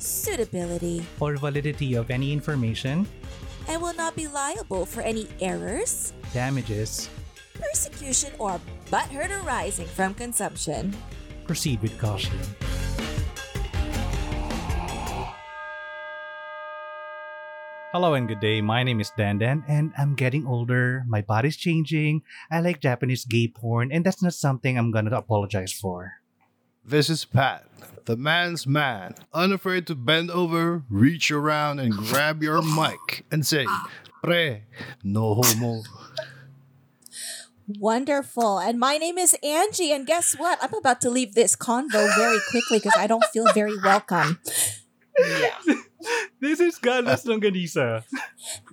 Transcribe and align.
suitability, 0.00 1.04
or 1.20 1.36
validity 1.36 1.94
of 1.94 2.10
any 2.10 2.32
information, 2.32 3.06
and 3.68 3.80
will 3.80 3.94
not 3.94 4.16
be 4.16 4.26
liable 4.26 4.84
for 4.84 5.00
any 5.00 5.28
errors, 5.40 6.12
damages, 6.32 7.08
persecution, 7.54 8.32
or 8.38 8.60
butthurt 8.90 9.30
arising 9.44 9.86
from 9.86 10.14
consumption. 10.14 10.92
proceed 11.46 11.82
with 11.82 11.98
caution. 11.98 12.38
Hello 17.90 18.14
and 18.14 18.30
good 18.30 18.38
day. 18.38 18.62
My 18.62 18.86
name 18.86 19.02
is 19.02 19.10
Dandan 19.18 19.66
and 19.66 19.90
I'm 19.98 20.14
getting 20.14 20.46
older. 20.46 21.02
My 21.10 21.26
body's 21.26 21.58
changing. 21.58 22.22
I 22.46 22.62
like 22.62 22.78
Japanese 22.78 23.26
gay 23.26 23.50
porn 23.50 23.90
and 23.90 24.06
that's 24.06 24.22
not 24.22 24.34
something 24.38 24.78
I'm 24.78 24.94
gonna 24.94 25.10
apologize 25.10 25.74
for. 25.74 26.19
This 26.84 27.10
is 27.10 27.24
Pat, 27.24 27.66
the 28.06 28.16
man's 28.16 28.66
man, 28.66 29.14
unafraid 29.32 29.86
to 29.88 29.94
bend 29.94 30.30
over, 30.30 30.82
reach 30.88 31.30
around, 31.30 31.78
and 31.78 31.92
grab 31.92 32.42
your 32.42 32.62
mic 32.62 33.24
and 33.30 33.46
say, 33.46 33.66
Pre, 34.22 34.62
no 35.04 35.34
homo. 35.34 35.82
Wonderful. 37.78 38.58
And 38.58 38.80
my 38.80 38.98
name 38.98 39.18
is 39.18 39.36
Angie. 39.44 39.92
And 39.92 40.06
guess 40.06 40.36
what? 40.36 40.58
I'm 40.60 40.74
about 40.74 41.00
to 41.02 41.10
leave 41.10 41.34
this 41.34 41.54
convo 41.54 42.14
very 42.16 42.38
quickly 42.50 42.78
because 42.78 42.94
I 42.96 43.06
don't 43.06 43.24
feel 43.26 43.46
very 43.52 43.78
welcome. 43.78 44.40
Yeah. 45.18 45.54
This 46.40 46.60
is 46.60 46.78
Godless 46.78 47.24
Longanisa. 47.26 48.04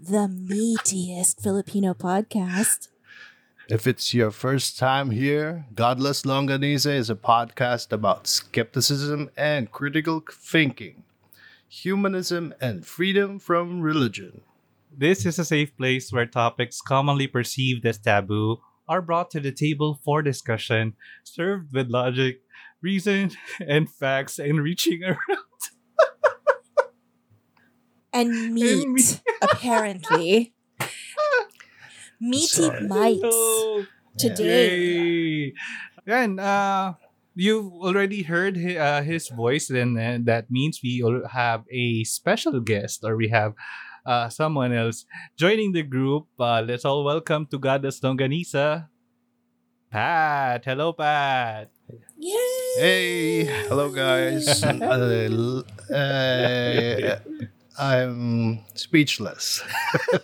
The 0.01 0.27
meatiest 0.27 1.43
Filipino 1.43 1.93
podcast. 1.93 2.87
If 3.69 3.85
it's 3.85 4.13
your 4.13 4.31
first 4.31 4.79
time 4.79 5.11
here, 5.11 5.65
Godless 5.75 6.21
Longanisa 6.21 6.93
is 6.93 7.09
a 7.09 7.15
podcast 7.15 7.91
about 7.91 8.25
skepticism 8.25 9.29
and 9.35 9.69
critical 9.69 10.23
thinking, 10.31 11.03
humanism 11.67 12.53
and 12.61 12.85
freedom 12.85 13.39
from 13.39 13.81
religion. 13.81 14.39
This 14.89 15.25
is 15.25 15.37
a 15.37 15.43
safe 15.43 15.75
place 15.75 16.13
where 16.13 16.25
topics 16.25 16.79
commonly 16.79 17.27
perceived 17.27 17.85
as 17.85 17.97
taboo 17.97 18.61
are 18.87 19.01
brought 19.01 19.31
to 19.31 19.41
the 19.41 19.51
table 19.51 19.99
for 20.01 20.21
discussion, 20.21 20.93
served 21.25 21.73
with 21.73 21.89
logic, 21.89 22.39
reason, 22.81 23.31
and 23.59 23.89
facts, 23.91 24.39
and 24.39 24.61
reaching 24.61 25.03
around. 25.03 25.17
And 28.13 28.53
meat, 28.53 28.87
meat. 28.87 29.21
apparently. 29.41 30.53
Meaty 32.19 32.47
Sorry. 32.47 32.87
mites 32.87 33.21
Oh, 33.23 33.85
today. 34.17 34.77
Yay! 34.79 35.53
Yan, 36.07 36.39
uh, 36.39 36.93
you've 37.35 37.71
already 37.83 38.23
heard 38.23 38.57
hi- 38.57 38.77
uh, 38.77 39.01
his 39.03 39.29
voice, 39.29 39.67
then 39.67 39.97
uh, 39.97 40.17
that 40.23 40.49
means 40.49 40.79
we 40.83 41.01
all 41.03 41.21
have 41.29 41.63
a 41.71 42.03
special 42.05 42.59
guest, 42.59 43.03
or 43.03 43.15
we 43.17 43.27
have 43.29 43.53
uh, 44.05 44.29
someone 44.29 44.71
else 44.73 45.05
joining 45.37 45.73
the 45.73 45.83
group. 45.83 46.27
Uh, 46.39 46.61
let's 46.65 46.85
all 46.85 47.03
welcome 47.03 47.45
to 47.51 47.59
Goddess 47.59 47.99
Longanisa, 47.99 48.87
Pat. 49.91 50.63
Hello, 50.65 50.93
Pat. 50.93 51.69
Yay! 52.17 52.75
Hey, 52.79 53.43
hello 53.67 53.89
guys. 53.91 54.63
Uh, 55.87 55.93
uh, 55.93 57.19
I'm 57.79 58.59
speechless. 58.73 59.61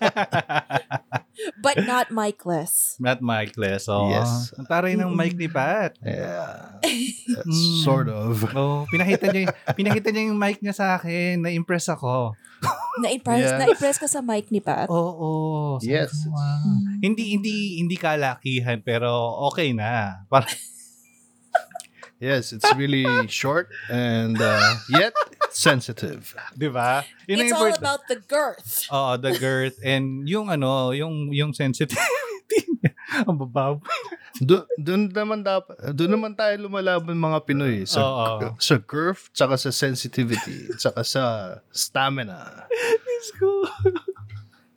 But 1.58 1.84
not 1.84 2.10
Mikeless. 2.10 2.96
Matt 3.00 3.20
Mikeless. 3.26 3.88
Oh, 3.88 4.10
Yes. 4.10 4.52
Ang 4.56 4.66
taray 4.66 4.94
ng 4.94 5.12
mic 5.12 5.36
ni 5.36 5.48
Pat. 5.48 5.96
Yeah, 6.02 6.80
Mm. 7.48 7.82
sort 7.82 8.08
of. 8.08 8.44
Oh, 8.56 8.86
pinakita 8.88 9.32
niya, 9.32 9.50
pinakita 9.74 10.12
niya 10.12 10.30
yung 10.30 10.38
mic 10.38 10.60
niya 10.60 10.72
sa 10.72 10.96
akin. 10.96 11.42
Na-impress 11.42 11.90
ako. 11.90 12.38
Na-impress, 13.02 13.50
Yeah. 13.50 13.60
na-impress 13.60 13.98
ka 13.98 14.08
sa 14.08 14.22
mic 14.22 14.48
ni 14.48 14.62
Pat. 14.62 14.88
Oo. 14.88 15.82
sabi 15.82 15.92
Yes. 15.92 16.14
ko, 16.24 16.32
wow. 16.32 16.64
Hindi 17.02 17.36
hindi 17.36 17.56
hindi 17.82 17.96
kalakihan 17.98 18.80
pero 18.80 19.10
okay 19.50 19.74
na. 19.74 20.24
Para 20.28 20.46
Yes, 22.24 22.56
it's 22.56 22.64
really 22.80 23.04
short 23.28 23.68
and 23.92 24.40
uh, 24.40 24.80
yet 24.88 25.12
sensitive. 25.54 26.34
'di 26.58 26.70
ba? 26.74 27.06
Yun 27.30 27.38
It's 27.40 27.54
all 27.54 27.70
important. 27.70 27.80
about 27.80 28.02
the 28.10 28.20
girth. 28.26 28.90
Oo, 28.90 29.16
the 29.16 29.34
girth 29.38 29.78
and 29.86 30.26
yung 30.26 30.50
ano, 30.50 30.92
yung 30.92 31.30
yung 31.30 31.54
sensitivity. 31.54 32.02
niya. 32.84 32.92
Ang 33.30 33.38
babaw. 33.40 33.80
Do, 34.42 34.66
doon 34.82 35.14
naman 35.14 35.46
dapat 35.46 35.78
doon 35.94 36.18
naman 36.18 36.34
tayo 36.34 36.58
lumalaban 36.66 37.14
mga 37.16 37.40
Pinoy 37.46 37.86
sa 37.86 38.02
Oo. 38.02 38.58
sa 38.58 38.76
girth, 38.82 39.30
tsaka 39.32 39.56
sa 39.56 39.70
sensitivity, 39.70 40.68
tsaka 40.82 41.06
sa 41.06 41.24
stamina. 41.70 42.66
Diyos 42.68 43.30
ko. 43.38 43.50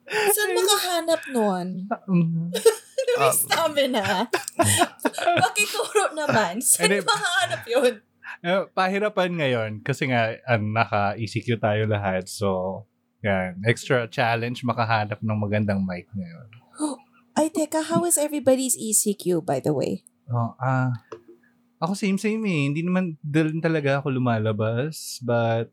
Saan 0.07 0.51
makahanap 0.55 1.23
nun? 1.35 1.69
Mm. 2.07 2.53
May 3.17 3.33
stamina. 3.33 4.29
Pakituro 5.17 6.13
naman. 6.13 6.61
Saan 6.63 6.93
Hindi. 6.93 7.03
makahanap 7.03 7.63
yun? 7.67 7.93
Eh, 8.45 8.65
pahirapan 8.77 9.33
ngayon 9.33 9.71
kasi 9.81 10.13
nga 10.13 10.37
an, 10.45 10.77
naka-ECQ 10.77 11.57
tayo 11.57 11.89
lahat. 11.89 12.29
So, 12.29 12.85
yan, 13.25 13.65
extra 13.65 14.05
challenge 14.09 14.61
makahanap 14.61 15.21
ng 15.25 15.39
magandang 15.41 15.81
mic 15.85 16.09
ngayon. 16.13 16.49
Ay, 17.39 17.53
teka, 17.53 17.85
how 17.85 18.05
is 18.09 18.17
everybody's 18.17 18.77
ECQ, 18.77 19.45
by 19.45 19.61
the 19.61 19.73
way? 19.73 20.05
Oh, 20.33 20.57
ah. 20.59 20.93
ako 21.77 21.93
same 21.93 22.17
same 22.17 22.41
eh. 22.49 22.73
Hindi 22.73 22.81
naman 22.81 23.21
din 23.21 23.61
talaga 23.61 24.01
ako 24.01 24.17
lumalabas, 24.17 25.21
but 25.21 25.69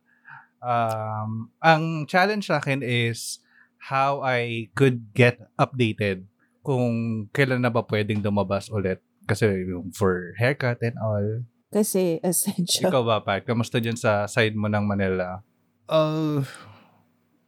um 0.63 1.51
ang 1.59 2.07
challenge 2.07 2.47
sa 2.47 2.59
akin 2.63 2.79
is 2.83 3.43
how 3.91 4.23
I 4.23 4.71
could 4.79 5.11
get 5.11 5.39
updated 5.59 6.23
kung 6.63 7.27
kailan 7.35 7.63
na 7.63 7.71
ba 7.71 7.83
pwedeng 7.83 8.23
lumabas 8.23 8.71
ulit 8.71 9.03
kasi 9.27 9.67
yung 9.67 9.91
for 9.91 10.35
haircut 10.39 10.79
and 10.83 10.95
all. 10.99 11.43
Kasi 11.73 12.01
essential. 12.23 12.93
Ikaw 12.93 13.01
ba, 13.01 13.17
Pat? 13.19 13.43
Kamusta 13.43 13.81
dyan 13.81 13.97
sa 13.97 14.29
side 14.29 14.53
mo 14.53 14.69
ng 14.69 14.85
Manila? 14.85 15.41
Uh, 15.89 16.45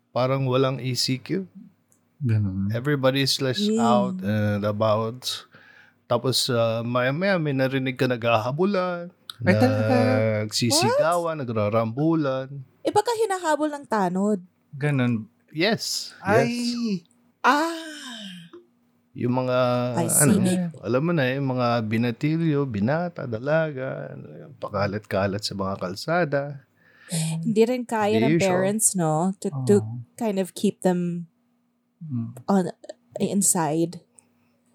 parang 0.10 0.50
walang 0.50 0.82
ECQ. 0.82 1.46
Ganun. 2.20 2.74
Everybody's 2.74 3.38
less 3.38 3.62
Mm. 3.62 3.78
out 3.78 4.18
and 4.20 4.66
about. 4.66 5.46
Tapos 6.06 6.50
uh, 6.50 6.82
maya 6.82 7.14
maya 7.14 7.38
may 7.38 7.54
narinig 7.54 7.98
ka 7.98 8.10
naghahabulan. 8.10 9.14
Ay, 9.44 9.54
talaga? 9.54 9.94
Nagsisigawan, 10.48 11.36
nagrarambulan. 11.44 12.48
Eh, 12.82 12.92
baka 12.94 13.12
hinahabol 13.20 13.68
ng 13.68 13.86
tanod. 13.86 14.40
Ganun. 14.72 15.28
Yes. 15.52 16.16
Ay! 16.24 16.48
yes. 16.48 17.04
Ah! 17.44 18.15
Yung 19.16 19.32
mga, 19.32 19.58
I 19.96 20.08
see. 20.12 20.28
ano, 20.28 20.36
alam 20.84 21.02
mo 21.02 21.12
na 21.16 21.24
eh, 21.24 21.40
mga 21.40 21.68
binatilyo, 21.88 22.68
binata, 22.68 23.24
dalaga, 23.24 24.12
pakalat-kalat 24.60 25.40
sa 25.40 25.56
mga 25.56 25.74
kalsada. 25.80 26.68
Hindi 27.40 27.62
rin 27.64 27.88
kaya 27.88 28.20
ng 28.20 28.36
parents, 28.38 28.92
no? 28.92 29.32
To, 29.40 29.48
to 29.64 29.76
Oh. 29.80 30.04
kind 30.20 30.36
of 30.36 30.52
keep 30.52 30.84
them 30.84 31.32
Mm. 32.04 32.36
on 32.46 32.64
inside. 33.18 34.04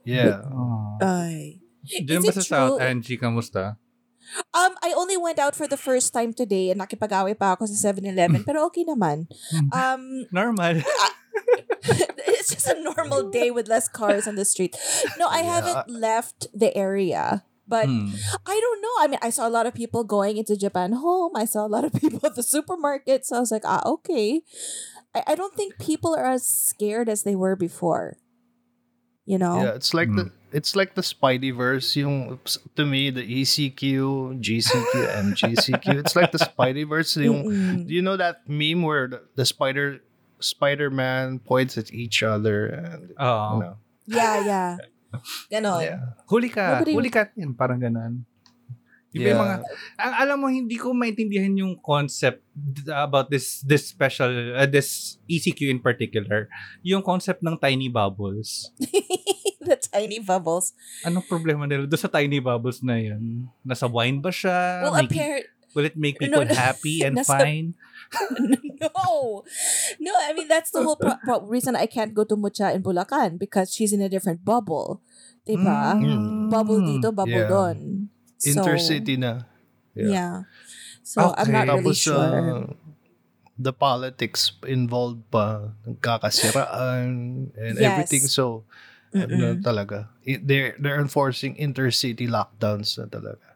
Yeah. 0.09 0.41
Oh. 0.49 0.97
Ay. 1.05 1.61
Diyan 1.85 2.25
Is 2.25 2.27
ba 2.27 2.33
it 2.33 2.37
sa 2.41 2.45
South 2.45 2.81
true? 2.81 2.87
Angie, 2.87 3.21
kamusta? 3.21 3.77
Um, 4.57 4.73
I 4.81 4.95
only 4.97 5.21
went 5.21 5.37
out 5.37 5.53
for 5.53 5.69
the 5.69 5.77
first 5.77 6.17
time 6.17 6.33
today 6.33 6.71
and 6.73 6.81
nakipag-away 6.81 7.37
pa 7.37 7.59
ako 7.59 7.69
sa 7.69 7.93
7-Eleven, 7.93 8.41
pero 8.49 8.65
okay 8.73 8.89
naman. 8.89 9.29
Um, 9.69 10.25
Normal. 10.33 10.81
it's 12.52 12.64
just 12.64 12.67
a 12.67 12.81
normal 12.82 13.31
day 13.31 13.50
with 13.50 13.69
less 13.69 13.88
cars 13.88 14.26
on 14.26 14.35
the 14.35 14.44
street. 14.44 14.76
No, 15.19 15.29
I 15.29 15.41
Yeah. 15.41 15.55
haven't 15.61 15.91
left 15.91 16.49
the 16.55 16.75
area. 16.76 17.44
But 17.70 17.87
Hmm. 17.87 18.11
I 18.47 18.58
don't 18.58 18.81
know. 18.82 18.94
I 18.99 19.06
mean, 19.06 19.20
I 19.23 19.31
saw 19.31 19.47
a 19.47 19.52
lot 19.55 19.64
of 19.67 19.75
people 19.75 20.02
going 20.02 20.37
into 20.37 20.56
Japan 20.58 20.91
Home. 20.99 21.37
I 21.38 21.44
saw 21.47 21.64
a 21.64 21.70
lot 21.70 21.85
of 21.87 21.93
people 22.02 22.19
at 22.26 22.35
the 22.35 22.43
supermarket. 22.43 23.23
So 23.25 23.37
I 23.37 23.41
was 23.41 23.52
like, 23.55 23.62
ah, 23.64 23.79
okay. 23.87 24.43
I, 25.14 25.23
I 25.29 25.35
don't 25.38 25.55
think 25.55 25.79
people 25.79 26.11
are 26.14 26.26
as 26.26 26.43
scared 26.47 27.08
as 27.08 27.23
they 27.23 27.37
were 27.38 27.55
before. 27.55 28.19
You 29.25 29.38
know? 29.38 29.62
Yeah, 29.62 29.79
it's 29.79 29.94
like 29.94 30.11
the 30.11 30.32
it's 30.50 30.75
like 30.75 30.99
the 30.99 31.06
Spideyverse. 31.06 31.94
Yung 31.94 32.41
to 32.75 32.82
me, 32.82 33.11
the 33.14 33.23
E 33.23 33.43
ECQ, 33.47 34.43
GCQ, 34.43 34.93
and 35.14 35.38
GCQ. 35.38 36.02
It's 36.02 36.17
like 36.19 36.32
the 36.35 36.43
Spideyverse. 36.43 37.23
Yung, 37.23 37.87
do 37.87 37.94
you 37.94 38.02
know 38.02 38.17
that 38.19 38.43
meme 38.50 38.82
where 38.82 39.06
the, 39.06 39.23
the 39.38 39.47
spider 39.47 40.02
Spider-Man 40.41 41.41
points 41.41 41.79
at 41.79 41.93
each 41.93 42.25
other 42.25 42.67
and 42.73 43.13
Oo. 43.17 43.47
you 43.55 43.61
know, 43.63 43.75
Yeah, 44.11 44.37
yeah. 44.43 44.71
Ganon. 45.51 45.81
yeah. 45.83 46.19
Huli 46.27 46.51
ka. 46.51 46.83
Nobody- 46.83 46.95
Huli 46.99 47.11
ka. 47.11 47.31
Yan, 47.39 47.55
parang. 47.55 47.79
Yung 49.11 49.27
may 49.27 49.35
Yeah. 49.35 49.43
mga, 49.43 49.55
ang, 49.99 50.15
alam 50.23 50.37
mo, 50.39 50.47
hindi 50.47 50.79
ko 50.79 50.95
maintindihan 50.95 51.51
yung 51.59 51.75
concept 51.83 52.47
about 52.87 53.27
this 53.27 53.59
this 53.67 53.91
special, 53.91 54.31
uh, 54.55 54.71
this 54.71 55.19
ECQ 55.27 55.67
in 55.67 55.83
particular. 55.83 56.47
Yung 56.87 57.03
concept 57.03 57.43
ng 57.43 57.59
tiny 57.59 57.91
bubbles. 57.91 58.71
the 59.67 59.75
tiny 59.91 60.23
bubbles. 60.23 60.75
Anong 61.03 61.27
problema 61.27 61.67
nila 61.67 61.91
doon 61.91 61.99
sa 61.99 62.07
tiny 62.07 62.39
bubbles 62.39 62.87
na 62.87 63.03
yun? 63.03 63.51
Nasa 63.67 63.91
wine 63.91 64.23
ba 64.23 64.31
siya? 64.31 64.87
Well, 64.87 64.95
Making- 65.03 65.11
apparent 65.11 65.47
will 65.71 65.87
it 65.87 65.95
make 65.95 66.19
No, 66.19 66.27
people 66.27 66.47
no. 66.51 66.55
happy 66.55 67.03
and 67.03 67.15
Nasa- 67.23 67.31
fine? 67.39 67.75
no, 68.83 69.45
no. 70.01 70.12
I 70.19 70.33
mean 70.35 70.49
that's 70.49 70.71
the 70.71 70.83
whole 70.83 70.97
pro- 70.97 71.19
pro- 71.23 71.47
reason 71.47 71.77
I 71.77 71.87
can't 71.87 72.15
go 72.15 72.25
to 72.25 72.35
Mucha 72.37 72.73
in 72.75 72.83
Bulacan 72.83 73.39
because 73.39 73.71
she's 73.73 73.93
in 73.93 74.01
a 74.03 74.09
different 74.09 74.45
bubble, 74.45 75.01
diba? 75.47 75.95
Mm. 75.99 76.51
Bubble 76.51 76.83
dito, 76.83 77.15
bubble 77.15 77.47
Yeah. 77.47 77.49
doon. 77.49 78.09
So, 78.41 78.51
Intercity 78.65 79.15
na. 79.21 79.47
Yeah. 79.95 80.49
So 81.03 81.35
I'm 81.37 81.51
not 81.53 81.67
really 81.69 81.83
Tapos 81.93 81.97
sure. 81.99 82.17
uh, 82.19 82.67
the 83.61 83.73
politics 83.75 84.57
involved 84.67 85.29
pa, 85.31 85.75
nagkakasiraan 85.85 87.09
and 87.55 87.75
Yes. 87.79 87.85
everything. 87.85 88.25
So, 88.27 88.65
ano 89.12 89.59
talaga. 89.61 90.09
I- 90.27 90.41
They're, 90.43 90.75
they're 90.79 91.01
enforcing 91.01 91.55
intercity 91.61 92.27
lockdowns 92.31 92.97
na 92.99 93.07
talaga. 93.07 93.55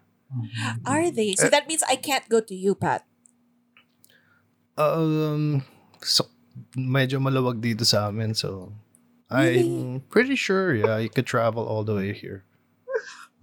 Are 0.84 1.10
they? 1.14 1.34
So 1.38 1.46
that 1.48 1.68
means 1.70 1.82
I 1.86 1.94
can't 1.94 2.26
go 2.28 2.40
to 2.42 2.54
you, 2.54 2.74
Pat. 2.74 3.06
Um, 4.76 5.62
so, 6.02 6.26
medyo 6.76 7.18
malawag 7.22 7.60
dito 7.62 7.86
sa 7.86 8.08
amin. 8.08 8.34
So, 8.34 8.72
I'm 9.30 10.02
pretty 10.10 10.36
sure, 10.36 10.74
yeah, 10.74 10.98
you 10.98 11.08
could 11.08 11.26
travel 11.26 11.64
all 11.64 11.84
the 11.84 11.94
way 11.94 12.12
here. 12.12 12.44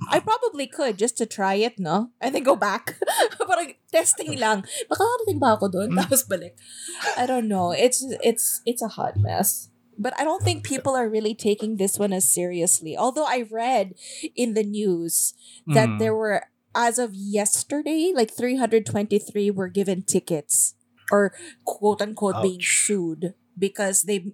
I 0.10 0.20
probably 0.20 0.66
could 0.66 0.98
just 0.98 1.18
to 1.22 1.28
try 1.30 1.56
it, 1.62 1.78
no? 1.78 2.10
And 2.20 2.34
then 2.34 2.42
go 2.42 2.56
back. 2.56 2.98
Parang 3.38 3.78
testing 3.94 4.34
lang. 4.40 4.66
Makakarating 4.90 5.38
ba 5.38 5.54
ako 5.54 5.70
doon? 5.70 5.94
Tapos 5.94 6.26
balik. 6.26 6.58
I 7.22 7.30
don't 7.30 7.46
know. 7.46 7.70
It's 7.70 8.02
it's 8.26 8.66
it's 8.66 8.82
a 8.82 8.98
hot 8.98 9.14
mess. 9.22 9.70
But 10.02 10.18
I 10.18 10.26
don't 10.26 10.42
think 10.42 10.66
people 10.66 10.98
are 10.98 11.06
really 11.06 11.38
taking 11.38 11.78
this 11.78 12.02
one 12.02 12.18
as 12.18 12.26
seriously. 12.26 12.98
Although 12.98 13.30
I 13.30 13.46
read 13.46 13.94
in 14.34 14.58
the 14.58 14.66
news 14.66 15.38
that 15.70 15.86
Mm. 15.86 16.00
there 16.02 16.18
were 16.18 16.50
as 16.74 16.98
of 16.98 17.14
yesterday, 17.14 18.10
like 18.10 18.34
323 18.34 19.54
were 19.54 19.70
given 19.70 20.02
tickets 20.02 20.74
or 21.12 21.36
quote 21.68 22.02
unquote 22.02 22.42
being 22.42 22.64
Ouch. 22.64 22.88
sued 22.88 23.36
because 23.60 24.04
they 24.08 24.32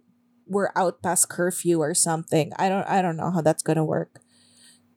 were 0.47 0.71
out 0.77 1.01
past 1.01 1.27
curfew 1.27 1.81
or 1.81 1.91
something. 1.97 2.53
I 2.55 2.69
don't 2.69 2.87
I 2.87 3.01
don't 3.01 3.17
know 3.17 3.31
how 3.33 3.41
that's 3.41 3.63
gonna 3.65 3.83
work. 3.85 4.21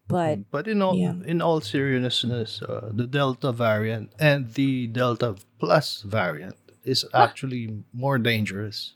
But 0.06 0.50
But 0.50 0.67
in 0.67 0.82
all 0.82 0.94
yeah. 0.99 1.15
in 1.25 1.41
all 1.41 1.61
seriousness, 1.62 2.62
uh, 2.62 2.91
the 2.91 3.06
Delta 3.06 3.53
variant 3.55 4.11
and 4.19 4.50
the 4.59 4.87
Delta 4.91 5.38
Plus 5.62 6.03
variant 6.03 6.59
is 6.82 7.06
actually 7.15 7.82
more 7.94 8.19
dangerous. 8.19 8.94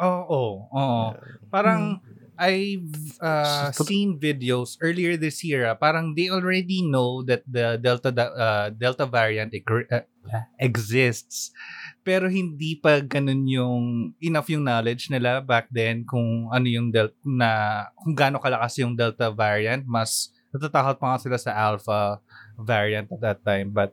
Oo. 0.00 0.68
Oo. 0.68 1.16
Parang, 1.52 2.00
Hmm. 2.00 2.18
I've 2.40 3.20
uh, 3.20 3.68
seen 3.72 4.16
videos 4.16 4.80
earlier 4.80 5.20
this 5.20 5.44
year. 5.44 5.68
ah, 5.68 5.76
parang 5.76 6.16
they 6.16 6.32
already 6.32 6.80
know 6.80 7.20
that 7.28 7.44
the 7.44 7.76
Delta 7.76 8.08
da- 8.08 8.32
uh, 8.32 8.66
Delta 8.72 9.04
variant 9.04 9.52
egr- 9.52 9.84
uh, 9.92 10.08
exists. 10.56 11.52
Pero 12.00 12.32
hindi 12.32 12.80
pa 12.80 13.04
ganun 13.04 13.44
yung 13.44 13.84
enough 14.24 14.48
yung 14.48 14.64
knowledge 14.64 15.12
nila 15.12 15.44
back 15.44 15.68
then 15.68 16.02
kung 16.08 16.48
ano 16.48 16.64
yung 16.64 16.88
Delta 16.88 17.16
na 17.22 17.50
kung 17.92 18.16
gaano 18.16 18.40
kalakas 18.40 18.80
yung 18.80 18.96
Delta 18.96 19.28
variant. 19.28 19.84
Mas 19.84 20.32
natatakot 20.50 20.96
pa 20.96 21.06
nga 21.14 21.18
sila 21.20 21.36
sa 21.36 21.52
Alpha 21.52 22.18
variant 22.56 23.08
at 23.12 23.20
that 23.20 23.38
time. 23.44 23.70
But 23.70 23.92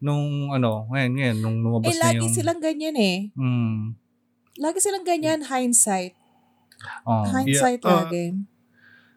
nung 0.00 0.52
ano, 0.52 0.88
ngayon, 0.92 1.12
ngayon, 1.12 1.36
nung 1.40 1.56
lumabas 1.60 1.92
eh, 1.92 1.96
na 2.00 2.04
lagi 2.12 2.24
yung... 2.24 2.34
silang 2.34 2.60
ganyan 2.60 2.96
eh. 2.96 3.18
Mm, 3.36 3.96
Lagi 4.56 4.78
silang 4.80 5.04
ganyan, 5.04 5.44
hindsight. 5.44 6.16
oh. 7.04 7.24
Hindsight 7.28 7.84
Yeah, 7.84 7.92
uh, 7.92 7.96
lagi. 8.00 8.26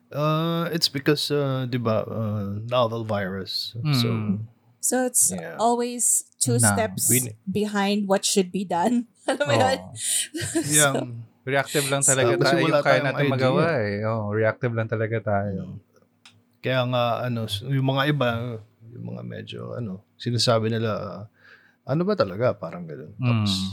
Uh, 0.10 0.66
it's 0.76 0.92
because, 0.92 1.32
uh, 1.32 1.64
di 1.70 1.80
ba, 1.80 2.04
uh, 2.04 2.60
novel 2.68 3.08
virus. 3.08 3.76
Mm. 3.80 3.96
So 3.96 4.08
it's 5.06 5.30
Yeah. 5.30 5.60
always 5.60 6.24
two 6.40 6.56
Na, 6.58 6.72
steps 6.72 7.08
we- 7.08 7.36
behind 7.44 8.08
what 8.08 8.24
should 8.24 8.50
be 8.50 8.64
done. 8.64 9.12
Alam 9.30 9.46
mo 9.46 9.54
yun? 9.54 9.80
Oh. 9.80 9.92
yeah, 10.72 10.92
So, 10.96 11.08
Reactive 11.44 11.86
lang 11.88 12.04
talaga 12.04 12.32
So, 12.32 12.44
tayo 12.46 12.60
yung 12.62 12.84
kaya 12.84 13.02
natin 13.02 13.26
idea. 13.26 13.34
magawa 13.34 13.66
eh. 13.82 14.06
Oh, 14.06 14.30
reactive 14.30 14.70
lang 14.72 14.86
talaga 14.86 15.18
tayo. 15.20 15.82
kaya 16.60 16.84
nga, 16.86 17.04
ano, 17.24 17.48
yung 17.66 17.88
mga 17.88 18.04
iba, 18.12 18.30
yung 18.92 19.06
mga 19.08 19.22
medyo, 19.24 19.62
ano, 19.74 20.04
sinasabi 20.16 20.68
nila, 20.68 20.92
uh, 20.92 21.22
ano 21.88 22.02
ba 22.04 22.14
talaga? 22.14 22.52
Parang. 22.54 22.84
Tapos, 22.86 23.50
Mm. 23.50 23.72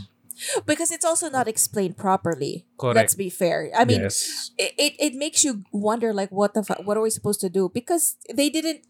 Because 0.66 0.90
it's 0.90 1.04
also 1.04 1.28
not 1.30 1.48
explained 1.48 1.96
properly. 1.96 2.66
Correct. 2.78 2.96
Let's 2.96 3.14
be 3.14 3.30
fair. 3.30 3.70
I 3.76 3.84
mean, 3.84 4.02
yes. 4.02 4.50
it, 4.58 4.72
it, 4.76 4.92
it 4.98 5.14
makes 5.14 5.44
you 5.44 5.64
wonder 5.72 6.12
like 6.12 6.30
what 6.30 6.54
the 6.54 6.62
fu- 6.62 6.82
what 6.84 6.96
are 6.96 7.02
we 7.02 7.10
supposed 7.10 7.40
to 7.40 7.48
do 7.48 7.70
because 7.72 8.16
they 8.32 8.50
didn't 8.50 8.84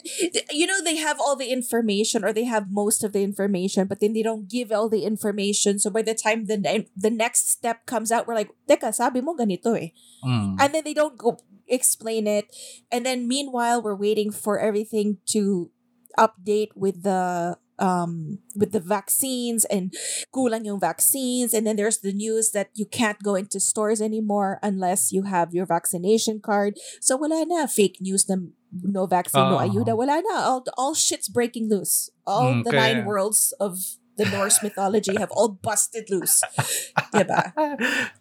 you 0.51 0.67
know 0.67 0.83
they 0.83 0.97
have 0.97 1.19
all 1.21 1.37
the 1.37 1.53
information 1.53 2.25
or 2.25 2.33
they 2.33 2.45
have 2.45 2.67
most 2.71 3.05
of 3.05 3.13
the 3.13 3.23
information 3.23 3.87
but 3.87 4.01
then 4.01 4.13
they 4.13 4.23
don't 4.23 4.49
give 4.51 4.73
all 4.73 4.89
the 4.89 5.05
information 5.05 5.79
so 5.79 5.91
by 5.91 6.03
the 6.03 6.15
time 6.15 6.47
the 6.47 6.57
ne- 6.59 6.89
the 6.97 7.11
next 7.11 7.51
step 7.51 7.87
comes 7.87 8.11
out 8.11 8.27
we're 8.27 8.35
like 8.35 8.51
teka 8.69 8.93
sabi 8.93 9.21
mo 9.21 9.35
ganito 9.37 9.75
eh 9.79 9.91
Mm. 10.27 10.57
and 10.59 10.75
then 10.75 10.83
they 10.83 10.95
don't 10.97 11.15
go 11.21 11.37
explain 11.69 12.27
it 12.27 12.47
and 12.91 13.05
then 13.07 13.29
meanwhile 13.29 13.79
we're 13.83 13.95
waiting 13.95 14.33
for 14.33 14.59
everything 14.59 15.19
to 15.29 15.71
update 16.19 16.71
with 16.75 17.03
the 17.05 17.55
um 17.79 18.39
with 18.57 18.73
the 18.73 18.81
vaccines 18.81 19.65
and 19.69 19.93
kulang 20.33 20.65
yung 20.65 20.81
vaccines 20.81 21.53
and 21.53 21.67
then 21.67 21.77
there's 21.77 22.01
the 22.01 22.13
news 22.13 22.51
that 22.57 22.69
you 22.73 22.87
can't 22.89 23.21
go 23.23 23.37
into 23.37 23.61
stores 23.61 24.01
anymore 24.01 24.57
unless 24.65 25.13
you 25.13 25.29
have 25.29 25.53
your 25.53 25.67
vaccination 25.69 26.41
card 26.41 26.73
so 27.05 27.17
wala 27.21 27.45
na 27.45 27.67
fake 27.69 28.01
news 28.01 28.25
na 28.29 28.37
no 28.73 29.05
vaccine 29.05 29.45
no 29.53 29.61
Ah. 29.61 29.69
ayuda 29.69 29.93
wala 29.93 30.25
na 30.25 30.37
all 30.49 30.65
all 30.81 30.95
shit's 30.97 31.29
breaking 31.29 31.69
loose 31.69 32.09
all 32.25 32.53
Mm, 32.57 32.65
the 32.65 32.73
nine 32.73 33.05
worlds 33.05 33.53
of 33.61 33.77
the 34.17 34.25
Norse 34.33 34.65
mythology 34.65 35.13
have 35.21 35.29
all 35.37 35.61
busted 35.61 36.09
loose 36.09 36.41
diba 37.13 37.53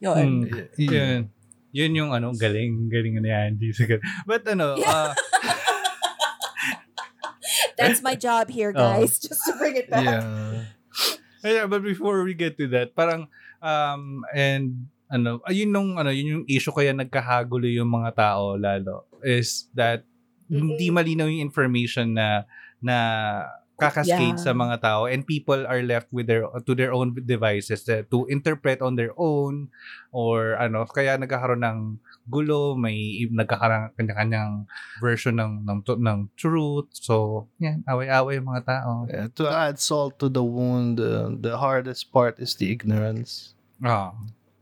yun 0.03 0.43
Mm. 0.43 0.51
y- 0.51 0.91
Yun. 0.91 1.21
Yun 1.75 1.91
yung 1.91 2.11
ano, 2.15 2.31
galing, 2.31 2.87
galing 2.87 3.19
ni 3.19 3.27
Angie. 3.27 3.75
Sige. 3.75 3.99
But 4.23 4.47
ano, 4.47 4.79
uh, 4.79 5.11
Yeah. 5.11 5.11
that's 7.73 8.01
my 8.05 8.13
job 8.13 8.49
here 8.49 8.69
Oh. 8.77 8.79
guys 8.79 9.17
just 9.17 9.41
to 9.49 9.57
bring 9.57 9.75
it 9.75 9.89
back 9.89 10.05
yeah. 10.05 10.65
yeah, 11.45 11.65
but 11.65 11.81
before 11.85 12.23
we 12.25 12.33
get 12.33 12.57
to 12.57 12.65
that, 12.73 12.95
parang, 12.97 13.29
um, 13.61 14.25
and, 14.33 14.89
ano, 15.11 15.41
ayun 15.45 15.69
nung, 15.69 15.93
ano, 15.93 16.09
yun 16.09 16.41
yung 16.41 16.45
issue 16.49 16.73
kaya 16.73 16.89
nagkahagulo 16.89 17.69
yung 17.69 17.91
mga 17.93 18.17
tao 18.17 18.57
lalo, 18.57 19.05
is 19.21 19.69
that, 19.77 20.01
hindi 20.45 20.89
Mm-mm. 20.89 20.97
malinaw 20.97 21.25
yung 21.29 21.45
information 21.45 22.13
na, 22.17 22.45
na, 22.81 22.97
kakascade 23.75 24.39
Yeah. 24.39 24.45
sa 24.47 24.55
mga 24.55 24.79
tao 24.79 25.03
and 25.03 25.27
people 25.27 25.67
are 25.67 25.83
left 25.83 26.07
with 26.15 26.31
their 26.31 26.47
to 26.63 26.71
their 26.71 26.95
own 26.95 27.11
devices 27.27 27.83
to, 27.83 28.07
to 28.07 28.23
interpret 28.31 28.79
on 28.79 28.95
their 28.95 29.11
own 29.19 29.67
or 30.15 30.55
ano 30.55 30.87
kaya 30.87 31.19
nagkakaroon 31.19 31.59
ng 31.59 31.79
gulo 32.25 32.73
may 32.73 33.25
nagkakaroon 33.29 33.89
ng 33.89 33.93
kanya-kanyang 33.97 34.53
version 34.97 35.37
ng 35.37 35.61
ng 35.65 35.79
ng 35.85 36.19
truth 36.33 36.89
so 36.91 37.45
yan 37.61 37.85
away-away 37.85 38.41
yung 38.41 38.49
mga 38.49 38.65
tao 38.65 39.05
Yeah, 39.05 39.29
to 39.37 39.45
add 39.45 39.77
salt 39.77 40.17
to 40.19 40.27
the 40.27 40.41
wound, 40.43 40.97
uh, 40.99 41.29
the 41.29 41.57
hardest 41.57 42.09
part 42.09 42.41
is 42.41 42.57
the 42.57 42.71
ignorance. 42.73 43.53
ah 43.85 44.11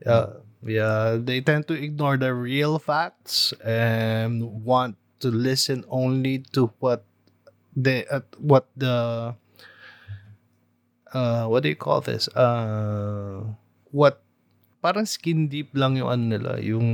Yeah, 0.04 0.44
yeah, 0.60 1.16
they 1.16 1.40
tend 1.40 1.64
to 1.72 1.74
ignore 1.74 2.20
the 2.20 2.36
real 2.36 2.76
facts 2.76 3.56
and 3.64 4.44
want 4.64 5.00
to 5.24 5.32
listen 5.32 5.80
only 5.88 6.44
to 6.52 6.68
what 6.76 7.08
they 7.72 8.04
uh, 8.12 8.20
what 8.36 8.68
the 8.76 9.32
uh 11.16 11.44
what 11.48 11.62
do 11.64 11.72
you 11.72 11.78
call 11.78 12.04
this? 12.04 12.28
Uh 12.36 13.56
what 13.96 14.20
parang 14.84 15.08
skin 15.08 15.48
deep 15.48 15.72
lang 15.72 15.96
yung 15.96 16.12
ano 16.12 16.24
nila, 16.36 16.52
yung 16.60 16.88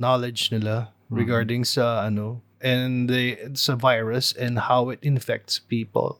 knowledge 0.00 0.48
nila 0.48 0.90
Mhm. 1.06 1.14
regarding 1.14 1.62
sa 1.62 2.02
ano 2.02 2.40
and 2.58 3.06
the 3.08 3.36
sa 3.52 3.76
virus 3.76 4.32
and 4.32 4.66
how 4.66 4.88
it 4.88 5.00
infects 5.04 5.60
people 5.60 6.18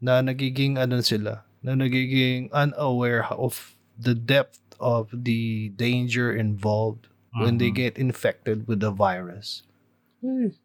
na 0.00 0.24
nagiging 0.24 0.76
ano 0.76 0.98
sila 1.00 1.44
na 1.60 1.76
nagiging 1.76 2.48
unaware 2.52 3.28
of 3.32 3.76
the 3.96 4.12
depth 4.16 4.60
of 4.82 5.08
the 5.12 5.70
danger 5.76 6.32
involved 6.32 7.06
when 7.36 7.56
they 7.60 7.70
Mhm. 7.70 7.78
get 7.78 7.94
infected 7.96 8.64
with 8.64 8.80
the 8.80 8.90
virus 8.90 9.62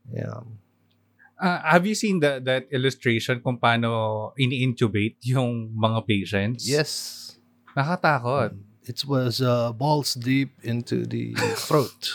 Yeah. 0.08 0.48
Uh, 1.36 1.60
have 1.64 1.84
you 1.84 1.92
seen 1.92 2.20
the, 2.20 2.40
that 2.40 2.68
illustration 2.72 3.40
kung 3.40 3.60
paano 3.60 4.32
ini-intubate 4.36 5.20
yung 5.28 5.72
mga 5.72 6.00
patients? 6.08 6.64
Yes. 6.64 6.92
Nakatakot. 7.76 8.56
It 8.86 9.06
was 9.06 9.42
uh, 9.42 9.74
balls 9.74 10.14
deep 10.14 10.54
into 10.64 11.06
the 11.06 11.36
throat. 11.56 12.14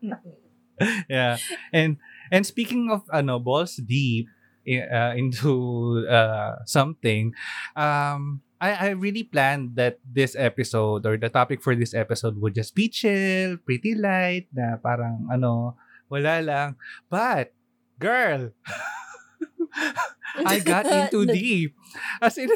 yeah. 1.08 1.38
And 1.72 1.98
and 2.32 2.46
speaking 2.46 2.90
of 2.90 3.02
ano 3.12 3.38
balls 3.38 3.76
deep 3.76 4.26
uh, 4.66 5.14
into 5.14 6.06
uh, 6.08 6.64
something, 6.66 7.34
um 7.76 8.42
I, 8.64 8.72
I 8.72 8.88
really 8.96 9.28
planned 9.28 9.76
that 9.76 10.00
this 10.00 10.32
episode 10.32 11.04
or 11.04 11.20
the 11.20 11.28
topic 11.28 11.60
for 11.60 11.76
this 11.76 11.92
episode 11.92 12.40
would 12.40 12.54
just 12.56 12.74
be 12.74 12.88
chill, 12.88 13.60
pretty 13.60 13.92
light, 13.94 14.48
na 14.56 14.80
parang 14.80 15.28
ano, 15.28 15.76
wala 16.08 16.40
lang. 16.40 16.80
But, 17.12 17.52
girl, 18.00 18.56
I 20.48 20.64
got 20.64 20.86
into 20.96 21.26
deep. 21.28 21.76
As 22.24 22.40
in, 22.40 22.48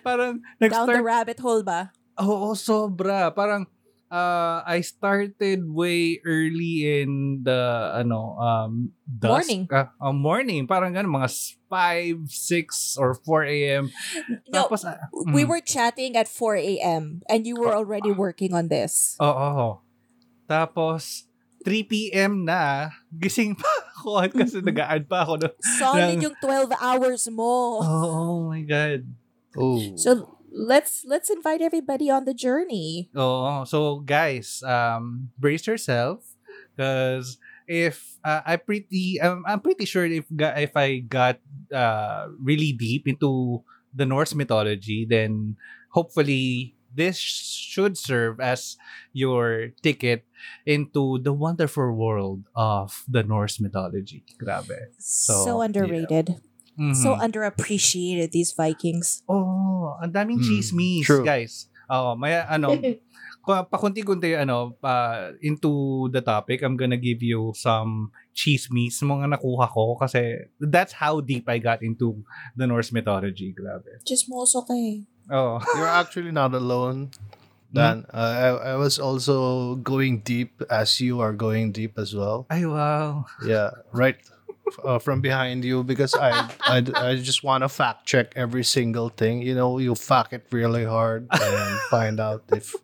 parang 0.00 0.40
Down 0.64 0.88
the 0.88 1.04
rabbit 1.04 1.44
hole 1.44 1.60
ba? 1.60 1.92
Oo, 2.18 2.54
sobra. 2.54 3.30
Parang 3.30 3.66
uh, 4.10 4.60
I 4.66 4.80
started 4.80 5.64
way 5.68 6.20
early 6.24 7.02
in 7.02 7.42
the 7.44 7.92
ano 7.94 8.36
um 8.40 8.92
dusk. 9.06 9.48
Morning. 9.48 9.62
Ah, 9.70 9.92
ah, 10.00 10.12
morning. 10.12 10.66
Parang 10.66 10.92
ganun, 10.92 11.12
mga 11.22 11.30
5, 11.68 12.26
6 12.26 12.96
or 12.98 13.14
4 13.14 13.44
a.m. 13.44 13.84
No, 14.48 14.64
Tapos, 14.64 14.84
we 15.32 15.44
mm. 15.44 15.48
were 15.48 15.60
chatting 15.60 16.16
at 16.16 16.26
4 16.28 16.56
a.m. 16.56 17.20
and 17.28 17.46
you 17.46 17.56
were 17.56 17.74
already 17.76 18.10
working 18.10 18.52
on 18.56 18.68
this. 18.68 19.16
Oo. 19.20 19.28
Oh, 19.28 19.52
oh. 19.56 19.74
Tapos, 20.48 21.28
3 21.60 21.84
p.m. 21.84 22.48
na, 22.48 22.88
gising 23.12 23.52
pa 23.52 23.68
ako 24.00 24.24
at 24.24 24.32
kasi 24.32 24.64
Mhm. 24.64 24.72
nag-add 24.72 25.04
pa 25.04 25.28
ako. 25.28 25.44
No? 25.44 25.48
Solid 25.76 26.16
Ng- 26.16 26.24
yung 26.24 26.36
12 26.40 26.72
hours 26.80 27.28
mo. 27.28 27.84
Oh, 27.84 28.08
oh 28.08 28.40
my 28.48 28.64
God. 28.64 29.04
Oh. 29.58 29.76
So 30.00 30.37
let's 30.58 31.06
let's 31.06 31.30
invite 31.30 31.62
everybody 31.62 32.10
on 32.10 32.26
the 32.26 32.34
journey. 32.34 33.10
Oh, 33.14 33.62
So, 33.64 34.00
guys, 34.02 34.62
um, 34.66 35.30
brace 35.38 35.66
yourself 35.66 36.34
because 36.74 37.38
if 37.66 38.18
uh, 38.24 38.42
I 38.44 38.56
pretty, 38.56 39.20
um, 39.20 39.44
I'm 39.46 39.60
pretty 39.60 39.86
sure 39.86 40.04
if 40.04 40.26
if 40.30 40.76
I 40.76 40.98
got 41.06 41.38
uh, 41.72 42.28
really 42.42 42.72
deep 42.72 43.06
into 43.06 43.62
the 43.94 44.04
Norse 44.04 44.34
mythology, 44.34 45.06
then 45.08 45.56
hopefully 45.90 46.74
this 46.94 47.18
should 47.18 47.96
serve 47.96 48.40
as 48.40 48.76
your 49.12 49.70
ticket 49.82 50.24
into 50.66 51.18
the 51.22 51.32
wonderful 51.32 51.92
world 51.92 52.42
of 52.56 53.04
the 53.06 53.22
Norse 53.22 53.60
mythology. 53.60 54.24
Grabe. 54.40 54.90
So, 54.98 55.44
So, 55.44 55.60
underrated. 55.60 56.40
So 56.94 57.18
Mhm. 57.18 57.26
underappreciated 57.26 58.30
these 58.30 58.54
Vikings. 58.54 59.26
Oh, 59.26 59.98
ang 59.98 60.14
daming 60.14 60.38
Mm, 60.38 60.46
chismis, 60.46 61.02
true. 61.02 61.26
guys. 61.26 61.66
Oo, 61.90 62.14
may 62.14 62.38
ano, 62.38 62.70
pa- 63.48 63.66
pakunti-kunti 63.66 64.38
ano, 64.38 64.78
pa, 64.78 65.26
into 65.42 66.06
the 66.14 66.22
topic, 66.22 66.62
I'm 66.62 66.78
gonna 66.78 67.00
give 67.00 67.18
you 67.18 67.50
some 67.58 68.14
chismis, 68.30 69.02
mga 69.02 69.26
nakuha 69.34 69.66
ko 69.66 69.98
kasi 69.98 70.38
that's 70.62 70.94
how 70.94 71.18
deep 71.18 71.50
I 71.50 71.58
got 71.58 71.82
into 71.82 72.22
the 72.54 72.70
Norse 72.70 72.94
mythology. 72.94 73.50
Grabe. 73.50 73.98
Just 74.06 74.30
moso 74.30 74.62
kay. 74.62 75.02
Oh. 75.26 75.58
You're 75.76 75.90
actually 75.90 76.30
not 76.30 76.54
alone. 76.54 77.10
Dan, 77.68 78.08
uh, 78.08 78.16
I, 78.16 78.48
I 78.72 78.74
was 78.80 78.96
also 78.96 79.76
going 79.84 80.24
deep 80.24 80.62
as 80.72 81.02
you 81.04 81.20
are 81.20 81.34
going 81.36 81.68
deep 81.68 81.98
as 82.00 82.16
well. 82.16 82.48
Ay, 82.48 82.64
wow. 82.64 83.28
Yeah, 83.44 83.84
right 83.92 84.16
uh, 84.84 84.98
from 84.98 85.20
behind 85.20 85.64
you 85.64 85.82
because 85.82 86.14
I, 86.14 86.50
I, 86.62 86.84
I 86.94 87.16
just 87.16 87.42
want 87.44 87.62
to 87.62 87.68
fact 87.68 88.06
check 88.06 88.32
every 88.36 88.64
single 88.64 89.08
thing. 89.08 89.42
You 89.42 89.54
know, 89.54 89.78
you 89.78 89.94
fuck 89.94 90.32
it 90.32 90.46
really 90.50 90.84
hard 90.84 91.26
and 91.30 91.80
find 91.90 92.20
out 92.20 92.44
if 92.52 92.74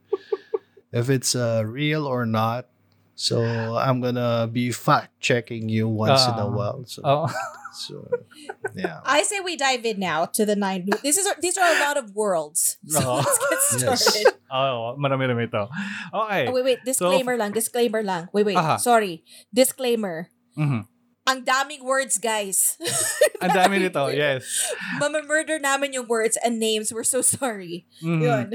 if 0.92 1.10
it's 1.10 1.34
uh, 1.34 1.62
real 1.66 2.06
or 2.06 2.26
not. 2.26 2.66
So 3.14 3.42
I'm 3.78 4.00
gonna 4.02 4.48
be 4.50 4.72
fact 4.72 5.20
checking 5.20 5.68
you 5.68 5.86
once 5.88 6.26
in 6.26 6.34
a 6.34 6.46
Ah. 6.46 6.50
while. 6.50 6.82
So, 6.86 7.02
Oh. 7.06 7.30
so 7.74 8.10
yeah. 8.74 9.06
I 9.06 9.22
say 9.22 9.38
we 9.38 9.54
dive 9.54 9.86
in 9.86 10.00
now 10.02 10.26
to 10.34 10.42
the 10.42 10.56
nine. 10.58 10.90
This 11.02 11.14
is 11.18 11.26
these 11.38 11.54
are 11.54 11.62
a 11.66 11.78
lot 11.78 11.94
of 11.96 12.10
worlds. 12.18 12.78
So 12.90 12.98
Oo. 12.98 13.22
let's 13.22 13.38
get 13.38 13.86
Yes. 13.86 14.02
started. 14.02 14.34
oh, 14.50 14.98
marami-rami 14.98 15.46
to. 15.46 15.70
Okay. 16.10 16.50
Oh, 16.50 16.52
wait, 16.58 16.64
wait. 16.64 16.78
Disclaimer 16.82 17.38
lang. 17.38 17.54
Disclaimer 17.54 18.02
lang. 18.02 18.28
Wait, 18.34 18.46
wait. 18.46 18.58
Aha. 18.58 18.82
Sorry. 18.82 19.22
Disclaimer. 19.54 20.26
Mhm. 20.58 20.86
Ang 21.24 21.44
daming 21.44 21.80
words, 21.80 22.20
guys. 22.20 22.76
Ang 23.42 23.56
dami 23.56 23.80
nito, 23.80 24.12
yes. 24.12 24.44
Mama-murder 25.00 25.56
namin 25.58 25.96
yung 25.96 26.04
words 26.06 26.36
and 26.44 26.60
names. 26.60 26.92
We're 26.92 27.06
so 27.08 27.24
sorry. 27.24 27.88
Mhm. 28.04 28.20
Yun. 28.20 28.48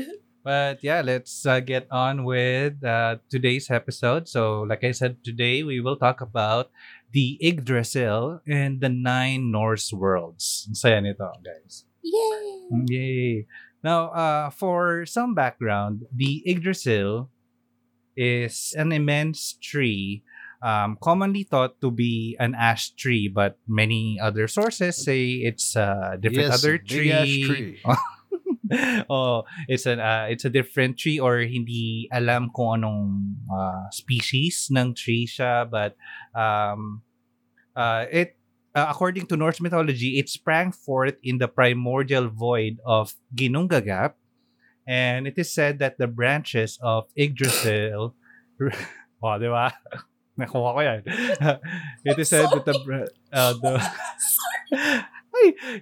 But 0.45 0.79
yeah, 0.85 1.01
let's 1.01 1.45
uh, 1.45 1.59
get 1.59 1.89
on 1.91 2.23
with 2.23 2.79
uh, 2.85 3.17
today's 3.29 3.69
episode. 3.69 4.29
So, 4.29 4.63
like 4.63 4.85
I 4.85 4.91
said, 4.93 5.19
today 5.25 5.63
we 5.63 5.81
will 5.81 5.97
talk 5.97 6.21
about 6.21 6.71
the 7.11 7.37
Yggdrasil 7.41 8.41
and 8.47 8.79
the 8.79 8.89
nine 8.89 9.51
Norse 9.51 9.91
worlds. 9.91 10.65
Ang 10.69 10.77
saya 10.77 11.01
nito, 11.01 11.27
guys. 11.43 11.83
Yay! 12.05 12.69
Yay! 12.87 13.45
Now, 13.83 14.09
uh, 14.13 14.49
for 14.49 15.05
some 15.05 15.33
background, 15.35 16.05
the 16.13 16.41
Yggdrasil 16.45 17.29
is 18.15 18.75
an 18.77 18.91
immense 18.91 19.55
tree, 19.59 20.23
um, 20.61 20.97
commonly 21.01 21.43
thought 21.43 21.79
to 21.81 21.91
be 21.91 22.35
an 22.39 22.55
ash 22.55 22.91
tree, 22.91 23.27
but 23.27 23.57
many 23.67 24.19
other 24.21 24.47
sources 24.47 24.97
say 24.97 25.39
it's 25.43 25.75
a 25.75 26.17
different 26.19 26.49
Yes, 26.51 26.63
other 26.63 26.79
big 26.79 27.09
ash 27.09 27.27
tree. 27.27 27.79
tree. 27.79 27.79
oh, 29.09 29.43
it's 29.67 29.85
an 29.85 29.99
uh, 29.99 30.27
it's 30.29 30.45
a 30.45 30.49
different 30.49 30.97
tree 30.97 31.19
or 31.19 31.39
hindi 31.41 32.07
alam 32.13 32.51
kung 32.53 32.83
anong 32.83 33.01
uh, 33.49 33.89
species 33.89 34.69
ng 34.69 34.93
tree 34.93 35.25
siya 35.25 35.65
but 35.65 35.97
um 36.37 37.01
uh, 37.73 38.05
it 38.13 38.37
uh, 38.77 38.85
according 38.93 39.25
to 39.25 39.33
Norse 39.33 39.57
mythology 39.57 40.21
it 40.21 40.29
sprang 40.29 40.69
forth 40.69 41.17
in 41.25 41.41
the 41.41 41.49
primordial 41.49 42.29
void 42.29 42.77
of 42.85 43.17
Ginnungagap 43.33 44.13
and 44.85 45.25
it 45.25 45.33
is 45.37 45.49
said 45.49 45.79
that 45.81 45.97
the 45.97 46.05
branches 46.05 46.77
of 46.85 47.09
Yggdrasil 47.17 48.13
oh, 49.23 49.35
di 49.39 49.47
ba? 49.49 49.73
Nakuha 50.47 50.69
ko 50.71 50.79
yan. 50.79 51.01
it 52.07 52.15
is 52.15 52.29
said 52.31 52.47
that 52.47 52.63
the 52.63 52.75
uh, 53.35 53.53
the 53.59 53.73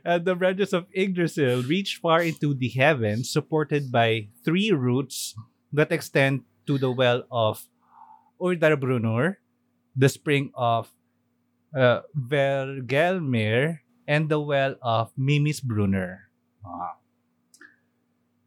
uh, 0.05 0.17
the 0.17 0.33
branches 0.33 0.73
of 0.73 0.89
Yggdrasil 0.93 1.61
reach 1.69 2.01
far 2.01 2.21
into 2.25 2.53
the 2.57 2.69
heavens, 2.69 3.29
supported 3.29 3.91
by 3.91 4.33
three 4.41 4.71
roots 4.71 5.37
that 5.71 5.91
extend 5.91 6.41
to 6.65 6.77
the 6.77 6.89
well 6.89 7.23
of 7.29 7.69
Urdarbrunur, 8.41 9.37
the 9.95 10.09
spring 10.09 10.49
of 10.57 10.89
uh, 11.77 12.01
Vergelmir, 12.17 13.85
and 14.07 14.29
the 14.29 14.39
well 14.39 14.75
of 14.81 15.13
Mimisbrunner. 15.13 16.33
Ah. 16.65 16.97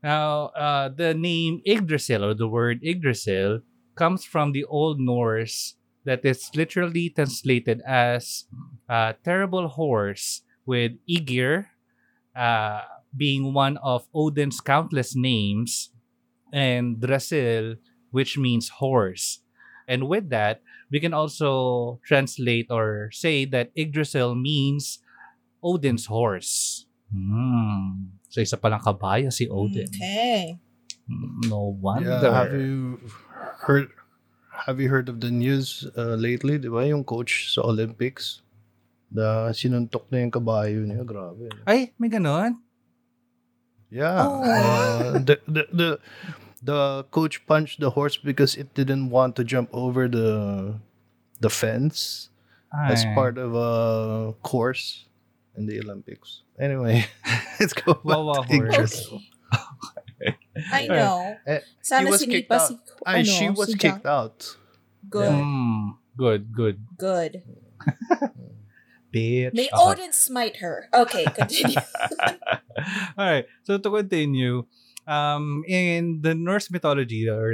Now, 0.02 0.48
uh, 0.56 0.88
the 0.88 1.12
name 1.12 1.60
Yggdrasil, 1.66 2.24
or 2.24 2.34
the 2.34 2.48
word 2.48 2.80
Yggdrasil, 2.82 3.60
comes 3.94 4.24
from 4.24 4.52
the 4.52 4.64
Old 4.64 4.98
Norse 4.98 5.76
that 6.04 6.24
is 6.24 6.50
literally 6.54 7.10
translated 7.10 7.82
as 7.86 8.44
uh, 8.88 9.12
terrible 9.24 9.68
horse, 9.68 10.42
with 10.66 10.92
Igir 11.08 11.66
uh, 12.36 12.82
being 13.16 13.52
one 13.52 13.76
of 13.82 14.06
Odin's 14.14 14.60
countless 14.60 15.16
names, 15.16 15.90
and 16.52 16.96
Drasil, 16.96 17.76
which 18.10 18.38
means 18.38 18.68
horse. 18.78 19.42
And 19.88 20.06
with 20.06 20.30
that, 20.30 20.62
we 20.90 21.00
can 21.00 21.14
also 21.14 21.98
translate 22.06 22.70
or 22.70 23.10
say 23.12 23.44
that 23.46 23.70
Yggdrasil 23.74 24.34
means 24.34 24.98
Odin's 25.62 26.06
horse. 26.06 26.86
Hmm. 27.10 28.14
So 28.30 28.40
isa 28.40 28.56
palang 28.56 28.82
kabayo 28.82 29.32
si 29.32 29.50
Odin. 29.50 29.90
Okay. 29.90 30.58
No 31.50 31.74
wonder. 31.82 32.22
Yeah, 32.22 32.30
have 32.30 32.54
you 32.54 33.02
heard 33.66 33.90
have 34.66 34.80
you 34.80 34.88
heard 34.88 35.08
of 35.08 35.20
the 35.20 35.30
news 35.30 35.88
uh, 35.96 36.16
lately, 36.16 36.58
di 36.58 36.68
ba? 36.68 36.84
Yung 36.84 37.04
coach 37.04 37.52
sa 37.52 37.64
Olympics, 37.64 38.44
da 39.08 39.50
sinuntok 39.50 40.06
na 40.12 40.20
yung 40.20 40.32
kabayo 40.32 40.84
niya, 40.84 41.02
grabe. 41.02 41.48
Ay, 41.64 41.92
may 41.98 42.08
ganon? 42.08 42.60
Yeah. 43.90 44.22
Oh. 44.22 44.44
Uh, 44.46 45.18
the, 45.18 45.36
the 45.50 45.62
the 45.72 45.90
the 46.62 46.80
coach 47.10 47.42
punched 47.46 47.80
the 47.80 47.90
horse 47.90 48.16
because 48.16 48.54
it 48.54 48.70
didn't 48.74 49.10
want 49.10 49.34
to 49.36 49.42
jump 49.42 49.68
over 49.72 50.06
the 50.06 50.78
the 51.42 51.50
fence 51.50 52.30
as 52.70 53.02
part 53.18 53.34
of 53.34 53.50
a 53.58 54.32
course 54.46 55.10
in 55.56 55.66
the 55.66 55.80
Olympics. 55.82 56.42
Anyway, 56.54 57.02
let's 57.58 57.72
go 57.74 57.94
back 57.98 58.04
Wawa 58.04 58.46
to 58.46 58.54
Yggdrasil. 58.54 59.18
Okay. 59.18 59.99
I 60.72 60.86
know. 60.86 61.36
Eh, 61.46 61.60
Sana 61.80 62.10
was 62.10 62.20
kicked 62.24 62.50
sinipa 62.50 62.58
out. 62.60 62.68
si, 62.68 62.74
Ay, 63.06 63.14
ano, 63.20 63.24
she 63.24 63.46
was 63.50 63.68
si 63.72 63.78
kicked 63.78 64.04
Jack. 64.04 64.06
out. 64.06 64.56
Good. 65.08 65.32
Mm, 65.32 65.96
Good, 66.16 66.52
good. 66.52 66.76
Good. 66.98 67.42
Bitch. 69.10 69.50
May 69.54 69.66
Okay. 69.72 69.74
Odin 69.74 70.12
smite 70.12 70.56
her. 70.62 70.86
Okay, 70.94 71.24
continue. 71.34 71.74
All 73.18 73.26
right. 73.26 73.46
So 73.64 73.78
to 73.78 73.90
continue, 73.90 74.66
um, 75.06 75.64
in 75.66 76.20
the 76.22 76.34
Norse 76.34 76.70
mythology, 76.70 77.26
or 77.28 77.50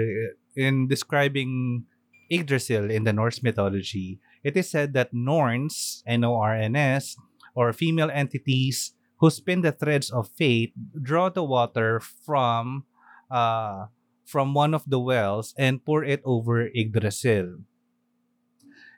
in 0.57 0.87
describing 0.89 1.85
Yggdrasil 2.31 2.91
in 2.91 3.05
the 3.05 3.13
Norse 3.13 3.43
mythology, 3.43 4.21
it 4.45 4.57
is 4.57 4.69
said 4.69 4.93
that 4.95 5.15
Norns, 5.15 6.03
N-O-R-N-S, 6.07 7.17
or 7.55 7.73
female 7.73 8.11
entities 8.13 8.93
who 9.19 9.31
spin 9.31 9.63
the 9.63 9.73
threads 9.73 10.11
of 10.11 10.29
fate, 10.37 10.75
draw 11.01 11.31
the 11.31 11.43
water 11.43 12.01
from, 12.01 12.85
uh, 13.31 13.87
from 14.25 14.55
one 14.55 14.75
of 14.75 14.83
the 14.87 14.99
wells 14.99 15.55
and 15.57 15.85
pour 15.85 16.03
it 16.05 16.21
over 16.25 16.67
Yggdrasil. 16.75 17.63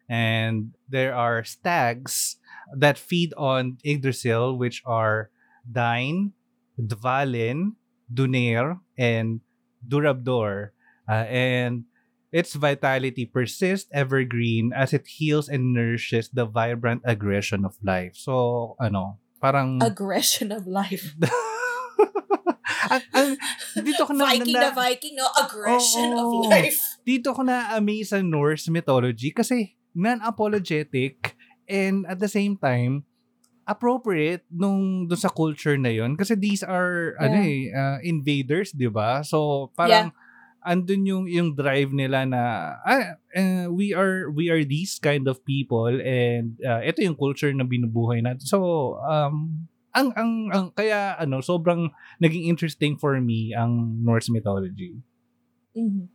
And 0.09 0.73
there 0.89 1.15
are 1.15 1.45
stags 1.45 2.41
that 2.73 2.97
feed 2.97 3.35
on 3.37 3.77
Yggdrasil, 3.85 4.57
which 4.57 4.83
are 4.87 5.29
Dain, 5.69 6.33
Dvalin, 6.81 7.77
Dunir, 8.13 8.81
and 8.97 9.41
Durabdor. 9.87 10.71
Uh, 11.09 11.29
and 11.29 11.85
its 12.33 12.55
vitality 12.55 13.25
persists 13.25 13.89
evergreen 13.93 14.73
as 14.73 14.93
it 14.93 15.07
heals 15.07 15.49
and 15.49 15.73
nourishes 15.73 16.29
the 16.29 16.45
vibrant 16.45 17.03
aggression 17.05 17.65
of 17.65 17.77
life. 17.83 18.17
So, 18.17 18.77
ano, 18.81 19.19
parang... 19.41 19.83
Aggression 19.83 20.53
of 20.53 20.67
life. 20.67 21.17
ang, 22.87 23.03
ang, 23.15 23.29
dito 23.83 24.03
ko 24.07 24.13
na, 24.15 24.25
Viking 24.31 24.55
na, 24.55 24.63
na 24.63 24.71
Viking, 24.75 25.15
no? 25.19 25.27
Aggression 25.35 26.09
Oo. 26.15 26.21
of 26.21 26.29
life. 26.47 26.81
dito 27.03 27.33
ko 27.33 27.41
na-amaze 27.43 28.13
sa 28.13 28.19
Norse 28.21 28.69
mythology 28.69 29.33
kasi 29.33 29.75
non-apologetic 29.97 31.35
and 31.67 32.05
at 32.07 32.21
the 32.21 32.29
same 32.29 32.55
time 32.55 33.09
appropriate 33.69 34.49
nung 34.49 35.05
dun 35.05 35.21
sa 35.21 35.29
culture 35.29 35.77
na 35.77 35.93
yon 35.93 36.17
kasi 36.17 36.33
these 36.33 36.65
are 36.65 37.13
ano 37.21 37.37
eh 37.45 37.69
uh, 37.69 38.01
invaders 38.01 38.73
'di 38.73 38.89
ba 38.89 39.21
so 39.21 39.69
parang 39.77 40.09
andun 40.65 41.05
yung 41.05 41.25
yung 41.29 41.53
drive 41.53 41.93
nila 41.93 42.25
na 42.25 42.43
ah, 42.81 43.21
eh, 43.37 43.69
we 43.69 43.93
are 43.93 44.33
we 44.33 44.49
are 44.49 44.65
these 44.65 44.97
kind 44.97 45.29
of 45.29 45.45
people 45.45 45.93
and 46.01 46.57
uh, 46.65 46.81
ito 46.81 47.05
yung 47.05 47.15
culture 47.15 47.53
na 47.53 47.69
binubuhay 47.69 48.25
natin 48.25 48.41
so 48.41 48.97
um 49.05 49.68
ang 49.97 50.13
ang, 50.15 50.33
ang 50.53 50.67
kaya 50.73 51.17
ano 51.17 51.41
sobrang 51.41 51.89
naging 52.19 52.45
interesting 52.47 52.97
for 52.97 53.17
me 53.21 53.53
ang 53.57 53.99
Norse 54.03 54.29
mythology 54.29 55.01
Mhm. 55.73 56.09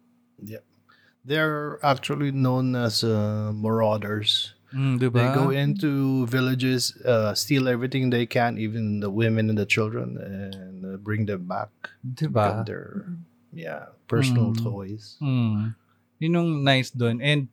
They're 1.23 1.79
actually 1.85 2.31
known 2.35 2.75
as 2.75 2.99
uh, 2.99 3.55
marauders. 3.55 4.59
mm, 4.75 4.99
'di 4.99 5.07
They 5.07 5.27
ba 5.31 5.31
go 5.31 5.55
into 5.55 6.25
villages, 6.27 6.91
uh, 7.07 7.31
steal 7.31 7.71
everything 7.71 8.11
they 8.11 8.27
can, 8.27 8.59
even 8.59 8.99
the 8.99 9.07
women 9.07 9.47
and 9.47 9.55
the 9.55 9.63
children, 9.63 10.19
and 10.19 10.83
uh, 10.83 10.99
bring 10.99 11.23
them 11.23 11.47
back. 11.47 11.71
'di 12.03 12.27
Become 12.27 12.67
ba 12.67 12.67
their 12.67 13.07
yeah 13.55 13.95
personal 14.11 14.51
Mm. 14.51 14.59
toys. 14.59 15.15
Mm. 15.23 15.79
Yun 16.19 16.35
yung 16.35 16.51
nice 16.67 16.91
doon. 16.91 17.23
And, 17.23 17.47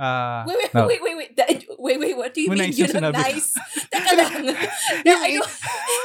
uh, 0.00 0.48
Wait, 0.48 0.56
wait, 0.56 0.72
no. 0.72 0.88
wait, 0.88 1.00
wait, 1.04 1.16
wait. 1.20 1.32
Wait, 1.82 1.98
wait, 1.98 2.16
what 2.16 2.30
do 2.30 2.40
you 2.40 2.46
mean 2.46 2.70
yun 2.70 2.86
yung 2.94 3.10
nice? 3.10 3.58
Teka 3.90 4.14
lang. 4.14 4.54
Yung- 5.02 5.18
I 5.18 5.34
know- 5.34 5.50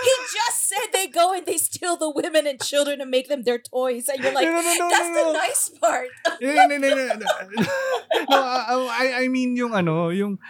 he 0.01 0.13
just 0.33 0.65
said 0.65 0.89
they 0.89 1.05
go 1.05 1.37
and 1.37 1.45
they 1.45 1.61
steal 1.61 2.01
the 2.01 2.09
women 2.09 2.49
and 2.49 2.57
children 2.57 2.97
and 2.97 3.13
make 3.13 3.29
them 3.29 3.45
their 3.45 3.61
toys. 3.61 4.09
And 4.09 4.17
you're 4.17 4.33
like, 4.33 4.49
no, 4.49 4.57
no, 4.57 4.73
no, 4.73 4.89
that's 4.89 5.09
no, 5.09 5.13
the 5.13 5.25
no. 5.29 5.33
nice 5.37 5.69
part. 5.77 6.09
no, 6.41 6.65
no, 6.65 6.77
no, 6.81 6.89
no, 6.89 7.05
no. 7.13 7.13
no 7.13 8.87
I, 8.89 9.21
I 9.21 9.27
mean 9.29 9.53
yung 9.55 9.77
ano, 9.77 10.09
yung, 10.09 10.41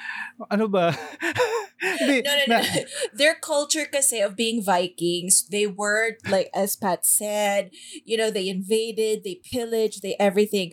ano 0.48 0.72
ba? 0.72 0.96
Hindi, 1.84 2.24
No, 2.24 2.32
no, 2.32 2.46
no. 2.58 2.66
Their 3.14 3.36
culture 3.36 3.86
kasi 3.86 4.24
of 4.24 4.36
being 4.40 4.64
Vikings, 4.64 5.46
they 5.52 5.68
were, 5.68 6.18
like, 6.30 6.50
as 6.56 6.76
Pat 6.76 7.06
said, 7.06 7.70
you 8.06 8.16
know, 8.16 8.32
they 8.32 8.48
invaded, 8.48 9.24
they 9.24 9.44
pillaged, 9.44 10.02
they 10.02 10.16
everything. 10.20 10.72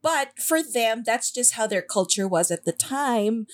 But 0.00 0.38
for 0.38 0.62
them, 0.62 1.02
that's 1.04 1.30
just 1.30 1.54
how 1.58 1.66
their 1.66 1.82
culture 1.82 2.28
was 2.28 2.50
at 2.50 2.64
the 2.64 2.72
time. 2.72 3.46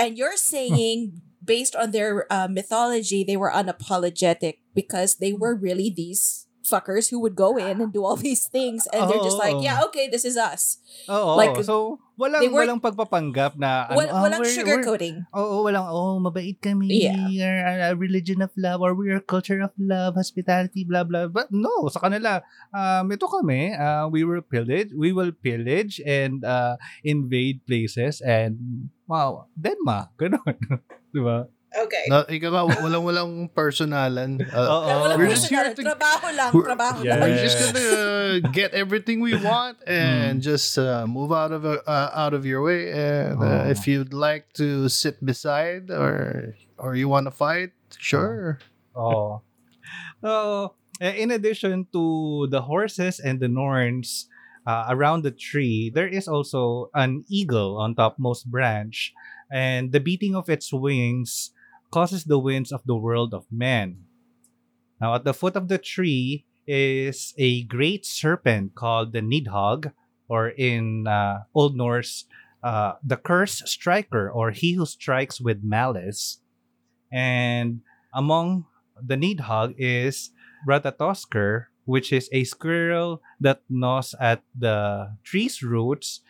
And 0.00 0.16
you're 0.16 0.40
saying, 0.40 1.20
based 1.44 1.76
on 1.76 1.90
their 1.90 2.24
uh, 2.32 2.48
mythology, 2.48 3.22
they 3.22 3.36
were 3.36 3.52
unapologetic 3.52 4.64
because 4.74 5.16
they 5.16 5.34
were 5.34 5.54
really 5.54 5.92
these 5.94 6.48
fuckers 6.70 7.10
who 7.10 7.18
would 7.18 7.34
go 7.34 7.58
in 7.58 7.82
and 7.82 7.90
do 7.90 8.06
all 8.06 8.14
these 8.22 8.46
things. 8.46 8.86
And 8.94 9.10
they're 9.10 9.20
just 9.20 9.36
like, 9.36 9.58
Oo. 9.58 9.66
yeah, 9.66 9.82
okay, 9.90 10.06
this 10.06 10.22
is 10.22 10.38
us. 10.38 10.78
Oo, 11.10 11.34
like, 11.34 11.58
so, 11.66 11.98
walang, 12.14 12.46
were- 12.46 12.62
walang 12.62 12.78
pagpapanggap 12.78 13.58
na, 13.58 13.90
Wal- 13.90 14.06
ano, 14.06 14.14
ah, 14.14 14.22
walang 14.22 14.40
we're- 14.46 14.54
sugarcoating. 14.54 15.26
Oo, 15.34 15.66
walang, 15.66 15.90
oh, 15.90 16.22
mabait 16.22 16.54
kami. 16.62 16.86
Yeah. 17.10 17.26
We 17.26 17.42
are 17.42 17.90
a 17.90 17.98
religion 17.98 18.38
of 18.40 18.54
love 18.54 18.78
or 18.78 18.94
we 18.94 19.10
are 19.10 19.18
a 19.18 19.26
culture 19.26 19.58
of 19.58 19.74
love, 19.74 20.14
hospitality, 20.14 20.86
blah, 20.86 21.02
blah. 21.02 21.26
But 21.26 21.50
no, 21.50 21.90
sa 21.90 21.98
kanila, 21.98 22.46
um, 22.70 23.10
ito 23.10 23.26
kami, 23.26 23.74
uh, 23.74 24.06
we 24.06 24.22
will 24.22 24.46
pillage, 24.46 24.94
we 24.94 25.10
will 25.10 25.34
pillage 25.34 25.98
and 26.06 26.46
uh, 26.46 26.78
invade 27.02 27.66
places 27.66 28.22
and, 28.22 28.86
wow, 29.10 29.50
Denma, 29.58 30.12
ganun. 30.20 30.54
Di 31.10 31.18
ba? 31.18 31.50
Okay. 31.70 32.04
Na, 32.10 32.26
ikaw 32.26 32.50
nga, 32.50 32.62
walang 32.82 33.04
walang 33.06 33.32
personalan. 33.54 34.42
Uh, 34.42 34.58
Oo. 34.58 35.06
Walang 35.06 35.18
We're 35.22 35.30
just 35.30 35.46
here 35.46 35.70
to- 35.70 35.86
Trabaho 35.86 36.26
lang, 36.34 36.50
We're- 36.50 36.66
trabaho 36.66 36.98
Yeah. 37.06 37.14
lang. 37.14 37.30
We're 37.30 37.38
just 37.46 37.58
gonna 37.62 37.86
uh, 37.86 38.34
get 38.50 38.74
everything 38.74 39.22
we 39.22 39.38
want 39.38 39.78
and 39.86 40.42
just 40.42 40.74
uh, 40.82 41.06
move 41.06 41.30
out 41.30 41.54
of 41.54 41.62
uh, 41.62 41.82
out 42.10 42.34
of 42.34 42.42
your 42.42 42.66
way. 42.66 42.90
And 42.90 43.38
uh, 43.38 43.70
Oh. 43.70 43.70
if 43.70 43.86
you'd 43.86 44.10
like 44.10 44.50
to 44.58 44.90
sit 44.90 45.22
beside 45.22 45.94
or 45.94 46.52
or 46.74 46.98
you 46.98 47.06
want 47.06 47.30
to 47.30 47.34
fight, 47.34 47.70
sure. 47.94 48.58
Oh. 48.98 49.46
So, 50.26 50.74
eh, 51.00 51.22
in 51.22 51.30
addition 51.30 51.86
to 51.94 52.46
the 52.50 52.66
horses 52.66 53.22
and 53.22 53.38
the 53.38 53.48
norns 53.48 54.26
uh, 54.66 54.90
around 54.90 55.22
the 55.22 55.30
tree, 55.30 55.86
there 55.94 56.08
is 56.10 56.26
also 56.26 56.90
an 56.98 57.22
eagle 57.30 57.78
on 57.78 57.94
topmost 57.94 58.50
branch, 58.50 59.14
and 59.54 59.92
the 59.94 60.00
beating 60.02 60.34
of 60.34 60.50
its 60.50 60.72
wings 60.74 61.54
causes 61.90 62.24
the 62.24 62.38
winds 62.38 62.72
of 62.72 62.82
the 62.84 62.96
world 62.96 63.34
of 63.34 63.46
men. 63.50 64.04
Now, 65.00 65.14
at 65.14 65.24
the 65.24 65.34
foot 65.34 65.56
of 65.56 65.68
the 65.68 65.78
tree 65.78 66.44
is 66.66 67.34
a 67.38 67.64
great 67.64 68.06
serpent 68.06 68.74
called 68.74 69.12
the 69.12 69.20
Nidhogg, 69.20 69.92
or 70.28 70.48
in 70.48 71.06
uh, 71.06 71.44
Old 71.54 71.76
Norse, 71.76 72.26
uh, 72.62 72.92
the 73.02 73.16
curse 73.16 73.62
striker, 73.66 74.30
or 74.30 74.52
he 74.52 74.74
who 74.74 74.86
strikes 74.86 75.40
with 75.40 75.64
malice. 75.64 76.38
And 77.10 77.80
among 78.14 78.66
the 79.02 79.16
Nidhogg 79.16 79.74
is 79.78 80.30
Ratatosker, 80.68 81.66
which 81.86 82.12
is 82.12 82.28
a 82.30 82.44
squirrel 82.44 83.22
that 83.40 83.62
gnaws 83.68 84.14
at 84.20 84.42
the 84.56 85.16
tree's 85.24 85.62
roots 85.62 86.20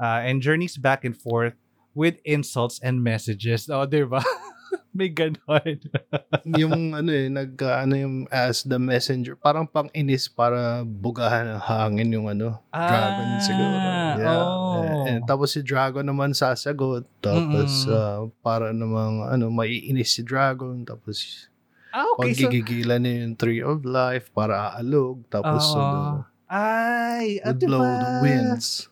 uh, 0.00 0.24
and 0.24 0.40
journeys 0.40 0.78
back 0.78 1.04
and 1.04 1.16
forth 1.20 1.54
with 1.94 2.16
insults 2.24 2.80
and 2.80 3.04
messages. 3.04 3.68
Oh, 3.68 3.84
di 3.84 4.02
ba? 4.02 4.24
May 4.96 5.08
ganon. 5.08 5.78
yung 6.60 6.92
ano 6.92 7.10
eh, 7.10 7.30
nag 7.30 7.54
ano 7.62 7.94
yung 7.94 8.16
as 8.28 8.62
the 8.62 8.76
messenger, 8.76 9.34
parang 9.34 9.64
pang 9.64 9.86
inis 9.92 10.26
para 10.26 10.82
bugahan 10.82 11.46
ng 11.56 11.62
hangin 11.62 12.10
yung 12.10 12.26
ano, 12.26 12.58
dragon 12.70 13.26
Ah, 13.30 13.40
siguro. 13.40 13.76
Yeah. 14.18 14.42
oh. 14.42 14.74
And, 14.82 14.90
and 15.06 15.20
tapos 15.24 15.54
si 15.54 15.62
dragon 15.62 16.04
naman 16.04 16.34
sasagot, 16.34 17.06
tapos 17.22 17.86
Mm-mm. 17.86 17.94
uh, 17.94 18.20
para 18.42 18.74
namang 18.74 19.24
ano, 19.24 19.46
maiinis 19.48 20.10
si 20.10 20.22
dragon, 20.22 20.82
tapos 20.82 21.46
Ah, 21.90 22.06
okay. 22.14 22.38
So, 22.38 22.46
Paggigigilan 22.46 23.02
niya 23.02 23.14
yung 23.26 23.34
tree 23.34 23.62
of 23.66 23.82
life 23.82 24.30
para 24.30 24.78
aalog. 24.78 25.26
Tapos 25.26 25.74
Oo. 25.74 25.82
ano, 25.82 26.22
ay, 26.46 27.42
at 27.42 27.58
would 27.58 27.66
blow 27.66 27.82
the 27.82 27.90
diba? 27.98 28.22
winds. 28.22 28.86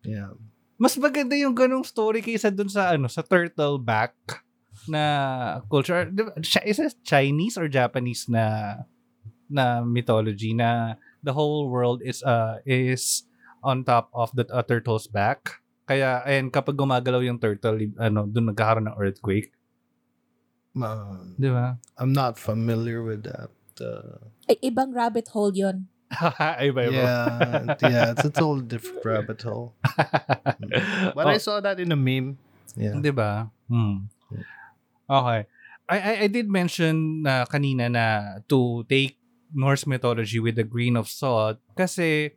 Yeah. 0.00 0.32
mas 0.80 0.96
maganda 0.96 1.36
yung 1.36 1.52
ganong 1.52 1.84
story 1.84 2.24
kaysa 2.24 2.48
dun 2.48 2.72
sa 2.72 2.96
ano 2.96 3.04
sa 3.04 3.20
turtle 3.20 3.76
back 3.76 4.16
na 4.88 5.04
culture 5.68 6.08
is 6.64 6.78
it 6.80 6.94
Chinese 7.04 7.58
or 7.58 7.68
Japanese 7.68 8.28
na 8.28 8.76
na 9.50 9.82
mythology 9.82 10.54
na 10.54 10.94
the 11.20 11.34
whole 11.34 11.68
world 11.68 12.00
is 12.00 12.22
uh 12.22 12.62
is 12.64 13.26
on 13.60 13.84
top 13.84 14.08
of 14.16 14.32
the 14.32 14.46
uh, 14.48 14.62
turtle's 14.64 15.04
back 15.04 15.60
kaya 15.84 16.22
and 16.24 16.48
kapag 16.48 16.78
gumagalaw 16.78 17.20
yung 17.20 17.36
turtle 17.36 17.76
ano 17.98 18.24
doon 18.24 18.54
nagkakaroon 18.54 18.88
ng 18.88 18.96
earthquake 18.96 19.52
Um, 20.70 21.34
di 21.34 21.50
ba 21.50 21.82
I'm 21.98 22.14
not 22.14 22.38
familiar 22.38 23.02
with 23.02 23.26
that. 23.26 23.50
Uh, 23.82 24.30
Ay, 24.46 24.70
ibang 24.70 24.94
rabbit 24.94 25.26
hole 25.34 25.50
yon. 25.50 25.90
iba 26.62 26.86
iba 26.86 26.94
yeah, 26.94 27.74
yeah, 27.82 28.14
it's 28.14 28.22
a 28.22 28.30
total 28.30 28.62
different 28.62 29.02
rabbit 29.02 29.42
hole. 29.42 29.74
But 31.18 31.26
I 31.26 31.34
Oh. 31.34 31.42
saw 31.42 31.58
that 31.58 31.82
in 31.82 31.90
a 31.90 31.98
meme. 31.98 32.38
Yeah. 32.78 33.02
Di 33.02 33.10
ba? 33.10 33.50
Hmm. 33.66 34.06
Okay. 35.10 35.50
I, 35.90 35.96
I, 35.98 36.12
I 36.22 36.26
did 36.30 36.46
mention 36.46 37.26
na 37.26 37.42
kanina 37.44 37.90
na 37.90 38.38
to 38.46 38.86
take 38.86 39.18
Norse 39.50 39.86
mythology 39.86 40.38
with 40.38 40.54
a 40.58 40.62
grain 40.62 40.94
of 40.94 41.10
salt 41.10 41.58
kasi 41.74 42.30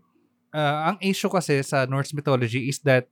uh, 0.49 0.89
ang 0.89 0.97
issue 0.97 1.29
kasi 1.29 1.61
sa 1.61 1.85
Norse 1.85 2.17
mythology 2.17 2.65
is 2.65 2.81
that 2.81 3.05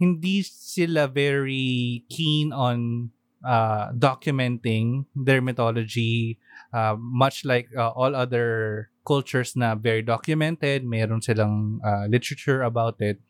hindi 0.00 0.40
sila 0.40 1.04
very 1.04 2.00
keen 2.08 2.56
on 2.56 3.12
uh, 3.44 3.92
documenting 3.92 5.04
their 5.12 5.44
mythology 5.44 6.40
uh, 6.72 6.96
much 6.98 7.44
like 7.44 7.68
uh, 7.76 7.92
all 7.94 8.16
other 8.16 8.90
cultures 9.06 9.54
na 9.54 9.76
very 9.76 10.02
documented, 10.02 10.82
meron 10.82 11.20
silang 11.20 11.78
uh, 11.84 12.08
literature 12.10 12.64
about 12.64 12.96
it. 12.98 13.20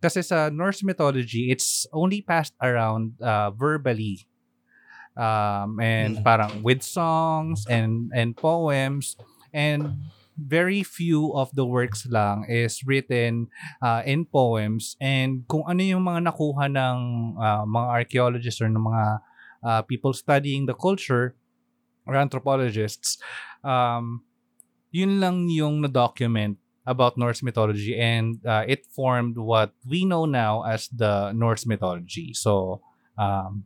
Kasi 0.00 0.22
sa 0.22 0.48
Norse 0.48 0.86
mythology, 0.86 1.50
it's 1.50 1.84
only 1.92 2.22
passed 2.22 2.54
around 2.62 3.18
uh, 3.20 3.50
verbally. 3.50 4.24
Um, 5.18 5.82
and 5.82 6.14
Mm. 6.14 6.22
parang 6.22 6.52
with 6.62 6.86
songs 6.86 7.66
and 7.66 8.06
and 8.14 8.38
poems 8.38 9.18
and 9.50 10.06
very 10.38 10.86
few 10.86 11.34
of 11.34 11.50
the 11.58 11.66
works 11.66 12.06
lang 12.06 12.46
is 12.46 12.86
written 12.86 13.50
uh, 13.82 14.06
in 14.06 14.22
poems 14.22 14.94
and 15.02 15.42
kung 15.50 15.66
ano 15.66 15.82
yung 15.82 16.06
mga 16.06 16.30
nakuha 16.30 16.70
ng 16.70 16.98
uh, 17.34 17.66
mga 17.66 17.88
archaeologists 17.90 18.62
or 18.62 18.70
ng 18.70 18.78
mga 18.78 19.04
uh, 19.66 19.82
people 19.90 20.14
studying 20.14 20.70
the 20.70 20.78
culture 20.78 21.34
or 22.06 22.14
anthropologists 22.14 23.18
um, 23.66 24.22
yun 24.90 25.20
lang 25.20 25.48
yung 25.50 25.82
na-document 25.82 26.56
about 26.86 27.18
Norse 27.18 27.42
mythology 27.42 27.98
and 27.98 28.40
uh, 28.46 28.64
it 28.66 28.86
formed 28.88 29.36
what 29.36 29.74
we 29.84 30.04
know 30.08 30.24
now 30.24 30.62
as 30.64 30.88
the 30.88 31.32
Norse 31.36 31.66
mythology. 31.66 32.32
So, 32.32 32.80
um, 33.18 33.64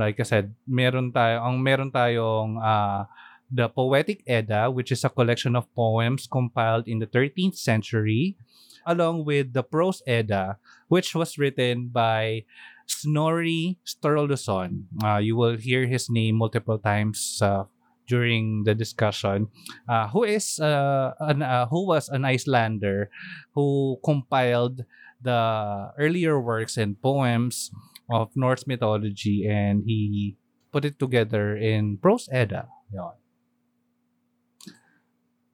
like 0.00 0.18
I 0.18 0.24
said, 0.24 0.56
meron 0.64 1.12
tayo, 1.12 1.44
ang 1.44 1.60
meron 1.60 1.92
tayong 1.92 2.56
uh, 2.56 3.04
the 3.52 3.68
Poetic 3.68 4.24
Edda, 4.24 4.70
which 4.72 4.88
is 4.90 5.04
a 5.04 5.12
collection 5.12 5.54
of 5.54 5.68
poems 5.76 6.24
compiled 6.24 6.88
in 6.88 6.98
the 7.04 7.06
13th 7.06 7.60
century, 7.60 8.40
along 8.86 9.28
with 9.28 9.52
the 9.52 9.62
Prose 9.62 10.00
Edda, 10.06 10.56
which 10.88 11.14
was 11.14 11.36
written 11.36 11.92
by 11.92 12.48
Snorri 12.86 13.78
Sturluson. 13.84 14.88
Uh, 15.02 15.18
you 15.18 15.36
will 15.36 15.60
hear 15.60 15.86
his 15.86 16.08
name 16.08 16.36
multiple 16.36 16.78
times 16.78 17.38
uh, 17.42 17.64
during 18.06 18.64
the 18.64 18.74
discussion, 18.74 19.46
uh, 19.86 20.08
who 20.08 20.24
is 20.24 20.58
an, 20.58 21.44
who 21.70 21.86
was 21.86 22.08
an 22.08 22.24
Icelander 22.24 23.10
who 23.54 23.98
compiled 24.02 24.82
the 25.22 25.92
earlier 25.98 26.40
works 26.40 26.76
and 26.76 27.00
poems 27.00 27.70
of 28.10 28.34
Norse 28.34 28.66
mythology 28.66 29.46
and 29.48 29.84
he 29.86 30.36
put 30.72 30.84
it 30.84 30.98
together 30.98 31.56
in 31.56 31.98
Prose 31.98 32.28
Edda. 32.30 32.66
Yun. 32.92 33.14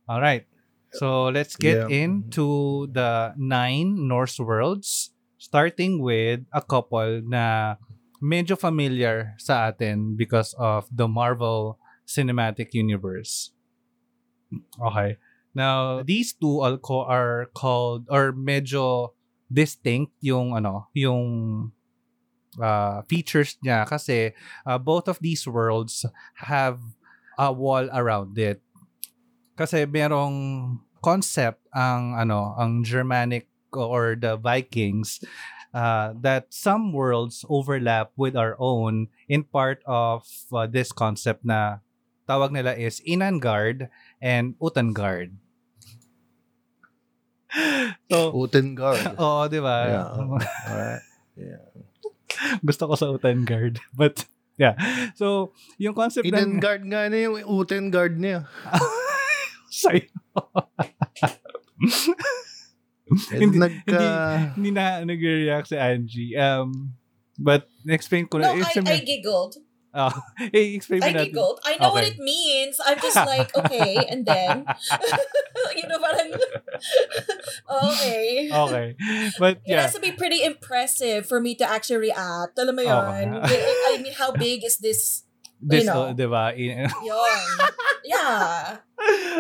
All 0.09 0.21
right. 0.21 0.47
So 0.95 1.29
let's 1.29 1.57
get 1.57 1.91
Yeah. 1.91 2.09
into 2.09 2.87
the 2.89 3.35
nine 3.37 4.09
Norse 4.09 4.39
worlds 4.41 5.13
starting 5.37 6.01
with 6.01 6.47
a 6.55 6.63
couple 6.63 7.21
na 7.27 7.77
medyo 8.23 8.57
familiar 8.57 9.37
sa 9.37 9.69
atin 9.69 10.17
because 10.17 10.57
of 10.57 10.89
the 10.89 11.05
Marvel 11.05 11.77
Cinematic 12.09 12.73
Universe. 12.73 13.53
Okay. 14.81 15.19
Now, 15.53 16.01
these 16.07 16.33
two 16.33 16.61
are 16.61 17.49
called 17.53 18.09
or 18.09 18.33
medyo 18.33 19.13
distinct 19.53 20.13
yung 20.23 20.55
ano, 20.57 20.89
yung 20.95 21.73
uh, 22.61 23.03
features 23.09 23.57
niya 23.65 23.87
kasi 23.87 24.33
uh, 24.65 24.79
both 24.79 25.09
of 25.09 25.19
these 25.21 25.47
worlds 25.47 26.05
have 26.47 26.81
a 27.39 27.53
wall 27.53 27.89
around 27.93 28.37
it. 28.39 28.61
Kasi 29.57 29.89
merong 29.89 30.79
concept 31.01 31.65
ang 31.73 32.17
ano, 32.17 32.57
ang 32.59 32.85
Germanic 32.85 33.49
or 33.73 34.17
the 34.17 34.37
Vikings 34.37 35.21
uh, 35.77 36.17
that 36.21 36.49
some 36.49 36.93
worlds 36.93 37.45
overlap 37.49 38.13
with 38.17 38.37
our 38.37 38.57
own 38.59 39.09
in 39.29 39.45
part 39.45 39.85
of 39.85 40.25
uh, 40.53 40.67
this 40.67 40.93
concept 40.93 41.45
na 41.45 41.85
tawag 42.25 42.51
nila 42.53 42.73
is 42.73 43.05
Inangard 43.05 43.89
and 44.21 44.57
Utangard. 44.59 45.37
so, 48.11 48.33
Utengard. 48.33 49.15
oo, 49.23 49.45
di 49.49 49.61
ba? 49.61 49.77
Yeah. 49.85 50.09
Alright. 50.67 51.05
Yeah. 51.37 51.66
Gusto 52.69 52.89
ko 52.91 52.95
sa 52.95 53.11
Utangard. 53.13 53.81
But, 53.93 54.25
yeah. 54.57 54.77
So, 55.15 55.53
yung 55.77 55.95
concept 55.95 56.27
ng... 56.27 56.33
Inengard 56.37 56.83
nga 56.87 57.09
na 57.09 57.17
yung 57.17 57.37
Utengard 57.45 58.17
niya. 58.17 58.47
Sa'yo. 59.71 60.09
Hindi- 63.31 63.61
nagka... 63.61 64.01
Hindi 64.57 64.71
na 64.73 65.05
nag-react 65.05 65.69
si 65.71 65.77
Angie. 65.77 66.33
Um, 66.39 66.97
but, 67.39 67.69
explain 67.87 68.27
ko 68.27 68.39
No, 68.39 68.55
na. 68.55 68.65
I, 68.65 68.81
I 68.81 69.01
giggled. 69.05 69.61
Oh, 69.97 70.13
eh, 70.53 70.77
explain 70.77 71.01
I 71.03 71.13
giggled. 71.13 71.65
I 71.65 71.81
know 71.81 71.97
what 71.97 72.05
it 72.05 72.21
means. 72.21 72.77
I'm 72.85 73.01
just 73.01 73.17
like, 73.17 73.49
okay, 73.65 73.97
and 74.13 74.29
then, 74.29 74.69
you 75.77 75.89
know, 75.89 75.97
parang, 75.97 76.37
okay. 77.89 78.53
Okay. 78.53 78.87
But, 79.41 79.65
It 79.65 79.81
has 79.81 79.97
to 79.97 80.01
be 80.05 80.13
pretty 80.13 80.45
impressive 80.45 81.25
for 81.25 81.41
me 81.41 81.57
to 81.57 81.65
actually 81.65 82.13
react. 82.13 82.61
Alam 82.61 82.77
mo 82.77 82.85
Okay. 82.85 83.65
I 83.65 83.97
mean, 84.05 84.13
how 84.13 84.37
big 84.37 84.65
is 84.69 84.77
this? 84.85 85.25
This, 85.57 85.89
know. 85.89 86.13
oh, 86.13 86.13
di? 86.13 86.29
In- 86.69 86.93
Yun. 87.01 87.49
Yeah. 88.05 88.85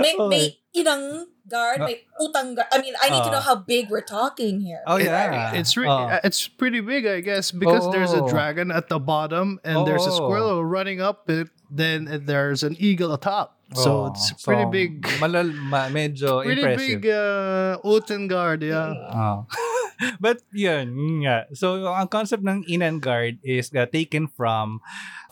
May, 0.00 0.16
Okay. 0.16 0.28
may 0.32 0.44
inang 0.76 1.24
guard, 1.48 1.80
may 1.80 2.04
utang 2.20 2.52
guard. 2.54 2.68
I 2.70 2.78
mean, 2.82 2.92
I 3.00 3.08
need 3.08 3.22
to 3.24 3.30
Ah. 3.32 3.36
know 3.38 3.44
how 3.44 3.56
big 3.56 3.88
we're 3.88 4.04
talking 4.04 4.60
here. 4.60 4.82
Oh, 4.86 4.96
It- 5.00 5.06
yeah. 5.08 5.54
It's 5.56 5.76
re- 5.76 5.88
Oh. 5.88 6.10
it's 6.22 6.44
pretty 6.46 6.80
big, 6.84 7.06
I 7.06 7.20
guess, 7.24 7.50
because 7.50 7.88
there's 7.94 8.12
a 8.12 8.22
Oh. 8.22 8.28
dragon 8.28 8.68
at 8.70 8.88
the 8.92 8.98
bottom 9.00 9.58
and 9.64 9.86
there's 9.86 10.04
a 10.04 10.12
Oh. 10.12 10.18
squirrel 10.20 10.60
running 10.64 11.00
up 11.00 11.30
it. 11.30 11.48
Then 11.66 12.06
there's 12.26 12.62
an 12.62 12.76
eagle 12.78 13.10
atop. 13.10 13.58
So 13.74 14.06
Oh, 14.06 14.14
it's 14.14 14.30
pretty 14.46 14.62
so, 14.62 14.70
big. 14.70 14.90
Malal, 15.18 15.50
ma, 15.50 15.90
medyo 15.90 16.42
Pretty 16.46 16.62
impressive. 16.62 17.02
big 17.02 17.10
uh, 17.10 17.82
Utengard, 17.82 18.62
yeah. 18.62 18.94
Oh. 19.10 19.46
But 20.20 20.44
yun, 20.52 21.24
yeah. 21.24 21.48
So 21.56 21.88
ang 21.88 22.06
concept 22.12 22.44
ng 22.44 22.68
Inangard 22.68 23.40
is 23.40 23.72
uh, 23.72 23.88
taken 23.88 24.28
from 24.28 24.78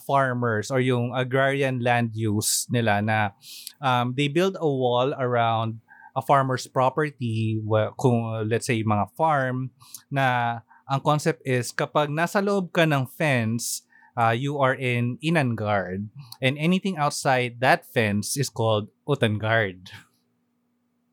farmers 0.04 0.70
or 0.70 0.78
yung 0.78 1.16
agrarian 1.16 1.80
land 1.80 2.12
use 2.12 2.68
nila 2.68 3.00
na 3.00 3.32
um, 3.80 4.12
they 4.16 4.28
build 4.28 4.56
a 4.60 4.68
wall 4.68 5.16
around 5.16 5.80
a 6.14 6.22
farmer's 6.22 6.68
property 6.68 7.58
wa- 7.64 7.90
kung 7.98 8.46
let's 8.46 8.68
say 8.68 8.84
mga 8.84 9.10
farm 9.16 9.72
na 10.12 10.60
ang 10.84 11.00
concept 11.00 11.40
is 11.48 11.72
kapag 11.72 12.12
nasa 12.12 12.44
loob 12.44 12.70
ka 12.70 12.84
ng 12.84 13.08
fence 13.08 13.82
uh, 14.16 14.30
you 14.30 14.58
are 14.58 14.74
in 14.74 15.18
Inangard 15.22 16.08
and 16.40 16.58
anything 16.58 16.96
outside 16.96 17.60
that 17.60 17.86
fence 17.86 18.36
is 18.36 18.48
called 18.48 18.88
Utangard. 19.08 19.90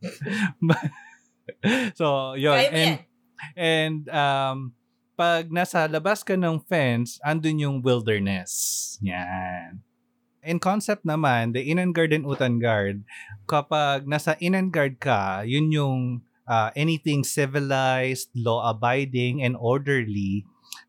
so, 1.96 2.34
yun. 2.34 2.58
And, 2.58 3.00
and 3.58 4.10
um, 4.10 4.74
pag 5.22 5.54
nasa 5.54 5.86
labas 5.86 6.26
ka 6.26 6.34
ng 6.34 6.58
fence, 6.66 7.22
andun 7.22 7.62
yung 7.62 7.78
wilderness. 7.86 8.98
Yan. 9.06 9.86
In 10.42 10.58
concept 10.58 11.06
naman, 11.06 11.54
the 11.54 11.62
Inangard 11.62 12.10
and 12.10 12.26
Utangard, 12.26 13.06
kapag 13.46 14.10
nasa 14.10 14.34
Inangard 14.42 14.98
ka, 14.98 15.46
yun 15.46 15.70
yung 15.70 16.26
uh, 16.50 16.74
anything 16.74 17.22
civilized, 17.22 18.34
law-abiding, 18.34 19.46
and 19.46 19.54
orderly. 19.62 20.42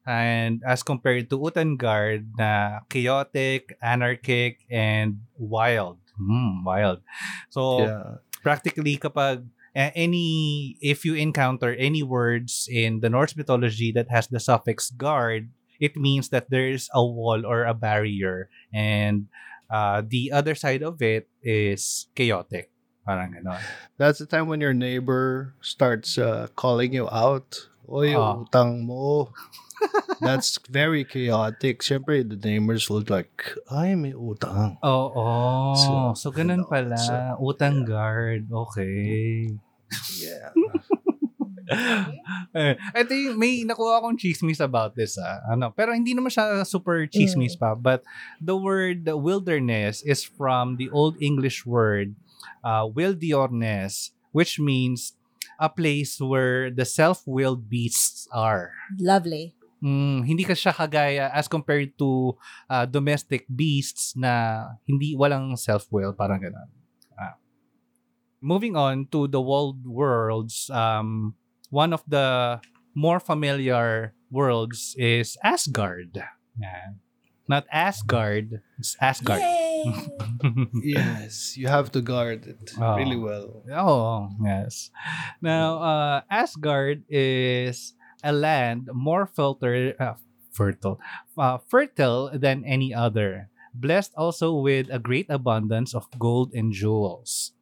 And 0.09 0.65
as 0.65 0.81
compared 0.81 1.29
to 1.29 1.37
Utangard 1.37 2.25
na 2.41 2.81
chaotic, 2.89 3.77
anarchic, 3.85 4.65
and 4.73 5.29
wild. 5.37 6.01
Hmm, 6.17 6.65
wild. 6.65 7.05
So, 7.53 7.85
Yeah. 7.85 8.25
practically 8.41 8.97
kapag 8.97 9.45
uh, 9.77 9.91
any 9.95 10.77
if 10.81 11.05
you 11.05 11.15
encounter 11.15 11.75
any 11.75 12.03
words 12.03 12.69
in 12.71 13.01
the 13.01 13.11
Norse 13.11 13.37
mythology 13.37 13.93
that 13.93 14.11
has 14.11 14.29
the 14.29 14.41
suffix 14.41 14.91
guard, 14.91 15.51
it 15.81 15.97
means 15.97 16.29
that 16.31 16.51
there 16.51 16.69
is 16.69 16.89
a 16.95 17.05
wall 17.05 17.45
or 17.47 17.65
a 17.65 17.75
barrier 17.75 18.49
and 18.73 19.27
uh, 19.71 20.03
the 20.05 20.31
other 20.33 20.55
side 20.55 20.83
of 20.83 21.01
it 21.03 21.29
is 21.43 22.07
chaotic. 22.15 22.71
Parang 23.03 23.33
gano'n. 23.35 23.59
That's 23.99 24.21
the 24.21 24.27
time 24.31 24.47
when 24.47 24.61
your 24.61 24.75
neighbor 24.75 25.55
starts 25.61 26.19
uh, 26.19 26.47
calling 26.55 26.93
you 26.95 27.09
out. 27.11 27.67
Oy, 27.91 28.15
Ah. 28.15 28.39
utang 28.39 28.87
mo. 28.87 29.33
That's 30.23 30.59
very 30.71 31.05
chaotic. 31.05 31.83
Siyempre, 31.83 32.23
the 32.23 32.39
neighbors 32.39 32.89
will 32.89 33.03
like, 33.09 33.59
ay, 33.71 33.95
may 33.99 34.15
utang. 34.15 34.79
Oo. 34.83 35.13
Oh, 35.19 35.75
so, 35.75 35.91
So, 36.15 36.27
ganun 36.31 36.63
ano, 36.63 36.71
pala. 36.71 36.97
so, 36.97 37.15
Utang 37.43 37.83
guard. 37.83 38.47
Okay. 38.47 39.51
Yeah. 40.23 40.51
eh, 42.55 42.75
ito 42.97 43.13
yung, 43.15 43.37
may 43.39 43.65
nakuha 43.65 44.03
akong 44.03 44.19
chismis 44.19 44.61
about 44.61 44.95
this 44.95 45.17
ah. 45.19 45.43
Ano, 45.51 45.73
pero 45.75 45.93
hindi 45.93 46.15
naman 46.15 46.31
siya 46.31 46.67
super 46.67 47.07
chismis 47.09 47.59
pa. 47.59 47.75
But 47.75 48.03
the 48.39 48.57
word 48.57 49.07
wilderness 49.07 50.03
is 50.03 50.23
from 50.23 50.77
the 50.77 50.91
Old 50.91 51.19
English 51.21 51.65
word 51.67 52.15
uh, 52.65 52.87
wilderness, 52.87 54.13
which 54.33 54.59
means 54.59 55.15
a 55.59 55.69
place 55.69 56.19
where 56.21 56.71
the 56.71 56.85
self-willed 56.85 57.69
beasts 57.71 58.27
are. 58.33 58.75
Lovely. 58.99 59.55
Mm, 59.83 60.23
hindi 60.23 60.47
ka 60.47 60.55
siya 60.55 60.71
kagaya 60.71 61.27
as 61.35 61.51
compared 61.51 61.91
to 61.99 62.39
uh, 62.71 62.87
domestic 62.87 63.51
beasts 63.51 64.15
na 64.15 64.65
hindi 64.87 65.19
walang 65.19 65.59
self-will, 65.59 66.15
parang 66.15 66.39
ganun. 66.39 66.71
Ah. 67.19 67.35
moving 68.41 68.75
on 68.75 69.07
to 69.11 69.27
the 69.27 69.41
world 69.43 69.83
worlds, 69.87 70.71
um, 70.71 71.35
one 71.71 71.93
of 71.93 72.03
the 72.07 72.59
more 72.95 73.19
familiar 73.21 74.15
worlds 74.31 74.95
is 74.99 75.37
Asgard. 75.43 76.19
Yeah. 76.59 76.99
Not 77.49 77.67
Asgard, 77.71 78.63
it's 78.79 78.97
Asgard. 79.03 79.43
Yay! 79.43 79.83
yes, 80.95 81.59
you 81.59 81.67
have 81.67 81.91
to 81.93 82.01
guard 82.01 82.47
it 82.47 82.71
Oh. 82.79 82.95
really 82.97 83.19
well. 83.19 83.67
Oh, 83.67 84.31
yes. 84.43 84.91
Now, 85.43 85.79
uh, 85.83 86.19
Asgard 86.31 87.03
is 87.11 87.95
a 88.23 88.33
land 88.33 88.89
more 88.93 89.27
filter, 89.27 89.95
uh, 89.99 90.15
fertile, 90.53 91.01
uh, 91.37 91.59
fertile 91.69 92.31
than 92.33 92.65
any 92.65 92.95
other, 92.95 93.49
blessed 93.75 94.13
also 94.17 94.55
with 94.55 94.89
a 94.91 94.99
great 94.99 95.27
abundance 95.29 95.95
of 95.95 96.07
gold 96.19 96.53
and 96.55 96.73
jewels. 96.73 97.53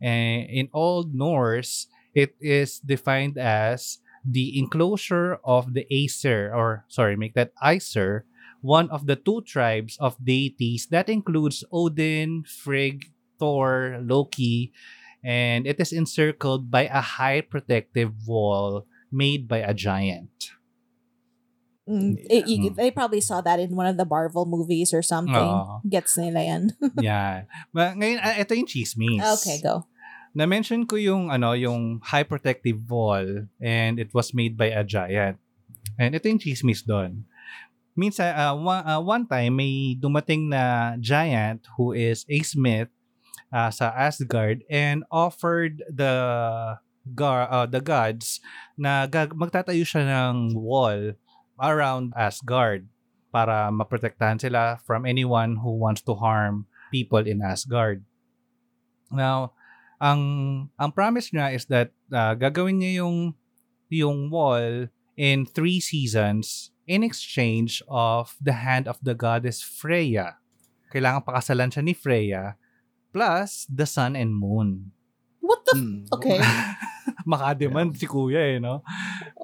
And 0.00 0.50
in 0.50 0.68
Old 0.72 1.14
Norse, 1.14 1.86
it 2.14 2.34
is 2.40 2.80
defined 2.80 3.38
as 3.38 3.98
the 4.24 4.58
enclosure 4.58 5.38
of 5.44 5.74
the 5.74 5.86
Aesir, 5.90 6.52
or 6.54 6.84
sorry, 6.88 7.16
make 7.16 7.34
that 7.34 7.52
Aesir, 7.62 8.26
one 8.60 8.90
of 8.90 9.06
the 9.06 9.16
two 9.16 9.42
tribes 9.42 9.96
of 9.98 10.18
deities 10.22 10.86
that 10.90 11.08
includes 11.08 11.64
Odin, 11.72 12.44
Frigg, 12.44 13.10
Thor, 13.38 13.98
Loki, 14.02 14.72
and 15.24 15.66
it 15.66 15.78
is 15.80 15.92
encircled 15.92 16.70
by 16.70 16.86
a 16.86 17.00
high 17.00 17.40
protective 17.40 18.12
wall 18.26 18.86
made 19.12 19.46
by 19.46 19.60
a 19.60 19.76
giant. 19.76 20.56
Mm, 21.82 22.14
y- 22.30 22.46
Mm. 22.46 22.76
They 22.78 22.90
probably 22.94 23.20
saw 23.20 23.42
that 23.42 23.58
in 23.58 23.74
one 23.74 23.90
of 23.90 23.98
the 23.98 24.06
Marvel 24.06 24.46
movies 24.46 24.94
or 24.94 25.02
something. 25.02 25.34
Oo. 25.34 25.82
Gets 25.84 26.14
nila 26.16 26.40
yan. 26.46 26.62
yeah. 27.02 27.50
But 27.74 27.98
ngayon, 27.98 28.18
ah, 28.22 28.38
ito 28.38 28.54
yung 28.54 28.70
chismis. 28.70 29.18
okay, 29.18 29.58
go. 29.58 29.84
Na-mention 30.32 30.86
ko 30.86 30.96
yung, 30.96 31.28
ano, 31.28 31.52
yung 31.52 32.00
high 32.00 32.24
protective 32.24 32.78
wall 32.88 33.50
and 33.60 33.98
it 33.98 34.14
was 34.14 34.32
made 34.32 34.56
by 34.56 34.70
a 34.72 34.86
giant. 34.86 35.36
And 35.98 36.14
ito 36.14 36.30
yung 36.30 36.40
chismis 36.40 36.86
doon. 36.86 37.26
Minsan, 37.92 38.32
ah, 38.32 38.54
one, 38.56 38.82
ah, 38.86 39.02
one 39.02 39.26
time, 39.26 39.58
may 39.58 39.98
dumating 39.98 40.48
na 40.48 40.94
giant 40.96 41.66
who 41.76 41.92
is 41.92 42.24
a 42.30 42.40
smith 42.46 42.88
ah, 43.52 43.68
sa 43.68 43.90
Asgard 43.92 44.62
and 44.70 45.02
offered 45.12 45.82
the 45.90 46.14
gar, 47.10 47.50
ah, 47.50 47.66
the 47.66 47.82
gods 47.82 48.38
na 48.78 49.10
gag- 49.10 49.34
magtatayo 49.34 49.82
siya 49.82 50.06
ng 50.06 50.54
wall 50.54 51.18
around 51.58 52.14
Asgard 52.14 52.86
para 53.34 53.70
maprotektahan 53.74 54.38
sila 54.38 54.78
from 54.84 55.08
anyone 55.08 55.58
who 55.58 55.74
wants 55.74 56.04
to 56.04 56.14
harm 56.14 56.68
people 56.92 57.22
in 57.24 57.40
Asgard. 57.40 58.04
Now, 59.10 59.56
ang 60.02 60.20
ang 60.76 60.90
promise 60.90 61.30
niya 61.30 61.54
is 61.54 61.66
that 61.70 61.94
ah, 62.10 62.34
gagawin 62.34 62.82
niya 62.82 63.04
yung 63.04 63.34
yung 63.92 64.32
wall 64.32 64.88
in 65.14 65.44
three 65.44 65.78
seasons 65.78 66.72
in 66.88 67.04
exchange 67.06 67.84
of 67.86 68.34
the 68.42 68.56
hand 68.64 68.88
of 68.90 68.98
the 69.04 69.14
goddess 69.14 69.62
Freya. 69.62 70.42
Kailangan 70.90 71.24
pakasalan 71.24 71.70
siya 71.70 71.82
ni 71.84 71.94
Freya 71.94 72.56
plus 73.12 73.68
the 73.68 73.86
sun 73.86 74.16
and 74.16 74.34
moon. 74.34 74.92
What 75.52 75.60
the? 75.68 75.72
F- 75.76 75.80
Mm. 75.82 75.98
okay. 76.16 76.38
Makademand 77.28 77.94
si 77.94 78.06
kuya 78.06 78.56
eh, 78.56 78.58
no? 78.58 78.80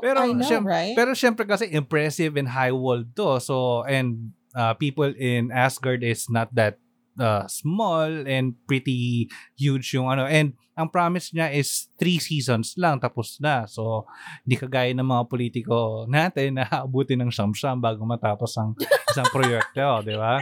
Pero, 0.00 0.18
I 0.24 0.32
know, 0.32 0.46
syem- 0.46 0.66
right? 0.66 0.94
pero 0.96 1.12
syempre 1.12 1.44
kasi 1.44 1.68
impressive 1.70 2.34
and 2.38 2.48
high 2.48 2.72
wall 2.72 3.04
to. 3.16 3.38
So, 3.38 3.82
and 3.84 4.32
uh, 4.54 4.74
people 4.74 5.10
in 5.12 5.50
Asgard 5.52 6.02
is 6.02 6.26
not 6.30 6.48
that 6.54 6.78
uh, 7.18 7.44
small 7.50 8.24
and 8.24 8.54
pretty 8.64 9.28
huge 9.58 9.92
yung 9.92 10.08
ano. 10.08 10.24
And 10.24 10.54
ang 10.78 10.94
promise 10.94 11.34
niya 11.34 11.50
is 11.50 11.90
three 11.98 12.22
seasons 12.22 12.78
lang, 12.78 13.02
tapos 13.02 13.42
na. 13.42 13.66
So, 13.66 14.06
hindi 14.46 14.54
kagaya 14.54 14.94
ng 14.94 15.02
mga 15.10 15.24
politiko 15.26 16.06
natin 16.06 16.54
na 16.54 16.70
abutin 16.70 17.18
ng 17.26 17.34
siyam-siyam 17.34 17.82
bago 17.82 18.06
matapos 18.06 18.54
ang 18.62 18.78
isang 19.10 19.26
proyekto, 19.34 19.82
di 20.06 20.14
ba? 20.14 20.38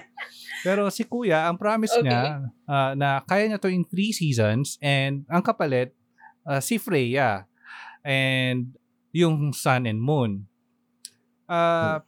Pero 0.60 0.92
si 0.92 1.08
Kuya, 1.08 1.48
ang 1.48 1.56
promise 1.56 1.96
Okay. 1.96 2.04
niya 2.04 2.52
uh, 2.68 2.92
na 2.92 3.24
kaya 3.24 3.48
niya 3.48 3.56
to 3.56 3.72
in 3.72 3.88
three 3.88 4.12
seasons 4.12 4.76
and 4.84 5.24
ang 5.32 5.40
kapalit, 5.40 5.96
uh, 6.44 6.60
si 6.60 6.76
Freya 6.76 7.48
and 8.04 8.76
yung 9.16 9.56
sun 9.56 9.88
and 9.88 10.04
moon. 10.04 10.44
Uh, 11.48 12.04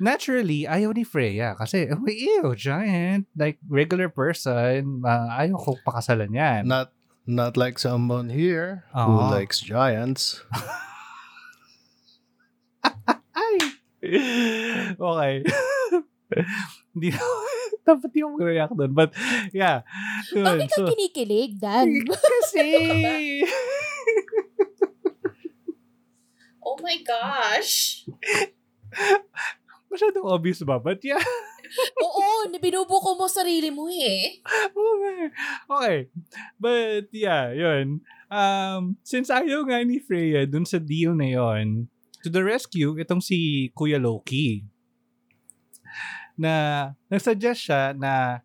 naturally, 0.00 0.64
ayaw 0.64 0.96
ni 0.96 1.04
Freya 1.04 1.54
kasi, 1.54 1.86
oh, 1.92 2.00
ew, 2.08 2.56
giant, 2.56 3.28
like 3.36 3.60
regular 3.68 4.08
person, 4.08 5.04
uh, 5.04 5.28
ayaw 5.36 5.60
ko 5.60 5.76
pakasalan 5.84 6.32
yan. 6.32 6.66
Not 6.66 6.90
not 7.28 7.54
like 7.54 7.78
someone 7.78 8.32
here 8.32 8.88
who 8.90 9.14
Oo. 9.20 9.30
likes 9.30 9.60
giants. 9.60 10.42
Ay! 13.36 13.56
okay. 14.96 15.34
Hindi 16.96 17.08
na, 17.14 17.20
dapat 17.86 18.10
di 18.10 18.18
ako 18.24 18.30
mag-react 18.34 18.74
doon. 18.74 18.92
But, 18.94 19.14
yeah. 19.54 19.86
Yun. 20.34 20.46
Bakit 20.46 20.68
ka 20.74 20.76
So, 20.82 20.86
kinikilig, 20.90 21.60
Dan? 21.60 21.86
kasi, 22.08 22.66
oh 26.64 26.76
my 26.82 26.98
gosh. 27.06 28.06
Masyadong 29.90 30.24
obvious 30.24 30.62
ba? 30.62 30.78
But, 30.78 31.02
yeah. 31.02 31.20
Oo, 32.06 32.48
binubuko 32.62 33.18
mo 33.18 33.26
sarili 33.26 33.68
mo 33.68 33.90
eh. 33.90 34.38
Okay. 34.70 35.20
okay. 35.66 35.98
But, 36.56 37.10
yeah, 37.10 37.50
yun. 37.50 38.00
Um, 38.30 38.96
since 39.02 39.28
ayaw 39.28 39.66
nga 39.66 39.82
ni 39.82 39.98
Freya 39.98 40.46
dun 40.46 40.62
sa 40.62 40.78
deal 40.78 41.18
na 41.18 41.26
yon 41.26 41.90
to 42.22 42.30
the 42.30 42.40
rescue, 42.46 42.94
itong 42.96 43.20
si 43.20 43.68
Kuya 43.74 43.98
Loki. 43.98 44.62
Na, 46.38 46.94
nagsuggest 47.10 47.68
siya 47.68 47.92
na 47.92 48.40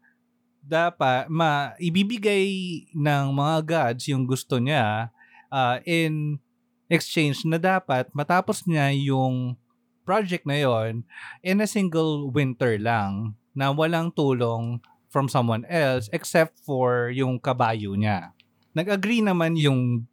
dapat 0.65 1.29
ma 1.29 1.77
ibibigay 1.77 2.49
ng 2.97 3.25
mga 3.29 3.57
gods 3.61 4.09
yung 4.09 4.25
gusto 4.25 4.57
niya 4.57 5.13
uh, 5.53 5.77
in 5.85 6.41
exchange 6.89 7.45
na 7.45 7.61
dapat 7.61 8.09
matapos 8.17 8.65
niya 8.65 8.89
yung 8.93 9.53
project 10.05 10.45
na 10.45 10.61
yon 10.61 11.03
in 11.41 11.59
a 11.59 11.67
single 11.67 12.29
winter 12.29 12.77
lang 12.77 13.33
na 13.57 13.73
walang 13.73 14.13
tulong 14.13 14.79
from 15.09 15.25
someone 15.25 15.65
else 15.65 16.07
except 16.13 16.61
for 16.61 17.09
yung 17.09 17.41
kabayo 17.41 17.97
niya. 17.97 18.31
Nag-agree 18.77 19.25
naman 19.25 19.57
yung 19.57 20.05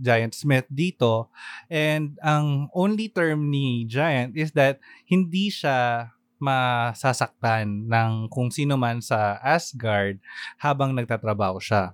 Giant 0.00 0.32
Smith 0.32 0.64
dito 0.72 1.28
and 1.68 2.16
ang 2.24 2.72
only 2.72 3.12
term 3.12 3.52
ni 3.52 3.84
Giant 3.84 4.32
is 4.32 4.54
that 4.56 4.80
hindi 5.04 5.52
siya 5.52 6.08
masasaktan 6.40 7.84
ng 7.84 8.32
kung 8.32 8.48
sino 8.48 8.80
man 8.80 9.04
sa 9.04 9.36
Asgard 9.44 10.16
habang 10.56 10.96
nagtatrabaho 10.96 11.60
siya. 11.60 11.92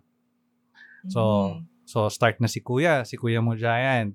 So, 1.11 1.23
Mm. 1.59 1.66
so 1.87 2.07
start 2.11 2.38
na 2.38 2.47
si 2.47 2.62
Kuya, 2.62 3.03
si 3.03 3.19
Kuya 3.19 3.42
mo 3.42 3.59
Giant. 3.59 4.14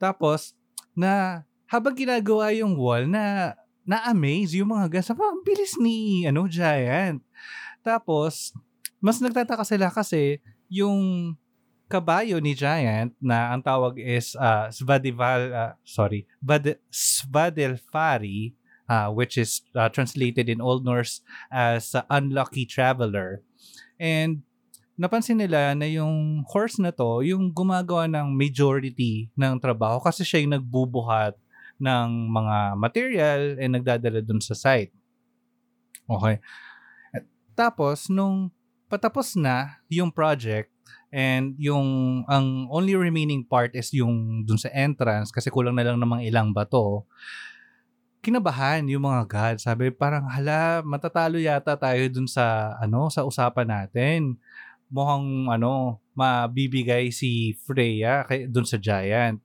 Tapos, 0.00 0.56
na 0.96 1.44
habang 1.68 1.94
ginagawa 1.94 2.50
yung 2.56 2.74
wall 2.74 3.04
na 3.04 3.52
na-amaze 3.84 4.56
yung 4.56 4.72
mga 4.72 4.88
guys. 4.88 5.08
Ang 5.12 5.44
bilis 5.44 5.76
ni 5.80 6.24
ano, 6.28 6.48
Giant. 6.48 7.20
Tapos, 7.84 8.52
mas 9.00 9.20
nagtataka 9.20 9.64
sila 9.64 9.88
kasi 9.88 10.40
yung 10.68 11.32
kabayo 11.88 12.36
ni 12.40 12.52
Giant 12.52 13.16
na 13.16 13.52
ang 13.52 13.64
tawag 13.64 13.96
is 13.96 14.36
uh, 14.36 14.68
Svadival, 14.68 15.52
uh, 15.52 15.72
sorry, 15.84 16.28
Vad- 16.40 16.76
Svadelfari, 16.92 18.52
uh, 18.88 19.08
which 19.08 19.40
is 19.40 19.64
uh, 19.72 19.88
translated 19.88 20.52
in 20.52 20.60
Old 20.60 20.84
Norse 20.84 21.24
as 21.48 21.96
uh, 21.96 22.04
unlucky 22.12 22.68
traveler. 22.68 23.40
And 23.96 24.44
napansin 25.00 25.40
nila 25.40 25.72
na 25.72 25.88
yung 25.88 26.44
horse 26.44 26.76
na 26.76 26.92
to, 26.92 27.24
yung 27.24 27.56
gumagawa 27.56 28.04
ng 28.04 28.36
majority 28.36 29.32
ng 29.32 29.56
trabaho 29.56 29.96
kasi 29.96 30.28
siya 30.28 30.44
yung 30.44 30.60
nagbubuhat 30.60 31.40
ng 31.78 32.08
mga 32.30 32.56
material 32.74 33.40
and 33.58 33.78
nagdadala 33.78 34.20
dun 34.22 34.42
sa 34.42 34.54
site. 34.54 34.92
Okay. 36.08 36.42
At 37.14 37.24
Tapos, 37.54 38.10
nung 38.10 38.50
patapos 38.88 39.36
na 39.36 39.78
yung 39.92 40.08
project 40.08 40.72
and 41.12 41.56
yung 41.60 42.20
ang 42.28 42.68
only 42.72 42.96
remaining 42.96 43.44
part 43.44 43.72
is 43.76 43.92
yung 43.92 44.44
dun 44.44 44.60
sa 44.60 44.72
entrance 44.72 45.28
kasi 45.32 45.48
kulang 45.52 45.76
na 45.76 45.84
lang 45.84 46.00
namang 46.00 46.24
ilang 46.24 46.52
bato, 46.52 47.04
kinabahan 48.20 48.84
yung 48.88 49.06
mga 49.06 49.22
gods. 49.28 49.62
Sabi 49.64 49.88
parang 49.92 50.26
hala, 50.28 50.84
matatalo 50.84 51.38
yata 51.38 51.78
tayo 51.78 52.02
dun 52.10 52.28
sa 52.28 52.76
ano 52.80 53.08
sa 53.08 53.24
usapan 53.24 53.68
natin. 53.68 54.36
Mukhang 54.88 55.52
ano, 55.52 56.00
mabibigay 56.16 57.12
si 57.12 57.52
Freya 57.64 58.24
kay 58.24 58.48
dun 58.48 58.64
sa 58.64 58.80
giant. 58.80 59.40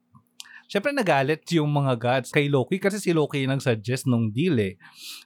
Syempre 0.68 0.92
nagalit 0.92 1.44
yung 1.54 1.70
mga 1.70 1.94
gods 2.00 2.30
kay 2.34 2.50
Loki 2.50 2.80
kasi 2.80 2.98
si 2.98 3.12
Loki 3.12 3.44
yung 3.44 3.58
nag-suggest 3.58 4.10
nung 4.10 4.30
deal 4.34 4.58
eh. 4.60 4.76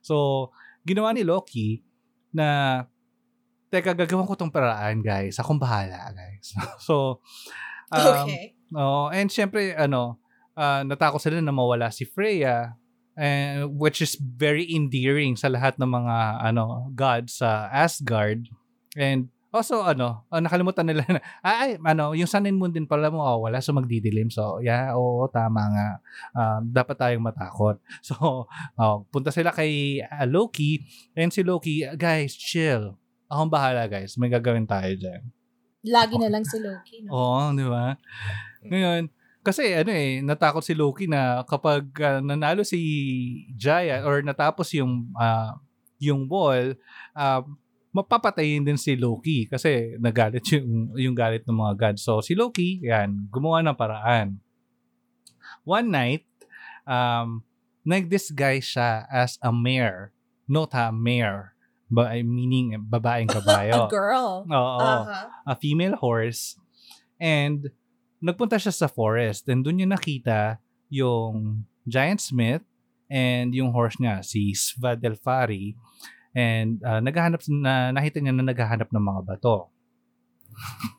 So, 0.04 0.50
ginawa 0.84 1.12
ni 1.12 1.28
Loki 1.28 1.84
na 2.32 2.84
teka, 3.68 3.96
gagawin 3.96 4.28
ko 4.28 4.36
tong 4.36 4.54
paraan, 4.54 5.04
guys. 5.04 5.40
Akong 5.40 5.60
bahala, 5.60 6.12
guys. 6.16 6.56
so, 6.88 7.20
um, 7.92 8.28
okay. 8.28 8.58
Oh, 8.76 9.08
and 9.12 9.32
syempre 9.32 9.76
ano, 9.76 10.20
ah, 10.58 10.84
natakot 10.84 11.24
sila 11.24 11.40
na 11.40 11.56
mawala 11.56 11.88
si 11.92 12.04
Freya 12.04 12.76
and 13.18 13.74
which 13.82 14.04
is 14.04 14.14
very 14.20 14.68
endearing 14.70 15.34
sa 15.34 15.50
lahat 15.50 15.74
ng 15.82 15.90
mga 15.90 16.16
ano 16.54 16.92
gods 16.94 17.42
sa 17.42 17.72
Asgard. 17.74 18.46
And 18.94 19.32
also 19.52 19.84
ano, 19.84 20.28
ah, 20.28 20.44
nakalimutan 20.44 20.86
nila 20.88 21.04
na 21.08 21.20
ay, 21.44 21.56
ay, 21.64 21.72
ano, 21.80 22.12
yung 22.14 22.28
Sun 22.28 22.48
and 22.48 22.60
Moon 22.60 22.74
din 22.74 22.88
pala 22.88 23.08
mo 23.08 23.24
wala 23.24 23.64
so 23.64 23.72
magdidilim. 23.72 24.28
So, 24.28 24.60
yeah, 24.60 24.94
oo, 24.96 25.28
tama 25.32 25.62
nga. 25.72 25.90
Ah, 26.36 26.60
dapat 26.64 26.96
tayong 26.98 27.26
matakot. 27.26 27.80
So, 28.08 28.48
oh, 28.80 28.98
punta 29.12 29.34
sila 29.34 29.52
kay 29.52 30.04
ah, 30.04 30.28
Loki 30.28 30.84
and 31.16 31.32
si 31.32 31.44
Loki, 31.44 31.84
guys, 32.00 32.36
chill. 32.36 32.96
Akong 33.28 33.52
bahala, 33.52 33.84
guys. 33.92 34.16
May 34.16 34.32
gagawin 34.32 34.64
tayo 34.64 34.96
dyan. 34.96 35.22
Lagi 35.84 36.16
na 36.16 36.32
lang 36.32 36.48
si 36.48 36.58
Loki. 36.60 37.04
No? 37.04 37.10
Oo, 37.12 37.52
di 37.52 37.68
ba? 37.68 38.00
Ngayon, 38.64 39.12
kasi 39.44 39.72
ano 39.72 39.92
eh, 39.96 40.20
natakot 40.20 40.60
si 40.60 40.76
Loki 40.76 41.08
na 41.08 41.44
kapag 41.48 41.88
ah, 42.04 42.20
nanalo 42.20 42.68
si 42.68 42.80
Giant 43.56 44.04
or 44.04 44.20
natapos 44.20 44.76
yung 44.76 45.12
ah, 45.16 45.56
yung 46.04 46.28
wall, 46.28 46.76
ah, 47.16 47.44
mapapatayin 47.98 48.62
din 48.62 48.78
si 48.78 48.94
Loki 48.94 49.50
kasi 49.50 49.98
nagalit 49.98 50.46
yung, 50.54 50.94
yung 50.94 51.16
galit 51.18 51.42
ng 51.44 51.58
mga 51.58 51.74
gods. 51.74 52.06
So 52.06 52.22
si 52.22 52.38
Loki, 52.38 52.86
yan, 52.86 53.26
gumawa 53.28 53.66
ng 53.66 53.74
paraan. 53.74 54.38
One 55.66 55.90
night, 55.90 56.24
um, 56.86 57.42
nag-disguise 57.82 58.78
siya 58.78 59.08
as 59.10 59.42
a 59.42 59.50
mare. 59.50 60.14
Note 60.46 60.78
ha, 60.78 60.94
mare. 60.94 61.58
Ba, 61.88 62.12
meaning 62.20 62.76
babaeng 62.78 63.32
A 63.34 63.36
kabayo. 63.40 63.88
girl. 63.88 64.44
Oo 64.46 64.80
Uh-huh. 65.08 65.26
a 65.48 65.56
female 65.56 65.96
horse 65.96 66.60
and 67.16 67.72
nagpunta 68.20 68.60
siya 68.60 68.76
sa 68.76 68.86
forest 68.86 69.48
and 69.48 69.64
doon 69.64 69.80
niya 69.80 69.90
nakita 69.90 70.40
yung 70.92 71.64
giant 71.88 72.20
smith 72.20 72.60
and 73.08 73.56
yung 73.56 73.72
horse 73.72 73.96
niya 73.98 74.20
si 74.20 74.52
Svadelfari 74.52 75.80
and 76.36 76.82
uh, 76.84 77.00
naghahanap 77.00 77.44
na 77.48 77.92
nakita 77.96 78.20
niya 78.20 78.34
na 78.36 78.46
naghahanap 78.48 78.90
ng 78.92 79.04
mga 79.04 79.22
bato. 79.24 79.70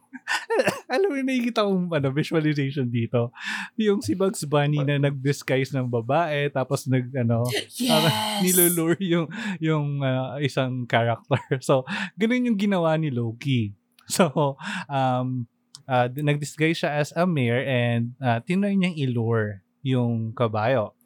Alam 0.92 1.08
mo, 1.12 1.16
nakikita 1.22 1.64
kong 1.64 1.92
ano, 1.92 2.08
visualization 2.10 2.88
dito. 2.88 3.30
Yung 3.78 4.00
si 4.00 4.16
Bugs 4.16 4.42
Bunny 4.44 4.82
na 4.82 4.98
nag-disguise 4.98 5.72
ng 5.76 5.86
babae 5.88 6.48
tapos 6.50 6.88
nag, 6.88 7.08
ano, 7.14 7.46
Yes. 7.52 8.42
nilulure 8.42 8.98
yung 9.02 9.26
yung 9.60 9.86
uh, 10.02 10.36
isang 10.40 10.84
character. 10.88 11.38
So, 11.68 11.84
ganun 12.16 12.48
yung 12.48 12.58
ginawa 12.58 12.96
ni 12.96 13.12
Loki. 13.12 13.72
So, 14.08 14.56
um 14.88 15.44
uh, 15.84 16.08
nag-disguise 16.08 16.80
siya 16.84 17.00
as 17.00 17.12
a 17.12 17.28
mare 17.28 17.60
and 17.64 18.16
uh, 18.24 18.40
tinry 18.40 18.72
niyang 18.76 18.96
ilure 18.96 19.64
yung 19.84 20.32
kabayo. 20.32 20.96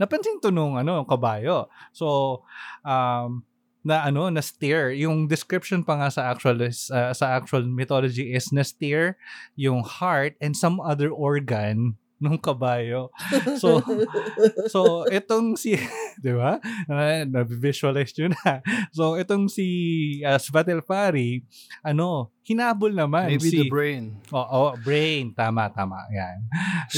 Napansin 0.00 0.40
to 0.40 0.48
nung 0.48 0.80
ano, 0.80 1.04
kabayo. 1.04 1.68
So, 1.92 2.40
um 2.80 3.44
na 3.80 4.04
ano 4.04 4.28
na 4.28 4.44
steer 4.44 4.92
yung 4.92 5.24
description 5.24 5.80
pa 5.80 5.96
nga 5.96 6.08
sa 6.12 6.28
actual 6.28 6.60
is, 6.60 6.92
uh, 6.92 7.16
sa 7.16 7.32
actual 7.36 7.64
mythology 7.64 8.36
is 8.36 8.52
na 8.52 8.60
steer 8.60 9.16
yung 9.56 9.80
heart 9.80 10.36
and 10.40 10.52
some 10.52 10.76
other 10.84 11.08
organ 11.08 11.96
nung 12.20 12.36
kabayo 12.36 13.08
So, 13.56 13.80
So, 14.72 15.08
itong 15.08 15.56
si, 15.56 15.80
di 16.24 16.32
ba? 16.36 16.60
Uh, 16.84 17.24
Na-visualize 17.24 18.12
nyo 18.20 18.28
na. 18.36 18.60
So, 18.92 19.16
itong 19.16 19.48
si 19.48 19.64
uh, 20.20 20.36
Svadelfari, 20.36 21.40
ano, 21.80 22.28
hinabol 22.44 22.92
naman 22.92 23.32
Maybe 23.32 23.48
si... 23.48 23.64
the 23.64 23.72
brain. 23.72 24.20
Oo, 24.36 24.76
brain. 24.84 25.32
Tama, 25.32 25.72
tama. 25.72 26.04
Yan. 26.12 26.38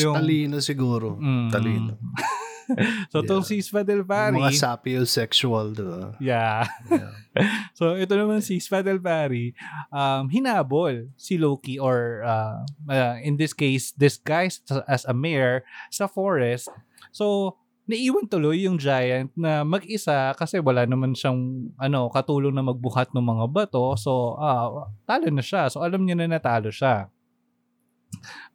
Yung- 0.02 0.18
Talino 0.18 0.58
siguro. 0.58 1.14
Mm. 1.14 1.48
Talino. 1.54 1.94
so, 3.12 3.22
itong 3.22 3.44
si 3.44 3.62
Svadelfari... 3.62 4.38
Mga 4.38 4.56
sapiosexual, 4.58 5.74
di 5.74 5.84
ba? 5.84 6.14
Yeah. 6.18 6.68
Yeah. 6.88 7.12
So, 7.72 7.96
ito 7.96 8.12
naman 8.12 8.44
si 8.44 8.60
Svadelfari, 8.60 9.56
um, 9.88 10.28
hinabol 10.28 11.08
si 11.16 11.40
Loki 11.40 11.80
or 11.80 12.20
uh, 12.28 12.60
uh, 12.92 13.16
in 13.24 13.40
this 13.40 13.56
case, 13.56 13.88
disguised 13.96 14.68
as 14.84 15.08
a 15.08 15.16
mare 15.16 15.64
sa 15.88 16.04
forest. 16.04 16.68
So, 17.08 17.56
naiwan 17.88 18.30
tuloy 18.30 18.62
yung 18.62 18.78
giant 18.78 19.34
na 19.34 19.66
mag-isa 19.66 20.30
kasi 20.38 20.62
wala 20.62 20.86
naman 20.86 21.16
siyang 21.18 21.72
ano, 21.80 22.06
katulong 22.12 22.54
na 22.54 22.62
magbuhat 22.62 23.10
ng 23.10 23.24
mga 23.24 23.46
bato. 23.50 23.96
So, 23.98 24.38
ah, 24.38 24.92
talo 25.08 25.28
na 25.32 25.42
siya. 25.42 25.66
So, 25.72 25.82
alam 25.82 26.06
niya 26.06 26.20
na 26.20 26.38
natalo 26.38 26.70
siya. 26.70 27.10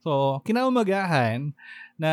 So, 0.06 0.40
kinaumagahan 0.46 1.52
na 1.98 2.12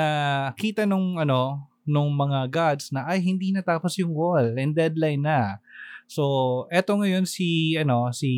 kita 0.57 0.89
nung 0.89 1.21
ano, 1.21 1.69
nung 1.85 2.13
mga 2.17 2.49
gods 2.49 2.91
na 2.91 3.05
ay 3.05 3.21
hindi 3.21 3.53
natapos 3.53 3.97
yung 4.01 4.13
wall 4.13 4.57
and 4.57 4.73
deadline 4.73 5.23
na. 5.23 5.61
So, 6.09 6.65
eto 6.69 6.97
ngayon 6.97 7.29
si 7.29 7.77
ano, 7.81 8.13
si 8.13 8.29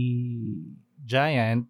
Giant 1.07 1.67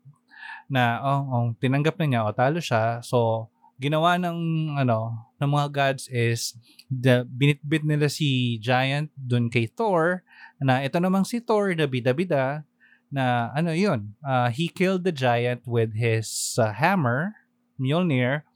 na 0.67 0.99
oh, 1.05 1.23
oh, 1.31 1.47
tinanggap 1.61 1.97
na 2.01 2.07
niya 2.09 2.21
o 2.27 2.33
talo 2.33 2.59
siya. 2.59 3.01
So, 3.05 3.49
ginawa 3.77 4.17
ng 4.17 4.73
ano 4.81 5.29
ng 5.37 5.51
mga 5.53 5.69
gods 5.69 6.05
is 6.09 6.57
the 6.89 7.29
binitbit 7.29 7.85
nila 7.85 8.09
si 8.09 8.57
Giant 8.57 9.13
dun 9.13 9.53
kay 9.53 9.69
Thor 9.69 10.25
na 10.57 10.81
ito 10.81 10.97
namang 10.97 11.29
si 11.29 11.45
Thor 11.45 11.77
na 11.77 11.85
bida-bida 11.85 12.65
na 13.13 13.53
ano 13.53 13.77
yun 13.77 14.17
uh, 14.25 14.49
he 14.49 14.73
killed 14.73 15.05
the 15.05 15.13
giant 15.13 15.63
with 15.69 15.93
his 15.93 16.57
uh, 16.57 16.73
hammer 16.73 17.37
Mjolnir 17.77 18.49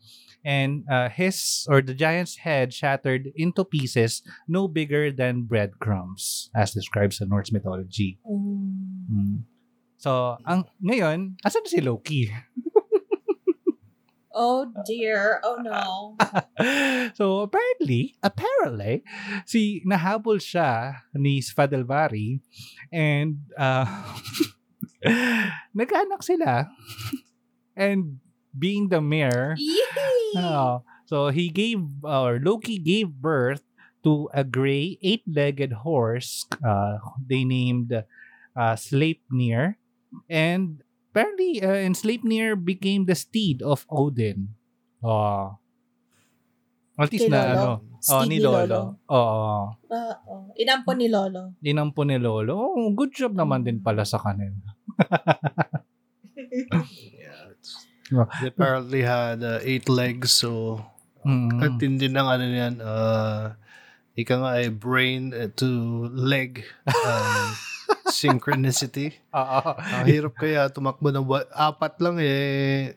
and 0.44 0.85
uh, 0.90 1.09
his 1.09 1.66
or 1.68 1.83
the 1.83 1.94
giant's 1.94 2.42
head 2.44 2.72
shattered 2.72 3.29
into 3.37 3.64
pieces 3.64 4.22
no 4.48 4.68
bigger 4.68 5.12
than 5.12 5.44
breadcrumbs 5.44 6.50
as 6.55 6.72
described 6.72 7.14
sa 7.14 7.24
Norse 7.24 7.53
mythology. 7.53 8.18
Mm. 8.24 9.09
Mm. 9.12 9.38
So, 10.00 10.40
ang 10.48 10.64
ngayon, 10.81 11.37
asan 11.44 11.68
si 11.68 11.81
Loki? 11.85 12.33
Oh 14.31 14.70
dear. 14.87 15.42
Oh 15.42 15.59
no. 15.59 16.14
so 17.18 17.42
apparently, 17.42 18.14
apparently, 18.22 19.03
si 19.42 19.83
nahabol 19.83 20.38
siya 20.38 21.03
ni 21.18 21.42
Svadelvari 21.42 22.38
and 22.94 23.42
uh, 23.59 23.90
nagkaanak 25.76 26.22
sila. 26.22 26.70
and 27.74 28.22
being 28.56 28.88
the 28.88 29.00
mayor, 29.00 29.56
uh, 30.36 30.78
so 31.06 31.28
he 31.28 31.48
gave, 31.48 31.82
or 32.02 32.40
Loki 32.42 32.78
gave 32.78 33.10
birth 33.10 33.62
to 34.02 34.28
a 34.32 34.44
gray 34.44 34.98
eight-legged 35.02 35.84
horse 35.84 36.46
uh, 36.64 36.98
they 37.20 37.44
named 37.44 37.92
uh, 37.92 38.74
Sleipnir. 38.76 39.76
And 40.28 40.82
apparently, 41.10 41.62
uh, 41.62 41.86
and 41.86 41.94
Sleipnir 41.94 42.56
became 42.56 43.06
the 43.06 43.14
steed 43.14 43.62
of 43.62 43.86
Odin. 43.90 44.56
Uh, 45.04 45.54
at 47.00 47.12
least 47.12 47.32
na 47.32 47.56
ano. 47.56 47.80
Oh, 48.12 48.24
ni 48.24 48.40
Lolo. 48.40 48.96
Oo. 49.12 49.76
Ah, 49.92 50.14
oh. 50.24 50.48
Inampo 50.57 50.96
ni 50.96 51.09
Lolo. 51.09 51.53
Dinampo 51.61 52.05
ni 52.05 52.16
Lolo. 52.16 52.57
Oh, 52.57 52.88
good 52.96 53.12
job 53.12 53.36
naman 53.36 53.64
din 53.64 53.80
pala 53.80 54.09
sa 54.09 54.16
kanila. 54.16 54.57
Yeah. 58.11 58.26
Oh. 58.26 58.28
They 58.42 58.50
apparently 58.50 59.02
had 59.02 59.42
uh, 59.42 59.58
eight 59.62 59.88
legs, 59.88 60.34
so 60.34 60.82
Mm. 61.20 61.61
at 61.61 61.76
hindi 61.76 62.08
ng 62.08 62.28
ano 62.32 62.44
yan, 62.48 62.74
uh, 62.80 63.52
ika 64.16 64.40
nga 64.40 64.56
ay 64.56 64.72
brain 64.72 65.36
uh, 65.36 65.52
to 65.52 65.68
leg 66.16 66.64
um, 66.88 67.48
synchronicity. 68.08 69.20
Oo. 69.36 69.61
Ang 69.76 70.08
hirap 70.08 70.34
kaya 70.40 70.72
tumakbo 70.72 71.12
ng 71.12 71.24
wa- 71.28 71.48
apat 71.52 72.00
lang 72.00 72.16
eh. 72.24 72.96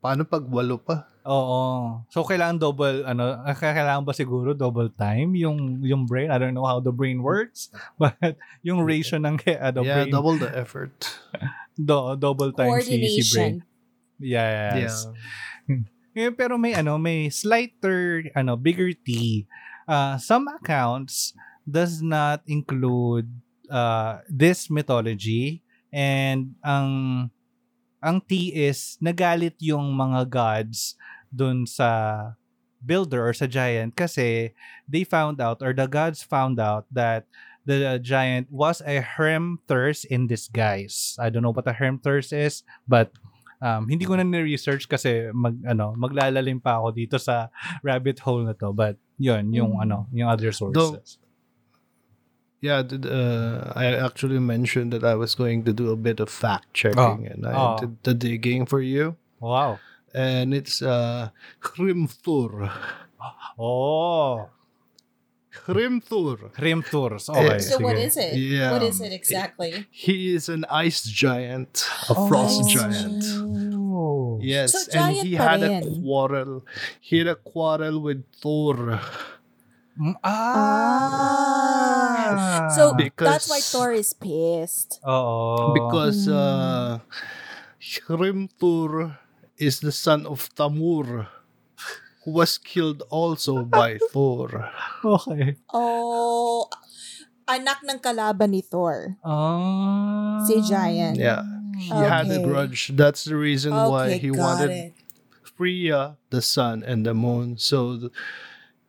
Paano 0.00 0.24
pag 0.24 0.40
walo 0.48 0.80
pa? 0.80 1.04
Oo. 1.28 2.00
So 2.08 2.24
kailangan 2.24 2.56
double 2.56 3.04
ano, 3.04 3.44
ah, 3.44 3.52
kailangan 3.52 4.08
ba 4.08 4.16
siguro 4.16 4.56
double 4.56 4.88
time 4.96 5.36
yung 5.36 5.84
yung 5.84 6.08
brain? 6.08 6.32
I 6.32 6.40
don't 6.40 6.56
know 6.56 6.64
how 6.64 6.80
the 6.80 6.94
brain 6.96 7.20
works, 7.20 7.68
but 8.00 8.16
yung 8.64 8.80
ratio 8.88 9.20
ng 9.20 9.36
uh, 9.36 9.68
the 9.68 9.84
yeah, 9.84 10.00
brain 10.00 10.12
double 10.16 10.40
the 10.40 10.48
effort. 10.56 10.96
do, 11.76 12.16
double 12.16 12.56
time 12.56 12.80
si, 12.80 12.96
si 13.20 13.24
brain. 13.36 13.60
Yes. 14.20 15.08
Yeah. 15.66 15.84
Eh, 16.10 16.30
pero 16.34 16.58
may 16.58 16.74
ano, 16.74 16.98
may 16.98 17.30
slighter 17.30 18.26
ano, 18.34 18.58
bigger 18.58 18.92
T. 18.92 19.46
Uh, 19.86 20.18
some 20.18 20.46
accounts 20.50 21.34
does 21.62 22.02
not 22.02 22.42
include 22.46 23.30
uh, 23.70 24.18
this 24.26 24.68
mythology 24.68 25.62
and 25.94 26.54
ang 26.66 27.30
ang 28.02 28.18
T 28.26 28.50
is 28.50 28.98
nagalit 28.98 29.54
yung 29.62 29.94
mga 29.94 30.26
gods 30.26 30.98
dun 31.30 31.62
sa 31.68 32.32
builder 32.80 33.22
or 33.22 33.36
sa 33.36 33.46
giant 33.46 33.92
kasi 33.94 34.56
they 34.88 35.04
found 35.04 35.38
out 35.38 35.60
or 35.60 35.76
the 35.76 35.86
gods 35.86 36.24
found 36.24 36.56
out 36.58 36.88
that 36.90 37.28
the 37.68 38.00
giant 38.00 38.48
was 38.48 38.80
a 38.88 39.04
hermthurs 39.04 40.08
in 40.08 40.26
disguise. 40.26 41.14
I 41.20 41.28
don't 41.28 41.44
know 41.44 41.52
what 41.52 41.68
a 41.68 41.76
hermthurs 41.76 42.32
is, 42.32 42.64
but 42.88 43.12
um, 43.60 43.88
hindi 43.88 44.04
ko 44.04 44.16
na 44.16 44.24
ni-research 44.24 44.88
kasi 44.88 45.28
mag 45.32 45.56
ano, 45.64 45.94
maglalalim 45.96 46.60
pa 46.60 46.80
ako 46.80 46.92
dito 46.92 47.16
sa 47.20 47.48
rabbit 47.86 48.18
hole 48.24 48.44
na 48.44 48.52
to. 48.56 48.72
But 48.72 48.96
yun, 49.20 49.52
yung 49.52 49.76
Mm. 49.76 49.82
ano, 49.84 49.96
yung 50.12 50.28
other 50.28 50.52
sources. 50.52 51.16
Yeah, 52.60 52.82
did, 52.84 53.08
uh, 53.08 53.72
I 53.72 53.96
actually 53.96 54.36
mentioned 54.36 54.92
that 54.92 55.00
I 55.00 55.16
was 55.16 55.32
going 55.34 55.64
to 55.64 55.72
do 55.72 55.88
a 55.92 55.96
bit 55.96 56.20
of 56.20 56.28
fact 56.28 56.76
checking, 56.76 57.24
and 57.24 57.48
I 57.48 57.52
Oh. 57.56 57.76
did 57.80 57.96
the 58.04 58.12
digging 58.12 58.68
for 58.68 58.84
you. 58.84 59.16
Wow. 59.40 59.80
And 60.12 60.52
it's 60.52 60.82
uh, 60.84 61.30
Hrimthur. 61.60 62.68
Oh, 63.60 64.48
Hrimthur. 65.66 66.50
Hrimthurs. 66.56 67.28
Okay, 67.28 67.56
Eh, 67.56 67.58
So 67.58 67.78
what 67.80 67.96
is 67.96 68.16
it? 68.16 68.32
Yeah. 68.36 68.72
What 68.72 68.82
is 68.82 69.00
it 69.00 69.12
exactly? 69.12 69.86
He 69.90 70.32
is 70.34 70.48
an 70.48 70.64
ice 70.70 71.02
giant, 71.04 71.84
a 72.08 72.14
frost 72.28 72.62
Oh. 72.64 72.68
giant. 72.68 73.24
Oh. 74.40 74.44
Yes, 74.44 74.72
So 74.72 74.96
and 74.96 75.12
he 75.20 75.36
had 75.36 75.60
a 75.60 75.84
quarrel. 75.84 76.64
He 76.98 77.20
had 77.20 77.28
a 77.28 77.36
quarrel 77.36 78.00
with 78.00 78.24
Thor. 78.40 78.96
Mm, 80.00 80.16
Ah. 81.30 82.68
So 82.72 82.94
Because- 82.94 83.28
that's 83.28 83.48
why 83.50 83.60
Thor 83.60 83.92
is 83.92 84.12
pissed. 84.16 84.96
Oo. 85.04 85.74
because 85.76 86.24
Mm. 86.24 86.34
uh, 86.36 86.98
Hrimthur 88.08 89.18
is 89.58 89.80
the 89.80 89.92
son 89.92 90.24
of 90.24 90.48
Tamur, 90.56 91.26
who 92.24 92.30
was 92.32 92.56
killed 92.56 93.02
also 93.12 93.64
by 93.64 93.98
Thor. 94.12 94.70
Okay. 95.04 95.56
Oh, 95.74 96.68
anak 97.44 97.82
ng 97.82 97.98
kalaban 97.98 98.54
ni 98.54 98.62
Thor. 98.62 99.18
Ah. 99.26 100.40
Si 100.46 100.60
Giant. 100.62 101.18
Yeah. 101.18 101.42
He 101.80 101.88
had 101.88 102.30
a 102.30 102.44
grudge. 102.44 102.92
That's 102.92 103.24
the 103.24 103.36
reason 103.36 103.72
why 103.72 104.20
he 104.20 104.30
wanted 104.30 104.70
it. 104.70 104.92
Freya, 105.56 106.16
the 106.30 106.40
sun, 106.40 106.82
and 106.84 107.04
the 107.04 107.12
moon, 107.12 107.56
so 107.60 107.96
th- 107.98 108.12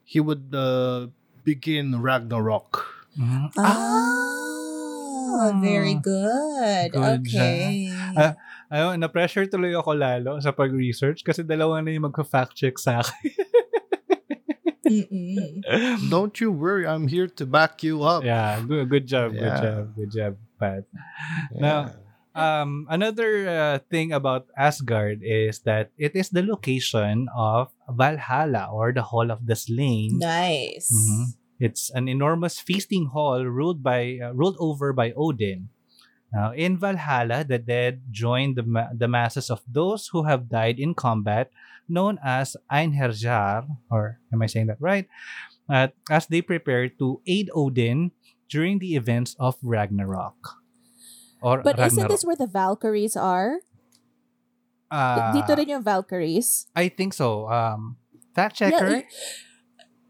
he 0.04 0.20
would 0.20 0.56
uh, 0.56 1.08
begin 1.44 2.02
Ragnarok. 2.02 2.88
Mm. 3.20 3.52
Ah, 3.60 5.52
very 5.60 5.96
good. 5.96 6.92
Good 6.96 7.28
okay. 7.28 7.92
Ah. 8.16 8.36
Ayun, 8.72 9.04
na-pressure 9.04 9.52
tuloy 9.52 9.76
ako 9.76 9.92
lalo 10.00 10.40
sa 10.40 10.56
pag-research 10.56 11.28
kasi 11.28 11.44
dalawa 11.44 11.84
na 11.84 11.92
yung 11.92 12.08
magpa-fact 12.08 12.56
check 12.56 12.80
sa 12.80 13.04
akin. 13.04 13.36
Don't 16.12 16.36
you 16.40 16.52
worry, 16.56 16.88
I'm 16.88 17.08
here 17.08 17.28
to 17.36 17.44
back 17.44 17.84
you 17.84 18.04
up. 18.04 18.24
yeah, 18.24 18.64
good, 18.64 18.88
good 18.88 19.08
job, 19.08 19.36
good 19.36 19.56
job, 19.60 19.96
good 19.96 20.12
job, 20.12 20.34
Pat. 20.56 20.84
Yeah. 21.52 21.60
Now, 21.60 21.80
um, 22.36 22.88
another 22.90 23.48
uh, 23.50 23.80
thing 23.90 24.12
about 24.12 24.48
Asgard 24.58 25.20
is 25.22 25.60
that 25.68 25.92
it 25.98 26.16
is 26.16 26.30
the 26.30 26.44
location 26.44 27.28
of 27.36 27.72
Valhalla 27.90 28.70
or 28.72 28.92
the 28.94 29.04
Hall 29.04 29.32
of 29.32 29.46
the 29.46 29.56
Slain. 29.56 30.20
Nice. 30.20 30.92
Mhm. 30.92 31.36
It's 31.60 31.92
an 31.94 32.08
enormous 32.08 32.60
feasting 32.60 33.14
hall 33.14 33.46
ruled 33.46 33.84
by 33.84 34.18
uh, 34.22 34.34
ruled 34.34 34.58
over 34.60 34.94
by 34.94 35.12
Odin. 35.14 35.70
Now, 36.34 36.54
in 36.56 36.80
Valhalla, 36.80 37.44
the 37.44 37.60
dead 37.60 38.08
join 38.10 38.56
the, 38.56 38.64
ma- 38.64 38.90
the 38.96 39.08
masses 39.12 39.52
of 39.52 39.60
those 39.68 40.08
who 40.16 40.24
have 40.24 40.48
died 40.48 40.80
in 40.80 40.96
combat, 40.96 41.52
known 41.90 42.18
as 42.24 42.56
Einherjar, 42.72 43.68
or 43.92 44.20
am 44.32 44.42
I 44.42 44.48
saying 44.48 44.68
that 44.68 44.80
right? 44.80 45.08
Uh, 45.68 45.90
as 46.10 46.28
they 46.28 46.42
prepare 46.42 46.88
to 47.04 47.20
aid 47.28 47.50
Odin 47.54 48.12
during 48.50 48.80
the 48.80 48.96
events 48.96 49.36
of 49.40 49.56
Ragnarok. 49.62 50.61
Or 51.42 51.62
But 51.66 51.80
isn't 51.80 52.08
this 52.08 52.24
where 52.24 52.38
the 52.38 52.48
Valkyries 52.48 53.18
are? 53.18 53.66
Uh, 54.92 55.34
Dito 55.34 55.58
rin 55.58 55.70
yung 55.70 55.84
Valkyries. 55.84 56.68
I 56.76 56.90
think 56.90 57.14
so. 57.14 57.50
Um, 57.50 57.98
fact 58.36 58.60
Yeah, 58.62 58.70
checker. 58.70 59.04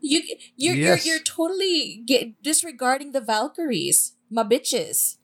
You 0.02 0.20
you're 0.58 0.76
Yes. 0.76 1.06
you're 1.06 1.16
you're 1.16 1.24
totally 1.24 2.04
disregarding 2.42 3.14
the 3.14 3.22
Valkyries. 3.22 4.18
My 4.34 4.44
bitches. 4.44 5.21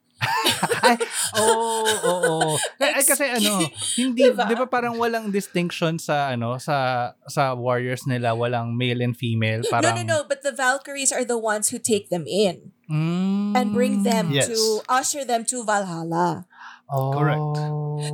Ay, 0.84 0.96
oo, 1.38 1.84
oo. 1.84 2.56
Ay, 2.80 3.04
kasi 3.04 3.24
ano, 3.28 3.66
hindi, 3.98 4.24
Diba? 4.30 4.46
di 4.48 4.56
ba 4.56 4.66
parang 4.66 4.96
walang 4.98 5.32
distinction 5.32 5.98
sa, 5.98 6.32
ano, 6.32 6.58
sa, 6.62 7.12
sa 7.28 7.54
warriors 7.54 8.06
nila, 8.08 8.34
walang 8.34 8.74
male 8.76 9.02
and 9.02 9.16
female, 9.18 9.62
parang, 9.68 9.96
No, 9.96 10.02
no, 10.02 10.04
no. 10.04 10.20
But 10.28 10.42
the 10.44 10.52
Valkyries 10.52 11.12
are 11.12 11.26
the 11.26 11.38
ones 11.38 11.70
who 11.70 11.80
take 11.80 12.10
them 12.10 12.26
in 12.28 12.72
Mm, 12.88 13.52
and 13.52 13.76
bring 13.76 14.08
them 14.08 14.32
Yes. 14.32 14.48
to 14.48 14.80
usher 14.88 15.28
them 15.28 15.44
to 15.52 15.60
Valhalla. 15.68 16.48
oh. 16.88 17.12
Correct. 17.12 17.60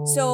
So, 0.09 0.25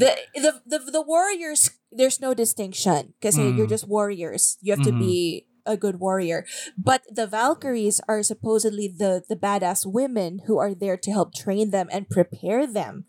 The 0.00 0.16
the 0.32 0.52
the, 0.64 0.78
the 0.88 1.04
warriors. 1.04 1.68
There's 1.92 2.20
no 2.20 2.32
distinction 2.32 3.12
because 3.20 3.36
Mm. 3.36 3.56
you're 3.56 3.68
just 3.68 3.84
warriors. 3.88 4.56
You 4.64 4.72
have 4.76 4.84
to 4.84 4.92
Mhm. 4.92 5.00
be 5.00 5.47
a 5.68 5.76
good 5.76 6.00
warrior. 6.00 6.46
But 6.80 7.04
the 7.12 7.26
Valkyries 7.28 8.00
are 8.08 8.24
supposedly 8.24 8.88
the 8.88 9.22
the 9.28 9.36
badass 9.36 9.84
women 9.84 10.40
who 10.48 10.56
are 10.58 10.74
there 10.74 10.96
to 10.96 11.10
help 11.12 11.34
train 11.36 11.70
them 11.70 11.86
and 11.92 12.08
prepare 12.08 12.66
them 12.66 13.04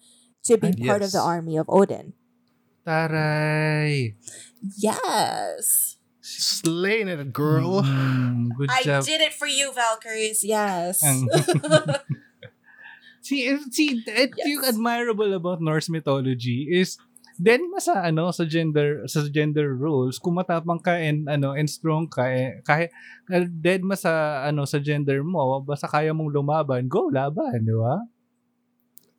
to 0.45 0.57
be 0.59 0.75
part 0.85 1.01
of 1.01 1.11
the 1.15 1.23
army 1.23 1.55
of 1.57 1.65
Odin. 1.71 2.13
Taray. 2.85 4.15
Yes. 4.77 5.97
Slaying 6.21 7.07
it, 7.07 7.33
girl. 7.33 7.81
Mm, 7.81 8.49
good 8.57 8.69
I 8.69 8.83
job. 8.83 9.05
did 9.05 9.21
it 9.21 9.33
for 9.33 9.47
you, 9.47 9.71
Valkyries. 9.73 10.43
Yes. 10.43 11.01
Ang- 11.03 11.29
see, 13.21 13.57
see, 13.71 14.03
it, 14.05 14.31
Yes. 14.37 14.67
admirable 14.69 15.33
about 15.33 15.61
Norse 15.61 15.89
mythology 15.89 16.67
is 16.71 16.97
then 17.39 17.63
sa 17.79 18.03
ano 18.03 18.29
sa 18.29 18.43
gender 18.43 19.07
sa 19.07 19.23
gender 19.31 19.71
roles 19.73 20.19
kung 20.19 20.35
matapang 20.35 20.77
ka 20.77 20.91
and 20.93 21.25
ano 21.25 21.55
and 21.55 21.71
strong 21.71 22.03
ka 22.05 22.27
eh, 22.27 22.59
kahit 22.61 22.91
dead 23.63 23.79
ma 23.81 23.95
sa 23.95 24.43
ano 24.43 24.67
sa 24.67 24.77
gender 24.77 25.23
mo 25.23 25.63
basta 25.63 25.87
kaya 25.87 26.11
mong 26.11 26.29
lumaban 26.29 26.85
go 26.85 27.07
laban 27.07 27.63
di 27.63 27.71
ba 27.73 28.03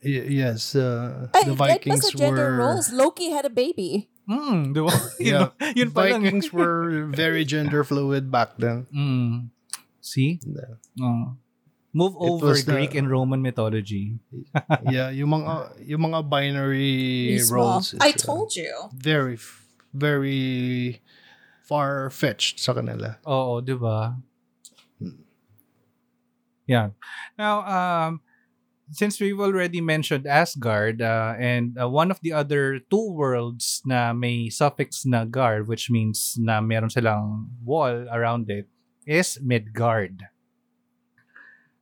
Y- 0.00 0.40
yes, 0.40 0.72
uh, 0.80 1.28
Ay, 1.36 1.44
the 1.44 1.52
Vikings 1.52 2.08
basta 2.08 2.16
gender 2.16 2.56
were. 2.56 2.72
roles. 2.72 2.88
Loki 2.88 3.28
had 3.28 3.44
a 3.44 3.52
baby. 3.52 4.08
mm 4.24 4.72
di 4.72 4.80
ba 4.80 4.88
yun, 5.20 5.20
Yeah. 5.20 5.46
yun 5.76 5.92
pa 5.92 6.08
lang 6.08 6.24
eh. 6.24 6.32
Vikings 6.32 6.48
were 6.56 7.04
very 7.12 7.44
gender 7.44 7.84
fluid 7.84 8.32
back 8.32 8.56
then. 8.56 8.88
mm. 8.88 9.52
see 10.00 10.40
Yeah. 10.40 10.80
Oh. 11.04 11.36
Move 11.93 12.14
It 12.14 12.22
over 12.22 12.55
was 12.55 12.64
the- 12.64 12.72
Greek 12.72 12.95
and 12.95 13.11
Roman 13.11 13.43
mythology 13.43 14.18
yeah, 14.91 15.11
yung 15.11 15.34
mga 15.34 15.82
yung 15.91 16.03
mga 16.07 16.20
binary 16.30 17.34
Mismo. 17.34 17.55
roles. 17.59 17.95
is, 17.95 18.01
I 18.01 18.11
uh, 18.11 18.18
told 18.18 18.55
you. 18.55 18.70
very 18.95 19.36
very 19.91 21.03
far 21.66 22.11
fetched 22.11 22.59
sa 22.59 22.74
kanila. 22.74 23.18
Oo, 23.26 23.59
di 23.62 23.74
ba? 23.74 24.14
Hmm. 24.99 25.22
Yeah. 26.66 26.95
Now, 27.38 27.62
um, 27.66 28.22
since 28.91 29.18
we've 29.18 29.38
already 29.38 29.78
mentioned 29.82 30.26
Asgard, 30.26 31.03
uh, 31.03 31.34
and 31.38 31.78
uh, 31.78 31.86
one 31.91 32.11
of 32.11 32.18
the 32.22 32.34
other 32.34 32.78
two 32.91 33.11
worlds 33.14 33.82
na 33.86 34.12
may 34.12 34.51
suffix 34.51 35.07
na 35.07 35.26
guard, 35.26 35.66
which 35.66 35.91
means 35.91 36.34
na 36.38 36.59
meron 36.62 36.91
silang 36.91 37.51
wall 37.62 38.07
around 38.11 38.51
it, 38.51 38.66
is 39.07 39.38
Midgard. 39.43 40.29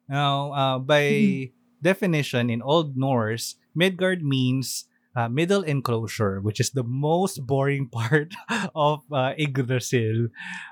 Now, 0.08 0.52
uh, 0.52 0.78
by 0.78 1.52
definition 1.82 2.50
in 2.50 2.62
Old 2.62 2.96
Norse, 2.96 3.56
Midgard 3.74 4.24
means 4.24 4.88
uh, 5.14 5.28
middle 5.28 5.62
enclosure, 5.62 6.40
which 6.40 6.60
is 6.60 6.70
the 6.70 6.82
most 6.84 7.46
boring 7.46 7.88
part 7.92 8.32
of 8.74 9.04
uh, 9.12 9.34
Yggdrasil. 9.38 10.28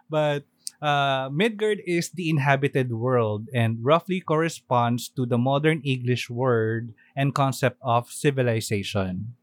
But 0.08 0.44
uh, 0.80 1.28
Midgard 1.32 1.80
is 1.86 2.10
the 2.10 2.28
inhabited 2.30 2.92
world 2.92 3.48
and 3.54 3.78
roughly 3.82 4.20
corresponds 4.20 5.08
to 5.16 5.26
the 5.26 5.38
modern 5.38 5.80
English 5.84 6.28
word 6.30 6.94
and 7.16 7.34
concept 7.34 7.78
of 7.82 8.10
civilization. 8.10 9.36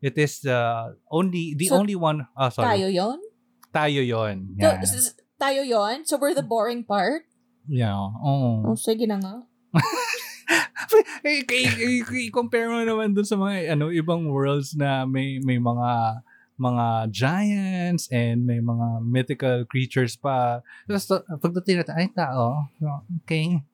It 0.00 0.16
is 0.16 0.40
the 0.40 0.96
only 1.10 1.54
the 1.54 1.68
So, 1.68 1.76
only 1.76 1.94
one. 1.94 2.26
Oh, 2.36 2.48
sorry. 2.48 2.80
Tayo 2.80 2.88
yon? 2.88 3.18
Tayo 3.68 4.00
yon. 4.00 4.56
So, 4.56 4.68
Yeah. 4.72 4.80
is 4.80 5.14
tayo 5.36 5.60
yon? 5.60 6.08
So 6.08 6.16
we're 6.16 6.34
the 6.34 6.46
boring 6.46 6.84
part? 6.88 7.29
Yeah. 7.70 7.94
Oh. 8.20 8.74
Oh, 8.74 8.76
sige 8.76 9.06
na 9.06 9.22
nga. 9.22 9.34
eh, 11.22 11.46
i- 11.46 12.02
i- 12.02 12.26
i-compare 12.26 12.66
mo 12.66 12.82
naman 12.82 13.14
dun 13.14 13.22
sa 13.22 13.38
mga 13.38 13.78
ano 13.78 13.94
ibang 13.94 14.26
worlds 14.26 14.74
na 14.74 15.06
may 15.06 15.38
may 15.38 15.62
mga 15.62 16.20
mga 16.60 16.86
giants 17.08 18.10
and 18.12 18.44
may 18.44 18.58
mga 18.60 19.00
mythical 19.00 19.64
creatures 19.64 20.18
pa. 20.18 20.60
Tapos 20.84 21.06
to- 21.08 21.24
pagdating 21.40 21.80
natin, 21.80 21.94
ay 21.96 22.08
tao. 22.12 22.68
Okay. 23.24 23.62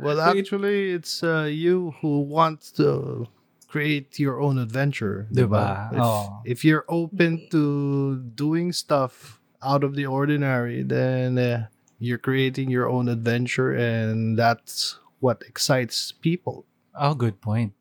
Well, 0.00 0.20
actually, 0.20 0.96
it's 0.96 1.20
uh, 1.22 1.44
you 1.44 1.92
who 2.00 2.24
wants 2.24 2.72
to 2.80 3.26
create 3.68 4.18
your 4.18 4.40
own 4.40 4.56
adventure. 4.58 5.28
Diba? 5.28 5.92
If, 5.92 6.00
Oo. 6.00 6.24
if 6.44 6.58
you're 6.64 6.88
open 6.88 7.44
to 7.52 8.16
doing 8.34 8.72
stuff 8.72 9.39
out 9.62 9.84
of 9.84 9.94
the 9.94 10.06
ordinary, 10.06 10.82
then 10.82 11.38
uh, 11.38 11.66
you're 11.98 12.18
creating 12.20 12.70
your 12.70 12.88
own 12.88 13.08
adventure, 13.08 13.72
and 13.72 14.38
that's 14.38 14.98
what 15.20 15.42
excites 15.46 16.12
people. 16.12 16.64
Oh, 16.94 17.14
good 17.14 17.40
point. 17.40 17.72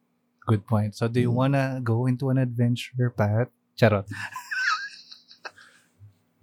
Good 0.48 0.66
point. 0.68 0.96
So, 0.96 1.08
do 1.08 1.20
you 1.22 1.32
Mm. 1.32 1.40
wanna 1.40 1.66
go 1.84 2.06
into 2.06 2.30
an 2.30 2.38
adventure, 2.38 3.10
Pat? 3.16 3.50
Charot. 3.80 4.08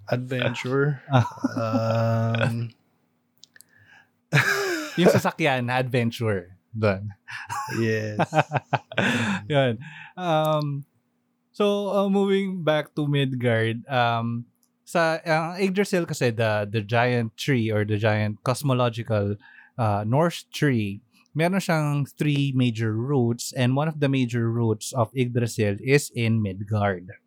Adventure. 0.09 1.03
um, 1.59 2.71
Yung 4.97 5.11
sasakyan, 5.13 5.69
adventure. 5.69 6.57
Doon. 6.77 7.11
yes. 7.81 8.21
Yun. 9.51 9.79
Um, 10.17 10.85
so, 11.53 11.89
uh, 11.91 12.09
moving 12.09 12.63
back 12.63 12.95
to 12.95 13.09
Midgard, 13.09 13.83
um, 13.89 14.45
sa 14.87 15.19
ang 15.27 15.59
Yggdrasil 15.59 16.07
kasi 16.07 16.31
the 16.31 16.63
the 16.71 16.79
giant 16.79 17.35
tree 17.35 17.75
or 17.75 17.83
the 17.83 17.99
giant 17.99 18.39
cosmological 18.47 19.35
uh, 19.75 20.07
Norse 20.07 20.47
tree, 20.55 21.03
meron 21.35 21.59
siyang 21.59 22.07
three 22.07 22.55
major 22.55 22.95
roots 22.95 23.51
and 23.51 23.75
one 23.75 23.91
of 23.91 23.99
the 23.99 24.07
major 24.09 24.47
roots 24.47 24.95
of 24.95 25.11
Yggdrasil 25.11 25.83
is 25.83 26.15
in 26.15 26.39
Midgard. 26.39 27.19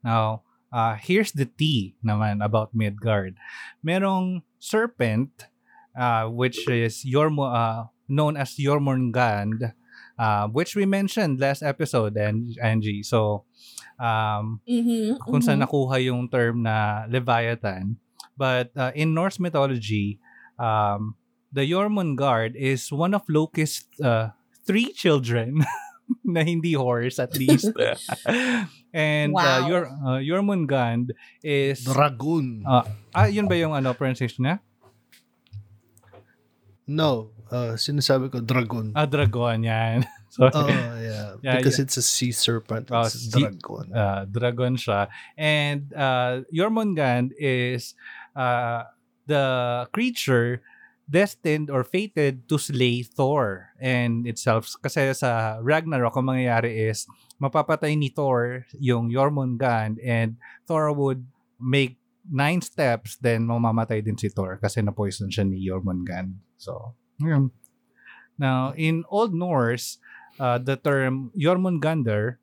Now, 0.00 0.48
uh, 0.72 0.96
here's 0.96 1.36
the 1.36 1.46
tea 1.46 1.94
naman 2.00 2.40
about 2.40 2.72
Midgard. 2.72 3.36
Merong 3.84 4.42
serpent 4.56 5.52
uh, 5.96 6.26
which 6.28 6.68
is 6.68 7.04
Yormo, 7.04 7.44
uh, 7.48 7.84
known 8.08 8.36
as 8.36 8.56
Jormungand, 8.56 9.72
uh, 10.18 10.48
which 10.48 10.74
we 10.76 10.84
mentioned 10.86 11.40
last 11.40 11.62
episode, 11.62 12.16
and 12.16 12.52
Angie. 12.62 13.02
So, 13.02 13.44
um, 14.00 14.60
Mm-hmm. 14.66 15.22
kung 15.22 15.40
saan 15.40 15.60
nakuha 15.62 16.02
yung 16.02 16.28
term 16.28 16.62
na 16.66 17.06
Leviathan. 17.08 17.96
But 18.36 18.72
uh, 18.74 18.90
in 18.96 19.12
Norse 19.14 19.38
mythology, 19.38 20.18
um, 20.58 21.14
the 21.52 21.62
Jormungand 21.62 22.56
is 22.56 22.88
one 22.90 23.12
of 23.14 23.22
Loki's 23.28 23.84
uh, 24.02 24.32
three 24.64 24.90
children 24.96 25.60
na 26.24 26.42
hindi 26.42 26.72
horse 26.72 27.20
at 27.20 27.36
least. 27.36 27.70
and 28.92 29.30
uh, 29.36 29.60
Wow. 29.62 29.68
your 29.68 29.82
uh, 29.86 30.18
Jormungand 30.24 31.12
is 31.44 31.84
Dragoon. 31.84 32.64
Ah, 32.66 32.84
ah, 33.14 33.28
yun 33.28 33.46
ba 33.46 33.54
yung 33.56 33.76
ano 33.76 33.92
pronunciation 33.92 34.48
niya? 34.48 34.56
no, 36.86 37.30
uh, 37.52 37.76
sinasabi 37.76 38.32
ko 38.32 38.40
dragon. 38.40 38.90
Ah, 38.96 39.04
dragon 39.04 39.60
yan. 39.62 40.02
Sorry. 40.34 40.50
Oh, 40.56 40.66
yeah. 40.96 41.20
Yeah, 41.42 41.58
because 41.58 41.82
it's 41.82 41.98
a 41.98 42.06
sea 42.06 42.30
serpent. 42.30 42.88
Oh, 42.94 43.02
It's 43.02 43.18
sea- 43.18 43.50
dragon. 43.50 43.90
uh, 43.90 44.22
dragon 44.30 44.78
siya. 44.78 45.10
And 45.34 45.90
uh, 45.90 46.46
Jormungand 46.54 47.34
is 47.34 47.98
uh, 48.38 48.86
the 49.26 49.42
creature 49.90 50.62
destined 51.10 51.66
or 51.66 51.82
fated 51.82 52.46
to 52.48 52.56
slay 52.62 53.02
Thor 53.02 53.74
and 53.82 54.22
itself. 54.24 54.70
Kasi 54.78 55.10
sa 55.18 55.58
Ragnarok, 55.58 56.14
ang 56.14 56.30
mangyayari 56.30 56.88
is 56.88 57.10
mapapatay 57.42 57.98
ni 57.98 58.06
Thor 58.08 58.62
yung 58.78 59.10
Jormungand 59.10 59.98
and 59.98 60.38
Thor 60.64 60.94
would 60.94 61.26
make 61.58 61.98
nine 62.22 62.62
steps 62.62 63.18
then 63.18 63.50
mamamatay 63.50 63.98
din 63.98 64.14
si 64.14 64.30
Thor 64.30 64.62
kasi 64.62 64.78
na-poison 64.78 65.26
siya 65.26 65.42
ni 65.42 65.58
Jormungand. 65.66 66.38
So, 66.54 66.94
yun. 67.20 67.50
Now, 68.38 68.72
in 68.76 69.04
Old 69.08 69.34
Norse, 69.34 69.98
uh, 70.40 70.58
the 70.58 70.76
term 70.76 71.30
Jormungander 71.36 72.36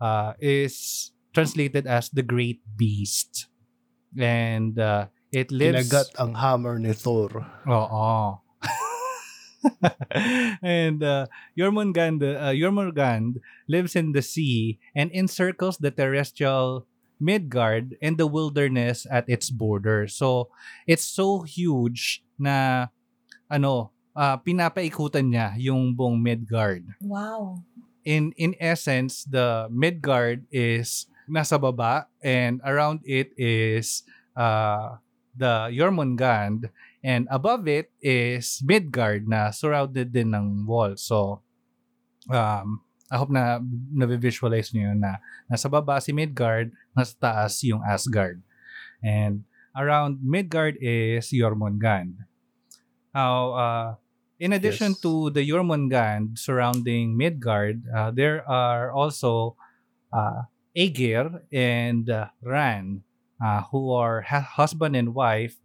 uh, 0.00 0.32
is 0.40 1.10
translated 1.34 1.86
as 1.86 2.10
the 2.10 2.22
great 2.22 2.60
beast. 2.76 3.46
And 4.16 4.78
uh, 4.78 5.06
it 5.32 5.50
lives... 5.50 5.88
Kinagat 5.88 6.08
ang 6.20 6.34
hammer 6.34 6.78
ni 6.78 6.92
Thor. 6.92 7.44
Oo. 7.66 8.38
and 10.62 11.00
uh, 11.02 11.26
Jormungand, 11.56 12.20
uh, 12.20 12.52
Jormungand 12.52 13.38
lives 13.68 13.96
in 13.96 14.12
the 14.12 14.22
sea 14.22 14.78
and 14.94 15.10
encircles 15.12 15.78
the 15.78 15.90
terrestrial 15.90 16.86
Midgard 17.22 17.94
and 18.02 18.18
the 18.18 18.26
wilderness 18.26 19.06
at 19.06 19.28
its 19.30 19.48
border. 19.48 20.08
So, 20.08 20.50
it's 20.86 21.06
so 21.06 21.46
huge 21.46 22.24
na 22.36 22.90
ano, 23.46 23.94
uh, 24.14 24.36
pinapaikutan 24.40 25.26
niya 25.28 25.54
yung 25.58 25.92
buong 25.92 26.18
Midgard 26.20 26.84
Wow. 27.00 27.62
in 28.02 28.34
in 28.34 28.54
essence 28.58 29.22
the 29.24 29.66
Midgard 29.70 30.42
is 30.50 31.06
nasa 31.30 31.54
baba 31.54 32.10
and 32.18 32.58
around 32.66 32.98
it 33.06 33.30
is 33.38 34.02
uh 34.34 34.98
the 35.32 35.70
Jormungand 35.70 36.68
and 37.00 37.24
above 37.30 37.64
it 37.70 37.88
is 38.02 38.58
Midgard 38.66 39.24
na 39.30 39.48
surrounded 39.54 40.12
din 40.12 40.34
ng 40.34 40.66
wall. 40.66 40.98
So 40.98 41.40
um 42.28 42.82
I 43.12 43.20
hope 43.20 43.28
na 43.28 43.60
na-visualize 43.92 44.72
niyo 44.72 44.96
na 44.96 45.20
nasa 45.44 45.68
baba 45.68 46.00
si 46.00 46.16
Midgard, 46.16 46.72
nasa 46.96 47.12
taas 47.12 47.60
yung 47.60 47.84
Asgard. 47.84 48.40
And 49.04 49.44
around 49.76 50.24
Midgard 50.24 50.80
is 50.80 51.28
Jormungand. 51.28 52.24
Now, 53.12 53.52
uh, 53.52 53.88
in 54.42 54.52
addition 54.52 54.98
Yes. 54.98 55.00
to 55.06 55.30
the 55.30 55.46
Jormungand 55.46 56.38
surrounding 56.38 57.16
Midgard, 57.16 57.86
uh, 57.94 58.10
there 58.10 58.42
are 58.50 58.90
also 58.90 59.54
uh, 60.12 60.50
Aegir 60.76 61.42
and 61.52 62.10
uh, 62.10 62.28
Ran, 62.42 63.02
uh, 63.42 63.62
who 63.70 63.92
are 63.92 64.22
ha- 64.22 64.42
husband 64.58 64.96
and 64.96 65.14
wife, 65.14 65.56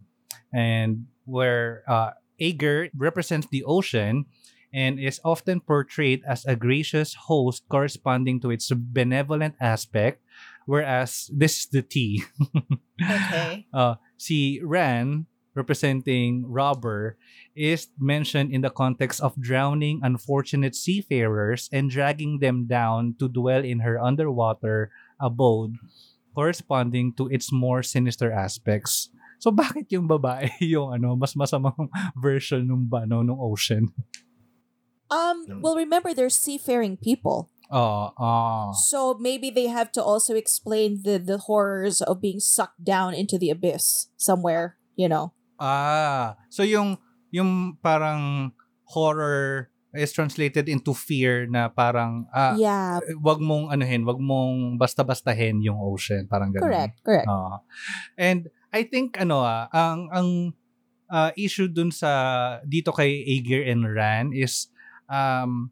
and 0.54 1.08
where 1.26 1.84
uh, 1.88 2.12
Aegir 2.40 2.90
represents 2.96 3.48
the 3.50 3.64
ocean 3.66 4.26
and 4.74 5.00
is 5.00 5.20
often 5.26 5.60
portrayed 5.62 6.22
as 6.28 6.46
a 6.46 6.56
gracious 6.56 7.16
host 7.28 7.64
corresponding 7.70 8.40
to 8.42 8.52
its 8.52 8.70
benevolent 8.72 9.56
aspect, 9.60 10.22
whereas 10.66 11.30
this 11.34 11.60
is 11.60 11.68
the 11.72 11.82
T. 11.82 12.24
Okay. 13.02 13.66
uh, 13.74 13.96
si 14.18 14.60
Ran, 14.64 15.26
representing 15.58 16.46
robber, 16.46 17.18
is 17.58 17.90
mentioned 17.98 18.54
in 18.54 18.62
the 18.62 18.70
context 18.70 19.20
of 19.20 19.34
drowning 19.42 20.00
unfortunate 20.06 20.78
seafarers 20.78 21.68
and 21.74 21.90
dragging 21.90 22.38
them 22.38 22.70
down 22.70 23.18
to 23.18 23.28
dwell 23.28 23.66
in 23.66 23.82
her 23.82 23.98
underwater 23.98 24.94
abode, 25.20 25.82
corresponding 26.38 27.12
to 27.18 27.26
its 27.28 27.52
more 27.52 27.82
sinister 27.82 28.32
aspects. 28.32 29.10
So 29.42 29.50
bakit 29.50 29.90
yung 29.90 30.06
babae 30.06 30.54
yung 30.62 30.94
ano 30.94 31.18
mas 31.18 31.34
masamang 31.34 31.90
version 32.18 32.70
ng 32.70 32.86
ano 32.94 33.26
ng 33.26 33.38
ocean? 33.42 33.90
Um, 35.10 35.64
well, 35.64 35.76
remember, 35.76 36.14
they're 36.14 36.30
seafaring 36.30 36.98
people. 36.98 37.50
Oh, 37.72 38.12
oh. 38.20 38.72
So 38.76 39.16
maybe 39.16 39.50
they 39.50 39.68
have 39.68 39.92
to 39.94 40.04
also 40.04 40.36
explain 40.36 41.04
the, 41.04 41.18
the 41.18 41.38
horrors 41.38 42.02
of 42.02 42.22
being 42.22 42.40
sucked 42.40 42.84
down 42.84 43.14
into 43.14 43.38
the 43.38 43.50
abyss 43.50 44.08
somewhere, 44.18 44.78
you 44.96 45.08
know. 45.08 45.32
Ah, 45.58 46.38
so 46.48 46.62
yung 46.62 46.98
yung 47.34 47.76
parang 47.82 48.54
horror 48.88 49.70
is 49.98 50.14
translated 50.14 50.70
into 50.70 50.94
fear 50.94 51.50
na 51.50 51.68
parang 51.68 52.30
ah 52.30 52.54
yeah, 52.56 53.02
wag 53.20 53.42
mong 53.42 53.74
anuhin, 53.74 54.06
wag 54.06 54.22
mong 54.22 54.78
basta-bastahin 54.78 55.60
yung 55.66 55.82
ocean, 55.82 56.30
parang 56.30 56.54
ganun. 56.54 56.70
correct, 56.70 56.96
correct. 57.02 57.28
Oo. 57.28 57.66
and 58.16 58.48
I 58.70 58.86
think 58.86 59.18
ano 59.18 59.42
ah, 59.42 59.66
ang 59.74 60.12
ang 60.14 60.30
ah, 61.10 61.32
issue 61.34 61.68
dun 61.68 61.90
sa 61.90 62.12
dito 62.64 62.94
kay 62.94 63.24
Aegir 63.26 63.66
and 63.66 63.88
Ran 63.88 64.36
is 64.36 64.70
um 65.10 65.72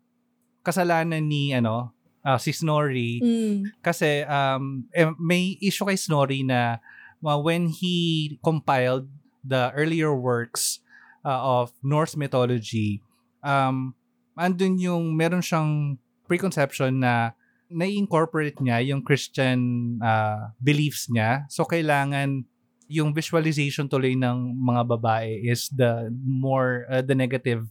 kasalanan 0.65 1.29
ni 1.29 1.53
ano 1.53 1.93
ah, 2.25 2.41
si 2.41 2.55
Snorri 2.55 3.21
Mm, 3.21 3.69
kasi 3.86 4.25
um 4.25 4.89
eh, 4.95 5.11
may 5.21 5.59
issue 5.61 5.86
kay 5.86 5.99
Snorri 5.99 6.41
na 6.41 6.81
uh, 7.21 7.39
when 7.39 7.69
he 7.69 8.38
compiled 8.41 9.05
the 9.46 9.72
earlier 9.78 10.14
works 10.14 10.82
uh, 11.22 11.62
of 11.62 11.72
Norse 11.86 12.18
mythology 12.18 13.02
um 13.46 13.93
andun 14.36 14.82
yung 14.82 15.14
meron 15.14 15.46
siyang 15.46 16.02
preconception 16.26 17.00
na 17.00 17.38
na-incorporate 17.70 18.58
niya 18.62 18.82
yung 18.82 19.02
Christian 19.06 19.60
uh, 20.02 20.50
beliefs 20.58 21.08
niya 21.14 21.46
so 21.48 21.66
kailangan 21.66 22.46
yung 22.86 23.14
visualization 23.14 23.89
tuloy 23.89 24.14
ng 24.14 24.54
mga 24.62 24.82
babae 24.86 25.41
is 25.41 25.70
the 25.74 26.10
more 26.22 26.86
uh, 26.89 27.02
the 27.02 27.18
negative 27.18 27.66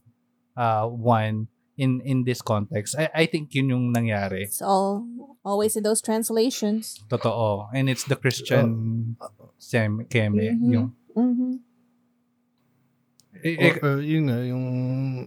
uh, 0.59 0.87
one 0.87 1.47
in 1.75 1.99
in 2.07 2.23
this 2.23 2.39
context 2.39 2.95
I, 2.95 3.11
I 3.11 3.25
think 3.27 3.51
yun 3.55 3.75
yung 3.75 3.85
nangyari 3.91 4.47
it's 4.47 4.63
all 4.63 5.07
always 5.45 5.77
in 5.77 5.83
those 5.85 6.01
translations. 6.01 7.05
Totoo. 7.09 7.69
And 7.73 7.89
it's 7.89 8.05
the 8.05 8.17
Christian 8.17 9.17
sem 9.59 10.07
keme. 10.09 10.57
Mhm. 10.57 10.73
Yung, 10.73 10.97
Mm-hmm. 11.15 11.53
Eh, 13.45 13.57
Or, 13.61 13.65
eh, 13.67 13.75
uh, 13.83 14.01
yun 14.01 14.33
nga, 14.33 14.41
yung 14.47 14.67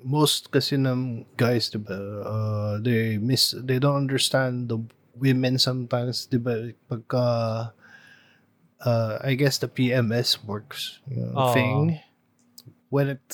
most 0.02 0.50
kasi 0.50 0.74
ng 0.74 1.28
guys, 1.38 1.70
di 1.70 1.78
ba, 1.78 1.94
uh, 2.26 2.74
they 2.82 3.22
miss, 3.22 3.54
they 3.62 3.78
don't 3.78 4.08
understand 4.08 4.72
the 4.72 4.80
women 5.14 5.62
sometimes, 5.62 6.26
di 6.26 6.42
ba, 6.42 6.72
pagka, 6.90 7.24
uh, 8.82 9.14
I 9.22 9.38
guess 9.38 9.62
the 9.62 9.70
PMS 9.70 10.42
works 10.42 10.98
you 11.06 11.30
know, 11.30 11.54
thing. 11.54 12.02
When 12.90 13.14
it, 13.14 13.28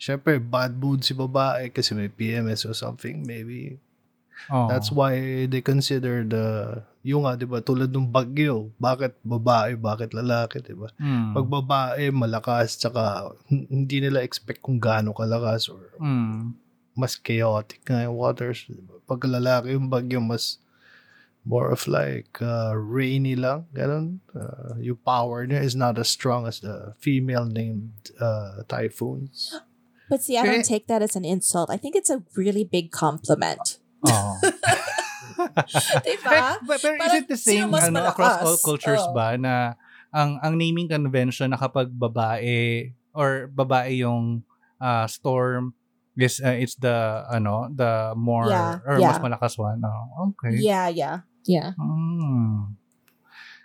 syempre, 0.00 0.40
bad 0.40 0.80
mood 0.80 1.04
si 1.04 1.12
babae 1.12 1.68
kasi 1.68 1.92
may 1.92 2.08
PMS 2.08 2.64
or 2.64 2.72
something, 2.72 3.26
maybe. 3.26 3.83
Oh. 4.50 4.66
That's 4.68 4.90
why 4.90 5.44
they 5.46 5.60
consider 5.60 6.24
the, 6.24 6.44
yung 7.02 7.24
nga, 7.24 7.36
di 7.36 7.44
ba, 7.44 7.60
tulad 7.60 7.92
ng 7.92 8.08
bagyo, 8.08 8.72
bakit 8.76 9.16
babae, 9.20 9.76
bakit 9.76 10.12
lalaki, 10.12 10.60
di 10.60 10.72
ba? 10.72 10.88
Mm. 10.96 11.32
Pag 11.36 11.46
babae, 11.48 12.02
malakas, 12.10 12.76
tsaka 12.76 13.32
h- 13.48 13.68
hindi 13.68 14.00
nila 14.00 14.24
expect 14.24 14.60
kung 14.60 14.80
gaano 14.80 15.12
kalakas 15.12 15.68
or 15.68 15.92
Mm. 16.00 16.56
mas 16.96 17.16
chaotic 17.16 17.82
nga 17.84 18.04
yung 18.04 18.16
waters. 18.16 18.64
diba? 18.66 18.96
Pag 19.04 19.26
lalaki 19.26 19.74
yung 19.74 19.90
bagyo, 19.90 20.22
mas 20.22 20.56
more 21.44 21.68
of 21.68 21.84
like 21.84 22.40
uh, 22.40 22.72
rainy 22.72 23.36
lang, 23.36 23.68
ganun. 23.76 24.24
Uh, 24.32 24.80
yung 24.80 24.96
power 25.04 25.44
niya 25.44 25.60
is 25.60 25.76
not 25.76 26.00
as 26.00 26.08
strong 26.08 26.48
as 26.48 26.64
the 26.64 26.96
female 26.96 27.44
named 27.44 27.92
uh, 28.16 28.64
typhoons. 28.64 29.52
But 30.08 30.24
see, 30.24 30.36
I 30.36 30.44
don't 30.44 30.64
take 30.64 30.86
that 30.88 31.00
as 31.04 31.16
an 31.16 31.24
insult. 31.24 31.68
I 31.68 31.76
think 31.76 31.96
it's 31.96 32.08
a 32.08 32.24
really 32.36 32.64
big 32.64 32.88
compliment. 32.92 33.76
Oh. 34.04 34.36
diba? 36.04 36.60
But, 36.64 36.78
pero 36.80 36.94
is 37.00 37.14
it 37.24 37.28
the 37.28 37.40
same 37.40 37.72
ano, 37.72 38.04
across 38.06 38.40
all 38.44 38.58
cultures 38.60 39.02
Oo. 39.10 39.14
ba 39.16 39.34
na 39.40 39.74
ang 40.14 40.38
ang 40.40 40.54
naming 40.54 40.86
convention 40.86 41.50
na 41.50 41.58
kapag 41.58 41.90
babae 41.90 42.92
or 43.16 43.50
babae 43.50 44.04
yung 44.04 44.46
ah, 44.78 45.08
storm 45.10 45.74
is 46.14 46.38
uh, 46.38 46.54
it's 46.54 46.78
the 46.78 47.26
ano 47.26 47.66
the 47.74 48.14
more 48.14 48.46
Yeah, 48.46 48.78
or 48.86 48.96
yeah. 49.02 49.10
mas 49.10 49.22
malakas 49.22 49.54
one. 49.58 49.82
Oh, 49.82 50.34
okay. 50.34 50.62
Yeah, 50.62 50.86
yeah, 50.86 51.26
yeah. 51.42 51.74
Hmm. 51.74 52.78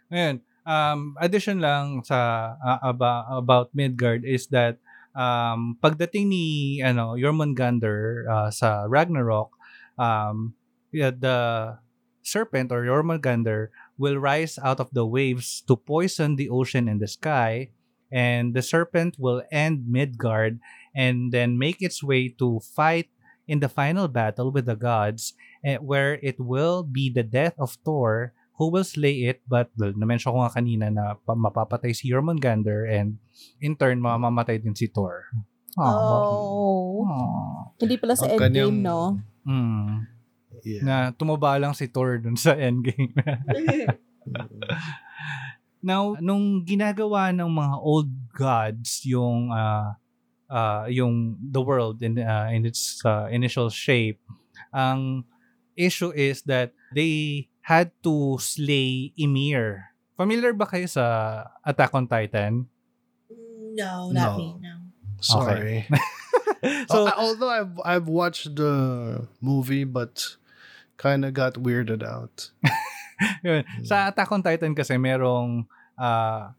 Ngayon, 0.09 0.35
um, 0.65 1.13
addition 1.21 1.61
lang 1.61 2.01
sa 2.01 2.53
uh, 2.57 2.81
about, 2.81 3.25
about 3.29 3.67
Midgard 3.77 4.25
is 4.25 4.49
that 4.49 4.81
um, 5.13 5.77
pagdating 5.77 6.33
ni 6.33 6.45
ano 6.81 7.13
Jormungandr 7.13 8.25
uh, 8.25 8.49
sa 8.49 8.89
Ragnarok, 8.89 9.53
um, 9.99 10.55
yeah, 10.95 11.11
the 11.11 11.77
serpent 12.23 12.71
or 12.71 12.87
Jormungandr 12.87 13.69
will 13.99 14.17
rise 14.17 14.57
out 14.63 14.79
of 14.79 14.89
the 14.95 15.05
waves 15.05 15.61
to 15.67 15.75
poison 15.75 16.39
the 16.39 16.47
ocean 16.49 16.87
and 16.87 17.03
the 17.03 17.11
sky, 17.11 17.75
and 18.07 18.55
the 18.55 18.63
serpent 18.63 19.19
will 19.19 19.43
end 19.51 19.85
Midgard 19.91 20.59
and 20.95 21.31
then 21.35 21.59
make 21.59 21.83
its 21.83 22.01
way 22.01 22.31
to 22.39 22.63
fight 22.63 23.11
in 23.45 23.59
the 23.59 23.69
final 23.69 24.07
battle 24.07 24.49
with 24.53 24.65
the 24.65 24.77
gods 24.77 25.33
eh, 25.65 25.77
where 25.77 26.21
it 26.21 26.39
will 26.39 26.81
be 26.81 27.09
the 27.09 27.25
death 27.25 27.57
of 27.57 27.77
Thor 27.85 28.33
who 28.57 28.69
will 28.69 28.83
slay 28.83 29.25
it 29.25 29.41
but 29.47 29.71
well, 29.77 29.93
na-mention 29.95 30.33
ko 30.33 30.43
nga 30.45 30.53
kanina 30.53 30.91
na 30.91 31.15
pa- 31.17 31.33
mapapatay 31.37 31.95
si 31.95 32.11
Jormungandr 32.11 32.85
and 32.85 33.17
in 33.63 33.73
turn 33.73 34.03
mamamatay 34.03 34.61
din 34.61 34.75
si 34.75 34.85
Thor. 34.91 35.31
Oh. 35.79 37.05
Oh. 37.07 37.71
Hindi 37.79 37.95
pala 37.97 38.13
sa 38.19 38.27
Ang 38.27 38.37
endgame, 38.37 38.51
kanyang- 38.51 38.81
no? 38.83 38.99
Mm. 39.49 40.05
Yeah. 40.61 40.83
Na 40.85 40.95
tumaba 41.09 41.57
lang 41.57 41.73
si 41.73 41.89
Thor 41.89 42.21
dun 42.21 42.37
sa 42.37 42.53
endgame. 42.53 43.17
Now, 45.79 46.19
nung 46.19 46.67
ginagawa 46.67 47.31
ng 47.31 47.47
mga 47.47 47.75
old 47.79 48.11
gods 48.35 49.07
yung 49.07 49.49
uh, 49.49 49.95
uh, 50.51 50.83
yung 50.91 51.39
the 51.39 51.63
world 51.63 52.03
in 52.03 52.19
uh, 52.19 52.51
in 52.51 52.67
its 52.67 52.99
uh, 53.07 53.31
initial 53.31 53.71
shape, 53.71 54.19
ang 54.75 55.23
issue 55.79 56.11
is 56.11 56.43
that 56.43 56.75
they 56.91 57.47
had 57.63 57.95
to 58.03 58.35
slay 58.43 59.15
Ymir. 59.15 59.95
Familiar 60.19 60.51
ba 60.51 60.67
kayo 60.67 60.83
sa 60.83 61.47
Attack 61.63 61.95
on 61.95 62.11
Titan? 62.11 62.67
No, 63.71 64.11
not 64.11 64.35
not 64.35 64.37
me, 64.37 64.59
me. 64.59 64.67
No. 64.67 64.73
Sorry. 65.23 65.87
So, 66.91 67.07
Al- 67.07 67.15
although 67.17 67.49
I've 67.51 67.75
I've 67.85 68.07
watched 68.07 68.55
the 68.55 69.27
movie, 69.39 69.83
but 69.87 70.39
kind 70.99 71.23
of 71.23 71.31
got 71.31 71.55
weirded 71.55 72.03
out. 72.03 72.51
Yun. 73.43 73.63
Sa 73.87 74.11
Attack 74.11 74.31
on 74.31 74.43
Titan 74.43 74.75
kasi 74.75 74.99
merong 74.99 75.63
ah, 75.95 76.55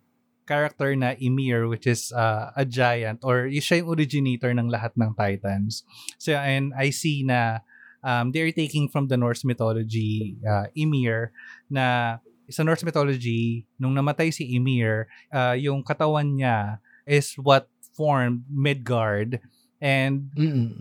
character 0.48 0.96
na 0.96 1.12
Ymir 1.20 1.68
which 1.68 1.84
is 1.84 2.10
ah, 2.16 2.50
a 2.56 2.64
giant 2.64 3.20
or 3.22 3.52
siya 3.52 3.84
yung 3.84 3.92
originator 3.92 4.50
ng 4.56 4.72
lahat 4.72 4.96
ng 4.96 5.12
Titans. 5.12 5.84
So 6.16 6.32
and 6.32 6.72
I 6.72 6.88
see 6.90 7.20
na 7.22 7.60
um, 8.00 8.32
they're 8.32 8.52
taking 8.52 8.88
from 8.88 9.12
the 9.12 9.20
Norse 9.20 9.44
mythology 9.44 10.40
uh, 10.40 10.72
Ymir 10.72 11.36
na 11.68 12.18
sa 12.50 12.64
Norse 12.66 12.82
mythology 12.82 13.68
nung 13.78 13.94
namatay 13.94 14.34
si 14.34 14.56
Ymir, 14.56 15.06
ah, 15.30 15.54
yung 15.54 15.84
katawan 15.84 16.34
niya 16.34 16.82
is 17.06 17.36
what 17.38 17.70
formed 17.94 18.42
Midgard 18.50 19.38
and 19.80 20.30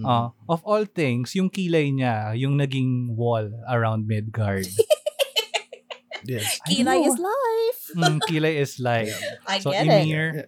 ah, 0.05 0.35
of 0.47 0.59
all 0.67 0.83
things, 0.85 1.33
yung 1.33 1.49
kilay 1.49 1.89
niya, 1.89 2.35
yung 2.35 2.59
naging 2.59 3.15
wall 3.15 3.47
around 3.71 4.05
Midgard. 4.05 4.67
yes. 6.27 6.59
Kilay 6.67 7.07
is 7.07 7.17
life. 7.17 7.77
Mm, 7.97 8.21
kilay 8.29 8.61
is 8.61 8.77
life. 8.77 9.17
I 9.49 9.57
So, 9.65 9.73
get 9.73 9.89
it. 9.89 10.05
Ymir. 10.05 10.45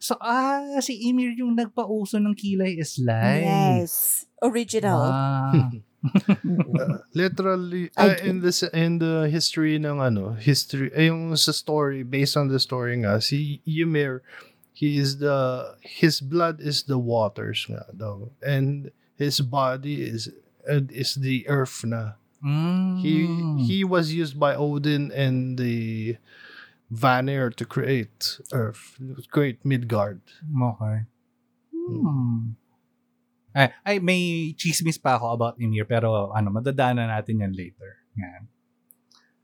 So, 0.00 0.16
ah, 0.16 0.80
si 0.80 0.96
Ymir 1.12 1.36
yung 1.36 1.52
nagpauso 1.52 2.16
ng 2.16 2.32
kilay 2.32 2.80
is 2.80 2.96
life. 2.96 3.44
Yes. 3.84 4.24
Original. 4.40 5.04
Ah. 5.04 5.52
Uh, 6.00 6.96
literally 7.12 7.92
uh, 8.00 8.16
in 8.24 8.40
this 8.40 8.64
in 8.72 8.96
the 8.96 9.28
history 9.28 9.76
ng 9.76 10.00
ano 10.00 10.32
history 10.32 10.88
eh, 10.96 11.12
yung 11.12 11.36
sa 11.36 11.52
story 11.52 12.00
based 12.00 12.40
on 12.40 12.48
the 12.48 12.56
story 12.56 12.96
nga 13.04 13.20
si 13.20 13.60
Ymir 13.68 14.24
he 14.80 14.96
is 14.96 15.20
the 15.20 15.36
his 15.84 16.24
blood 16.24 16.56
is 16.64 16.88
the 16.88 16.96
waters 16.96 17.68
nga 17.68 17.84
daw 17.92 18.32
and 18.40 18.88
his 19.20 19.44
body 19.44 20.00
is 20.00 20.32
is 20.88 21.20
the 21.20 21.44
earth 21.44 21.84
na 21.84 22.16
Mm. 22.40 23.04
he 23.04 23.28
he 23.68 23.78
was 23.84 24.16
used 24.16 24.40
by 24.40 24.56
Odin 24.56 25.12
and 25.12 25.60
the 25.60 26.16
Vanir 26.88 27.52
to 27.52 27.68
create 27.68 28.40
earth 28.48 28.96
create 29.28 29.60
Midgard 29.60 30.24
Okay. 30.48 31.04
Hmm. 31.76 32.56
Ay, 33.52 33.68
ay, 33.84 33.96
may 34.00 34.56
chismis 34.56 34.96
pa 34.96 35.20
ako 35.20 35.36
about 35.36 35.60
Ymir 35.60 35.84
pero 35.84 36.32
ano, 36.32 36.48
madadaanan 36.48 37.12
natin 37.12 37.44
yan 37.44 37.52
later. 37.52 38.00
Yan. 38.16 38.48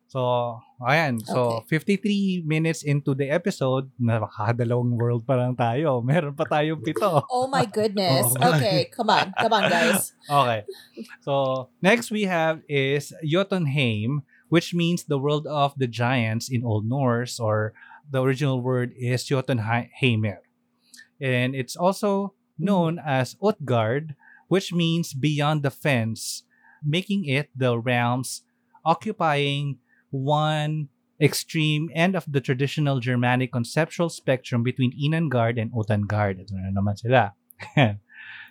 So, 0.06 0.62
ayan. 0.78 1.18
So, 1.26 1.66
53 1.66 2.46
minutes 2.46 2.86
into 2.86 3.10
the 3.10 3.26
episode, 3.26 3.90
nakakadalawang 3.98 4.94
world 4.94 5.26
pa 5.26 5.34
lang 5.34 5.58
tayo. 5.58 5.98
Meron 6.06 6.38
pa 6.38 6.46
tayong 6.46 6.78
pito. 6.78 7.26
Oh 7.26 7.50
my 7.50 7.66
goodness. 7.66 8.30
Oh. 8.36 8.54
Okay, 8.54 8.86
come 8.94 9.10
on. 9.10 9.34
Come 9.34 9.52
on, 9.52 9.66
guys. 9.66 10.14
Okay. 10.28 10.62
So, 11.26 11.66
next 11.82 12.10
we 12.14 12.28
have 12.30 12.62
is 12.68 13.10
Jotunheim, 13.24 14.22
which 14.48 14.74
means 14.74 15.04
the 15.04 15.18
world 15.18 15.46
of 15.50 15.74
the 15.74 15.90
giants 15.90 16.46
in 16.46 16.62
Old 16.62 16.86
Norse, 16.86 17.40
or 17.40 17.74
the 18.06 18.22
original 18.22 18.62
word 18.62 18.94
is 18.94 19.26
Jotunheimir. 19.26 20.46
And 21.18 21.56
it's 21.56 21.74
also 21.74 22.34
known 22.58 23.02
mm-hmm. 23.02 23.08
as 23.08 23.36
Utgard, 23.42 24.14
which 24.46 24.72
means 24.72 25.14
beyond 25.14 25.62
the 25.62 25.74
fence, 25.74 26.44
making 26.84 27.26
it 27.26 27.50
the 27.56 27.78
realms 27.78 28.46
occupying 28.84 29.82
one 30.16 30.88
extreme 31.20 31.88
end 31.94 32.16
of 32.16 32.24
the 32.28 32.40
traditional 32.40 33.00
Germanic 33.00 33.52
conceptual 33.52 34.08
spectrum 34.08 34.62
between 34.62 34.92
Inangard 34.96 35.60
and 35.60 35.72
Utangard. 35.72 36.40
Ito 36.40 36.56
na 36.56 36.72
naman 36.72 36.96
sila. 36.96 37.32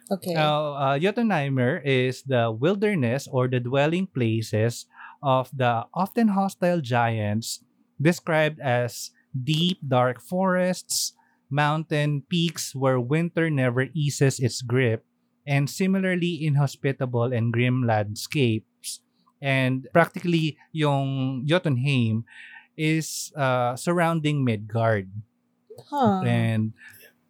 Okay. 0.06 0.38
Now, 0.38 0.78
uh, 0.78 0.96
Jotunheimer 1.02 1.82
is 1.82 2.22
the 2.30 2.54
wilderness 2.54 3.26
or 3.26 3.50
the 3.50 3.58
dwelling 3.58 4.06
places 4.06 4.86
of 5.24 5.50
the 5.50 5.90
often 5.98 6.38
hostile 6.38 6.78
giants 6.78 7.66
described 7.98 8.62
as 8.62 9.10
deep, 9.34 9.82
dark 9.82 10.22
forests, 10.22 11.18
mountain 11.50 12.22
peaks 12.30 12.76
where 12.76 13.00
winter 13.02 13.50
never 13.50 13.90
eases 13.98 14.38
its 14.40 14.62
grip, 14.62 15.02
and 15.48 15.70
similarly 15.70 16.38
inhospitable 16.38 17.34
and 17.34 17.50
grim 17.52 17.82
landscapes. 17.82 18.70
And 19.46 19.86
practically, 19.94 20.58
yung 20.74 21.46
Jotunheim 21.46 22.26
is 22.74 23.30
uh, 23.38 23.78
surrounding 23.78 24.42
Midgard. 24.42 25.14
huh. 25.94 26.26
And 26.26 26.74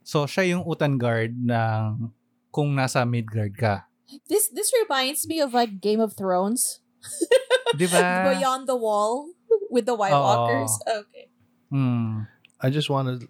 so, 0.08 0.24
siya 0.24 0.56
yung 0.56 0.64
Utangard 0.64 1.36
ng 1.36 2.16
kung 2.56 2.72
nasa 2.72 3.04
Midgard 3.04 3.60
ka. 3.60 3.84
This 4.32 4.48
this 4.48 4.72
reminds 4.72 5.28
me 5.28 5.44
of 5.44 5.52
like 5.52 5.84
Game 5.84 6.00
of 6.00 6.16
Thrones. 6.16 6.80
Di 7.76 7.92
ba? 7.92 8.32
Beyond 8.40 8.64
the 8.64 8.80
Wall 8.80 9.36
with 9.68 9.84
the 9.84 9.98
White 9.98 10.16
Oo. 10.16 10.24
Walkers. 10.24 10.72
Okay. 10.88 11.28
Hmm. 11.68 12.32
I 12.64 12.72
just 12.72 12.88
want 12.88 13.12
to 13.12 13.28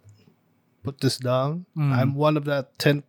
put 0.86 1.01
this 1.01 1.17
down. 1.17 1.65
Mm. 1.73 1.91
I'm 1.91 2.13
one 2.13 2.38
of 2.38 2.45
that 2.45 2.77
10% 2.77 3.01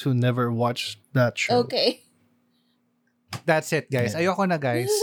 who 0.00 0.14
never 0.14 0.50
watched 0.50 0.98
that 1.12 1.36
show. 1.36 1.60
Okay. 1.68 2.07
That's 3.44 3.72
it, 3.72 3.90
guys. 3.90 4.12
Yeah. 4.14 4.28
Ayoko 4.32 4.48
na, 4.48 4.56
guys. 4.56 4.90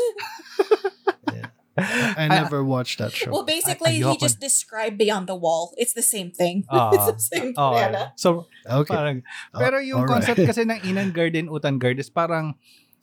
I 1.78 2.32
never 2.32 2.63
watched 2.63 3.03
that 3.03 3.11
show. 3.11 3.32
well, 3.32 3.43
basically, 3.43 3.99
he 3.99 4.01
ayoko- 4.01 4.23
just 4.23 4.39
described 4.39 4.95
Beyond 4.97 5.28
the 5.28 5.36
Wall. 5.36 5.76
It's 5.76 5.91
the 5.91 6.01
same 6.05 6.32
thing. 6.32 6.63
Ah. 6.71 6.95
it's 6.95 7.05
the 7.05 7.19
same 7.19 7.51
Oh, 7.59 7.76
Diana. 7.76 8.13
so 8.15 8.47
okay. 8.63 8.95
parang 8.95 9.17
Oh, 9.51 9.59
pero 9.59 9.84
yung 9.84 10.07
alright. 10.07 10.23
concept 10.23 10.39
kasi 10.47 10.63
ng 10.63 10.80
Inangard 10.88 11.36
and 11.36 11.51
Utangard 11.51 11.99
is 11.99 12.07
parang 12.07 12.55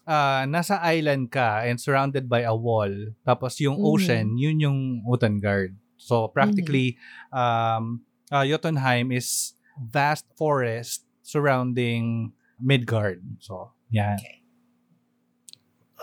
ah, 0.09 0.49
nasa 0.49 0.81
island 0.81 1.29
ka 1.29 1.69
and 1.69 1.77
surrounded 1.77 2.33
by 2.33 2.49
a 2.49 2.57
wall. 2.57 2.89
Tapos 3.29 3.61
yung 3.61 3.77
Mhm. 3.77 3.85
ocean, 3.85 4.27
yun 4.41 4.57
yung 4.57 4.79
Utangard. 5.05 5.77
So 6.01 6.33
practically 6.33 6.97
um 7.29 8.09
uh, 8.33 8.43
Jotunheim 8.49 9.13
is 9.13 9.53
vast 9.77 10.25
forest 10.33 11.05
surrounding 11.21 12.33
Midgard. 12.57 13.21
So, 13.45 13.77
yan. 13.93 14.17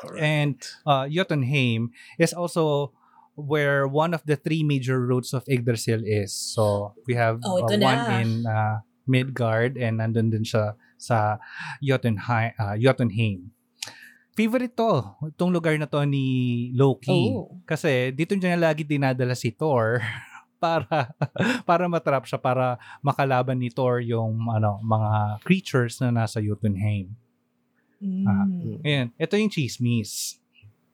Alright. 0.04 0.22
And 0.24 0.56
uh, 0.86 1.06
Jotunheim 1.08 1.92
is 2.18 2.34
also 2.34 2.94
where 3.36 3.88
one 3.88 4.14
of 4.14 4.24
the 4.28 4.36
three 4.36 4.64
major 4.64 5.00
routes 5.00 5.32
of 5.32 5.48
Yggdrasil 5.48 6.04
is. 6.04 6.36
So, 6.36 6.94
we 7.08 7.16
have 7.16 7.40
Oh, 7.44 7.64
uh, 7.64 7.72
one 7.72 7.80
na. 7.80 8.20
in 8.20 8.30
uh, 8.44 8.76
Midgard 9.08 9.80
and 9.80 10.00
nandun 10.04 10.30
din 10.30 10.44
siya 10.44 10.76
sa 11.00 11.40
Jotunheim. 11.82 12.52
Uh, 12.60 12.76
Jotunheim. 12.76 13.52
Favorite 14.36 14.72
to, 14.78 15.04
itong 15.36 15.52
lugar 15.52 15.76
na 15.76 15.84
to 15.84 16.00
ni 16.08 16.70
Loki. 16.72 17.36
Oh. 17.36 17.60
Kasi 17.68 18.16
dito 18.16 18.36
niya 18.40 18.56
lagi 18.56 18.88
dinadala 18.88 19.36
si 19.36 19.52
Thor 19.52 20.00
para 20.64 21.12
para 21.70 21.88
matrap 21.92 22.24
siya 22.24 22.40
para 22.40 22.80
makalaban 23.04 23.60
ni 23.60 23.68
Thor 23.72 24.00
yung 24.00 24.48
ano 24.48 24.80
mga 24.84 25.44
creatures 25.44 26.00
na 26.00 26.12
nasa 26.24 26.40
Jotunheim. 26.40 27.12
Ah. 28.00 28.48
Mm. 28.48 28.80
Ayan, 28.84 29.08
ito 29.20 29.34
yung 29.36 29.52
chismis. 29.52 30.40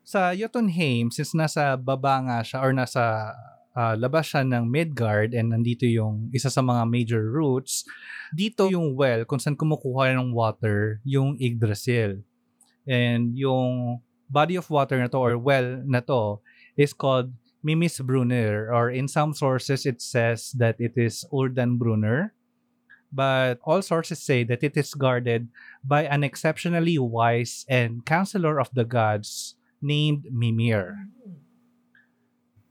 Sa 0.05 0.33
Jotunheim, 0.33 1.09
since 1.09 1.33
nasa 1.33 1.77
baba 1.77 2.21
nga 2.25 2.37
siya 2.45 2.61
or 2.61 2.71
nasa 2.73 3.33
ah, 3.75 3.95
labas 3.97 4.31
siya 4.31 4.45
ng 4.45 4.65
Midgard 4.69 5.33
and 5.33 5.53
nandito 5.53 5.85
yung 5.85 6.29
isa 6.33 6.49
sa 6.49 6.61
mga 6.61 6.85
major 6.89 7.23
routes, 7.25 7.85
dito 8.33 8.69
yung 8.69 8.97
well 8.97 9.25
kung 9.25 9.37
saan 9.37 9.57
kumukuha 9.57 10.13
ng 10.17 10.33
water, 10.33 11.01
yung 11.05 11.37
Yggdrasil. 11.37 12.21
And 12.85 13.33
yung 13.33 14.01
body 14.29 14.57
of 14.57 14.69
water 14.69 14.97
na 14.97 15.09
to 15.09 15.17
or 15.17 15.37
well 15.37 15.81
na 15.85 16.01
to 16.05 16.41
is 16.77 16.93
called 16.93 17.33
Mimisbrunner 17.65 18.69
or 18.69 18.93
in 18.93 19.09
some 19.09 19.33
sources 19.33 19.89
it 19.89 20.01
says 20.01 20.53
that 20.53 20.77
it 20.77 20.93
is 20.93 21.25
Urdanbrunner. 21.33 22.34
But 23.15 23.63
all 23.63 23.79
sources 23.79 24.19
say 24.19 24.43
that 24.43 24.59
it 24.59 24.75
is 24.75 24.91
guarded 24.91 25.47
by 25.87 26.03
an 26.03 26.27
exceptionally 26.27 26.99
wise 26.99 27.63
and 27.71 28.03
counselor 28.03 28.59
of 28.59 28.67
the 28.75 28.83
gods 28.83 29.55
named 29.79 30.27
Mimir. 30.35 31.07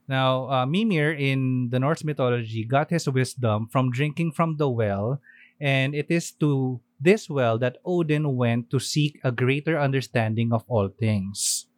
Now, 0.05 0.51
uh, 0.53 0.67
Mimir 0.69 1.17
in 1.17 1.73
the 1.73 1.81
Norse 1.81 2.05
mythology 2.05 2.69
got 2.69 2.93
his 2.93 3.09
wisdom 3.09 3.73
from 3.73 3.89
drinking 3.89 4.37
from 4.37 4.61
the 4.61 4.69
well, 4.69 5.25
and 5.57 5.97
it 5.97 6.13
is 6.13 6.29
to 6.45 6.85
this 7.01 7.33
well 7.33 7.57
that 7.57 7.81
Odin 7.81 8.37
went 8.37 8.69
to 8.69 8.77
seek 8.77 9.17
a 9.25 9.33
greater 9.33 9.81
understanding 9.81 10.53
of 10.53 10.69
all 10.69 10.93
things. 10.93 11.73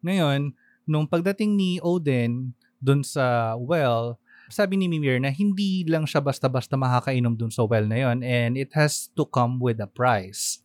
Ngayon, 0.00 0.56
nung 0.88 1.04
pagdating 1.04 1.60
ni 1.60 1.76
Odin 1.84 2.56
dun 2.80 3.04
sa 3.04 3.52
well, 3.60 4.16
sabi 4.48 4.76
ni 4.76 4.88
Mimir 4.88 5.20
na 5.20 5.28
hindi 5.28 5.84
lang 5.84 6.04
siya 6.04 6.20
basta-basta 6.20 6.74
makakainom 6.74 7.36
dun 7.36 7.52
sa 7.52 7.64
well 7.64 7.84
na 7.84 8.00
yon 8.00 8.20
and 8.20 8.56
it 8.56 8.72
has 8.72 9.12
to 9.14 9.24
come 9.24 9.60
with 9.60 9.78
a 9.78 9.88
price. 9.88 10.60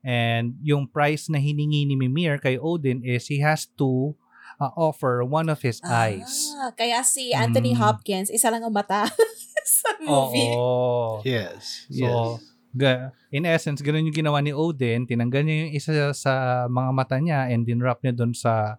And 0.00 0.56
yung 0.62 0.88
price 0.88 1.28
na 1.28 1.36
hiningi 1.36 1.84
ni 1.84 1.94
Mimir 1.94 2.40
kay 2.40 2.56
Odin 2.56 3.04
is 3.04 3.28
he 3.28 3.42
has 3.42 3.68
to 3.76 4.14
uh, 4.56 4.72
offer 4.74 5.20
one 5.22 5.50
of 5.50 5.60
his 5.60 5.82
eyes. 5.84 6.54
Ah, 6.56 6.70
kaya 6.72 7.02
si 7.04 7.34
Anthony 7.34 7.74
Mm. 7.74 7.80
Hopkins, 7.82 8.30
isa 8.30 8.48
lang 8.48 8.62
ang 8.64 8.72
mata 8.72 9.10
sa 9.78 9.90
movie. 10.00 10.48
Oo. 10.54 11.20
Yes. 11.26 11.84
So, 11.90 12.06
yes. 12.06 12.40
ga- 12.72 13.10
in 13.28 13.44
essence, 13.44 13.82
ganun 13.82 14.08
yung 14.08 14.16
ginawa 14.16 14.40
ni 14.40 14.54
Odin. 14.54 15.04
Tinanggal 15.04 15.42
niya 15.44 15.56
yung 15.66 15.72
isa 15.74 15.92
sa 16.14 16.32
mga 16.70 16.90
mata 16.94 17.16
niya 17.20 17.50
and 17.52 17.66
dinrap 17.66 18.00
niya 18.00 18.14
doon 18.16 18.32
sa 18.32 18.78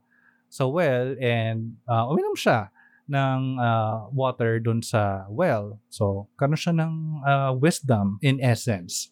sa 0.49 0.65
well 0.65 1.13
and 1.21 1.77
uh, 1.85 2.09
uminom 2.09 2.33
siya 2.33 2.73
ng 3.09 3.57
uh, 3.57 4.07
water 4.13 4.61
doon 4.61 4.85
sa 4.85 5.25
well. 5.27 5.81
So, 5.89 6.29
karon 6.37 6.55
siya 6.55 6.77
ng 6.77 6.93
uh, 7.25 7.51
wisdom 7.57 8.21
in 8.21 8.37
essence. 8.37 9.09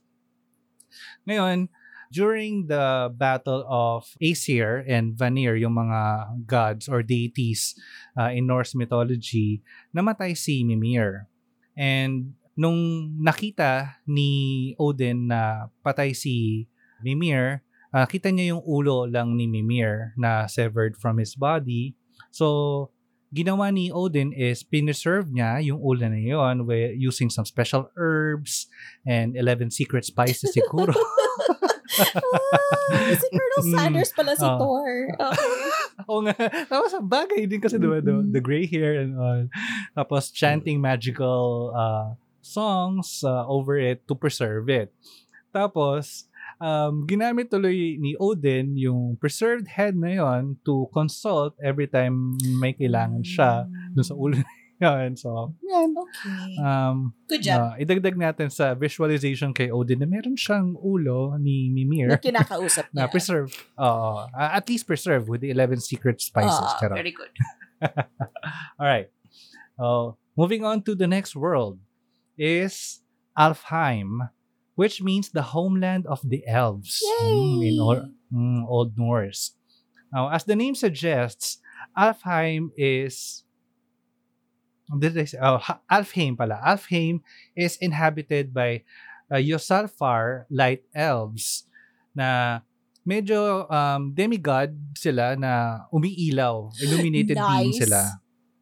Ngayon, 1.25 1.73
during 2.13 2.71
the 2.71 3.11
battle 3.11 3.67
of 3.67 4.07
Aesir 4.21 4.85
and 4.87 5.17
Vanir, 5.17 5.59
yung 5.59 5.75
mga 5.75 6.31
gods 6.47 6.87
or 6.87 7.03
deities 7.03 7.75
uh, 8.15 8.31
in 8.31 8.47
Norse 8.47 8.77
mythology, 8.77 9.59
namatay 9.91 10.37
si 10.37 10.63
Mimir. 10.63 11.27
And 11.75 12.37
nung 12.57 13.13
nakita 13.21 14.01
ni 14.07 14.73
Odin 14.79 15.29
na 15.29 15.69
patay 15.83 16.15
si 16.15 16.65
Mimir, 17.03 17.61
ah, 17.93 18.07
kita 18.09 18.33
niya 18.33 18.57
yung 18.57 18.63
ulo 18.65 19.05
lang 19.05 19.37
ni 19.37 19.45
Mimir 19.45 20.17
na 20.17 20.49
severed 20.49 20.97
from 20.97 21.21
his 21.21 21.37
body. 21.37 21.93
So, 22.33 22.89
ginawa 23.29 23.69
ni 23.69 23.91
Odin 23.91 24.31
is 24.31 24.63
pineserve 24.63 25.27
niya 25.29 25.59
yung 25.59 25.79
ulo 25.79 26.07
na 26.07 26.15
yun 26.15 26.63
with, 26.65 26.95
using 26.95 27.27
some 27.29 27.43
special 27.43 27.91
herbs 27.95 28.67
and 29.03 29.35
11 29.35 29.71
secret 29.71 30.05
spices 30.05 30.51
siguro. 30.51 30.95
Ah, 31.97 33.09
si 33.15 33.25
Colonel 33.31 33.63
Mm. 33.63 33.73
Sanders 33.73 34.11
pala 34.13 34.35
si 34.37 34.45
Ah. 34.45 34.59
Thor. 34.59 34.91
Okay. 35.17 35.49
Oo 36.11 36.21
nga. 36.23 36.35
Tapos 36.69 36.91
ang 36.93 37.07
bagay 37.09 37.47
din 37.49 37.57
kasi 37.57 37.79
diba, 37.81 38.03
Mm-mm. 38.03 38.29
the 38.29 38.43
gray 38.43 38.67
hair 38.69 39.01
and 39.01 39.17
all. 39.17 39.47
Tapos 39.95 40.29
chanting 40.29 40.77
magical 40.77 41.73
uh, 41.73 42.13
songs 42.43 43.23
uh, 43.25 43.47
over 43.49 43.79
it 43.79 44.05
to 44.05 44.13
preserve 44.13 44.69
it. 44.69 44.93
Tapos, 45.49 46.26
um, 46.59 47.05
ginamit 47.05 47.49
tuloy 47.49 47.97
ni 47.97 48.13
Odin 48.17 48.77
yung 48.77 49.15
preserved 49.17 49.67
head 49.67 49.95
na 49.95 50.17
yon 50.17 50.57
to 50.63 50.89
consult 50.91 51.53
every 51.61 51.87
time 51.87 52.35
may 52.57 52.73
kailangan 52.73 53.21
siya 53.21 53.65
dun 53.93 54.05
sa 54.05 54.13
ulo 54.13 54.37
na 54.37 54.45
yun. 55.01 55.17
So, 55.17 55.57
yan. 55.65 55.89
Okay. 55.97 56.53
Um, 56.61 57.17
Good 57.25 57.41
job. 57.41 57.57
uh, 57.57 57.73
idagdag 57.81 58.13
natin 58.13 58.53
sa 58.53 58.77
visualization 58.77 59.49
kay 59.49 59.73
Odin 59.73 59.97
na 59.97 60.05
meron 60.05 60.37
siyang 60.37 60.77
ulo 60.77 61.33
ni 61.41 61.73
Mimir 61.73 62.13
na 62.13 62.21
kinakausap 62.21 62.85
na 62.93 63.05
niya. 63.05 63.11
preserve. 63.11 63.49
Oo. 63.81 64.29
Uh, 64.29 64.49
at 64.53 64.69
least 64.69 64.85
preserve 64.85 65.25
with 65.25 65.41
the 65.41 65.49
11 65.49 65.81
secret 65.81 66.21
spices. 66.21 66.61
Ah, 66.61 66.77
Charot. 66.77 66.93
very 67.01 67.09
good. 67.13 67.33
All 68.77 68.85
right. 68.85 69.09
Uh, 69.77 70.13
moving 70.37 70.61
on 70.65 70.81
to 70.81 70.93
the 70.93 71.05
next 71.09 71.33
world 71.33 71.77
is 72.37 73.01
Alfheim, 73.37 74.29
which 74.77 75.01
means 75.01 75.33
the 75.33 75.57
homeland 75.57 76.05
of 76.05 76.21
the 76.21 76.45
elves 76.45 77.01
Mm, 77.25 77.65
in 77.65 77.75
or, 77.81 77.95
mm, 78.29 78.61
Old 78.69 78.93
Norse. 78.93 79.57
Now, 80.13 80.29
as 80.29 80.45
the 80.45 80.55
name 80.55 80.77
suggests, 80.77 81.57
Alfheim 81.97 82.69
is 82.77 83.41
did 84.87 85.17
I 85.17 85.25
say, 85.25 85.41
oh, 85.41 85.59
Alfheim 85.91 86.37
pala. 86.37 86.61
Alfheim 86.63 87.19
is 87.57 87.75
inhabited 87.81 88.53
by 88.53 88.85
uh, 89.27 89.41
Yosalfar 89.41 90.45
light 90.47 90.87
elves 90.95 91.67
na 92.15 92.61
medyo 93.03 93.67
um, 93.67 94.13
demigod 94.15 94.71
sila 94.95 95.35
na 95.35 95.83
umiilaw. 95.91 96.71
Illuminated 96.79 97.35
being 97.35 97.73
Nice. 97.75 97.83
sila. 97.83 98.01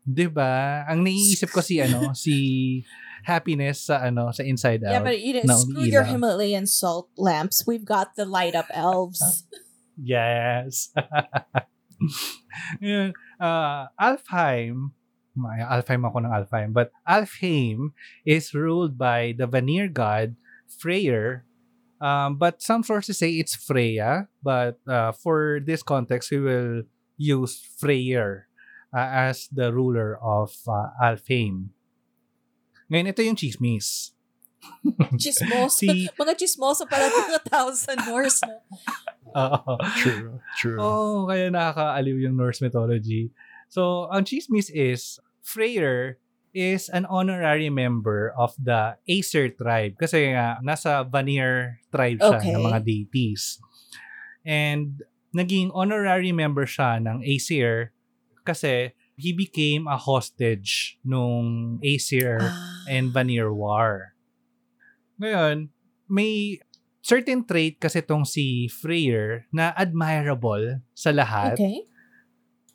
'Di 0.05 0.25
ba? 0.29 0.85
Ang 0.89 1.05
naiisip 1.05 1.49
ko 1.49 1.61
si 1.61 1.81
ano, 1.81 2.13
si 2.13 2.33
happiness 3.25 3.89
sa 3.89 4.05
ano 4.05 4.29
sa 4.31 4.45
Inside 4.45 4.85
Out. 4.85 4.93
Yeah, 4.93 5.03
but 5.03 5.19
you 5.19 5.43
know, 5.43 5.57
screw 5.57 5.83
your. 5.83 6.05
Himalayan 6.05 6.69
salt 6.69 7.09
lamps. 7.17 7.65
We've 7.65 7.83
got 7.85 8.15
the 8.15 8.25
light 8.25 8.55
up 8.55 8.69
elves. 8.71 9.43
Yes. 9.95 10.91
Uh, 13.39 13.87
Alfheim, 13.99 14.91
may 15.35 15.59
Alfheim 15.63 16.07
ako 16.07 16.23
ng 16.23 16.31
Alfheim, 16.31 16.71
but 16.71 16.91
Alfheim 17.07 17.91
is 18.23 18.55
ruled 18.55 18.97
by 18.97 19.35
the 19.35 19.47
Vanir 19.47 19.87
god 19.87 20.35
Freyr. 20.67 21.43
Um, 21.99 22.35
but 22.35 22.61
some 22.61 22.83
sources 22.83 23.17
say 23.19 23.39
it's 23.39 23.55
Freya, 23.55 24.27
but 24.43 24.79
uh, 24.87 25.11
for 25.11 25.59
this 25.63 25.83
context, 25.83 26.31
we 26.31 26.39
will 26.39 26.83
use 27.17 27.59
Freyr 27.79 28.47
uh, 28.95 29.09
as 29.11 29.47
the 29.51 29.71
ruler 29.73 30.19
of 30.23 30.55
uh, 30.67 30.95
Alfheim. 31.01 31.74
Ngayon, 32.87 33.09
ito 33.09 33.21
yung 33.21 33.37
chismis. 33.37 34.11
Chismoso. 35.21 35.85
Si- 35.85 36.09
Mga 36.09 36.33
chismoso 36.35 36.89
pala 36.89 37.05
mga 37.05 37.41
tao 37.45 37.69
sa 37.71 37.93
Norse. 37.93 38.41
No? 38.41 38.57
Oo. 39.35 39.73
True. 40.01 40.29
True. 40.57 40.77
Oo, 40.81 41.29
kaya 41.29 41.53
nakakaaliw 41.53 42.17
yung 42.25 42.33
Norse 42.33 42.65
mythology. 42.65 43.29
So, 43.69 44.09
ang 44.09 44.25
chismis 44.25 44.73
is, 44.73 45.21
Freyr 45.45 46.17
is 46.55 46.87
an 46.89 47.05
honorary 47.05 47.69
member 47.69 48.31
of 48.39 48.55
the 48.57 48.95
Aesir 49.05 49.51
tribe. 49.53 49.99
Kasi 49.99 50.33
nga, 50.33 50.57
nasa 50.63 51.03
Vanir 51.03 51.83
tribe 51.91 52.17
siya 52.17 52.39
Okay. 52.41 52.53
ng 52.55 52.63
mga 52.63 52.79
deities. 52.81 53.59
And 54.41 55.03
naging 55.29 55.69
honorary 55.75 56.31
member 56.31 56.63
siya 56.65 56.97
ng 57.03 57.21
Aesir 57.21 57.91
kasi 58.47 58.95
he 59.15 59.31
became 59.31 59.87
a 59.87 59.97
hostage 59.97 60.99
nung 61.03 61.79
Aesir 61.83 62.39
Ah. 62.39 62.85
and 62.91 63.11
Vanir 63.11 63.51
War. 63.51 64.15
Ngayon, 65.19 65.71
may 66.11 66.59
certain 66.99 67.47
trait 67.47 67.79
kasi 67.79 68.03
tong 68.03 68.27
si 68.27 68.67
Freyr 68.67 69.47
na 69.55 69.71
admirable 69.73 70.83
sa 70.91 71.15
lahat. 71.15 71.55
Okay. 71.55 71.87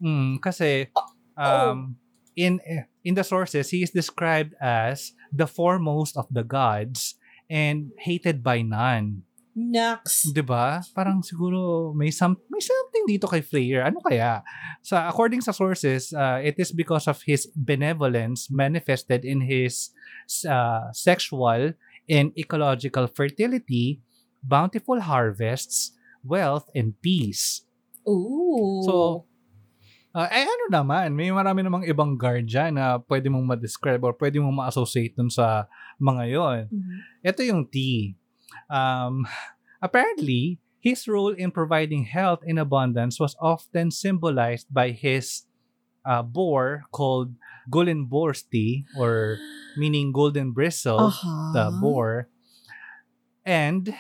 Mm, 0.01 0.41
kasi 0.41 0.88
um, 1.36 2.01
in 2.32 2.57
in 3.05 3.14
the 3.14 3.24
sources, 3.24 3.68
he 3.68 3.84
is 3.84 3.93
described 3.93 4.57
as 4.61 5.12
the 5.28 5.47
foremost 5.47 6.16
of 6.16 6.24
the 6.32 6.43
gods 6.43 7.20
and 7.53 7.93
hated 8.01 8.41
by 8.41 8.64
none. 8.64 9.28
Naks. 9.55 10.31
'Di 10.31 10.43
ba? 10.47 10.79
Parang 10.95 11.21
siguro 11.27 11.91
may 11.91 12.15
some 12.15 12.39
may 12.47 12.63
something 12.63 13.05
dito 13.11 13.27
kay 13.27 13.43
Freyr. 13.43 13.83
Ano 13.83 13.99
kaya? 13.99 14.47
Sa 14.81 15.11
according 15.11 15.43
sa 15.43 15.51
sources, 15.51 16.15
uh, 16.15 16.39
it 16.39 16.55
is 16.57 16.71
because 16.71 17.11
of 17.11 17.19
his 17.27 17.51
benevolence 17.59 18.47
manifested 18.49 19.27
in 19.27 19.43
his 19.43 19.91
uh, 20.47 20.87
sexual 20.95 21.75
and 22.07 22.31
ecological 22.39 23.11
fertility, 23.11 23.99
bountiful 24.43 25.03
harvests, 25.03 25.95
wealth, 26.23 26.71
and 26.75 26.95
peace. 27.03 27.67
Ooh. 28.07 28.83
So, 28.87 28.95
uh, 30.15 30.29
eh 30.31 30.47
ano 30.47 30.67
naman, 30.71 31.15
may 31.15 31.31
marami 31.31 31.63
namang 31.63 31.85
ibang 31.87 32.15
guard 32.19 32.47
dyan 32.47 32.79
na 32.79 32.99
pwede 33.07 33.31
mong 33.31 33.47
ma-describe 33.47 34.03
or 34.03 34.15
pwede 34.19 34.39
mong 34.43 34.57
ma-associate 34.63 35.15
dun 35.15 35.31
sa 35.31 35.67
mga 36.01 36.23
yon. 36.31 36.61
Mhm. 36.71 36.97
Ito 37.27 37.41
yung 37.47 37.63
T. 37.69 37.77
Um, 38.71 39.27
apparently, 39.83 40.59
his 40.79 41.09
role 41.09 41.35
in 41.35 41.51
providing 41.51 42.05
health 42.05 42.41
in 42.47 42.57
abundance 42.57 43.18
was 43.21 43.37
often 43.41 43.91
symbolized 43.91 44.73
by 44.73 44.91
his 44.91 45.43
uh, 46.07 46.23
boar 46.23 46.85
called 46.93 47.35
Gulenborsti 47.68 48.85
or 48.97 49.37
meaning 49.77 50.12
golden 50.12 50.53
bristle, 50.53 51.12
Uh-huh. 51.12 51.53
the 51.53 51.71
boar, 51.81 52.29
and 53.45 53.95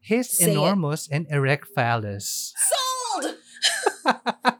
his 0.00 0.30
Say 0.30 0.44
it. 0.44 0.50
enormous 0.52 1.08
and 1.08 1.26
erect 1.30 1.66
phallus. 1.74 2.52
Sold! 2.60 3.34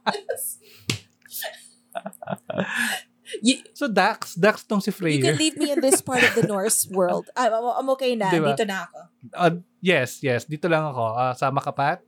you, 3.43 3.59
So 3.75 3.89
Dax, 3.89 4.35
Dax 4.35 4.65
tong 4.65 4.81
si 4.81 4.91
you 4.91 5.23
can 5.23 5.37
leave 5.37 5.57
me 5.57 5.71
in 5.73 5.81
this 5.81 6.01
part 6.03 6.23
of 6.23 6.35
the 6.35 6.47
Norse 6.47 6.87
world. 6.89 7.29
I'm, 7.37 7.53
I'm, 7.53 7.65
I'm 7.65 7.89
okay 7.97 8.15
na. 8.17 8.31
Diba? 8.31 8.55
Dito 8.57 8.67
na 8.67 8.85
ako. 8.89 8.99
Uh, 9.33 9.63
yes, 9.81 10.21
yes. 10.21 10.45
Dito 10.45 10.69
lang 10.69 10.85
ako. 10.85 11.05
Uh, 11.17 11.33
sama 11.33 11.65
ka, 11.65 11.73
Pat? 11.73 12.05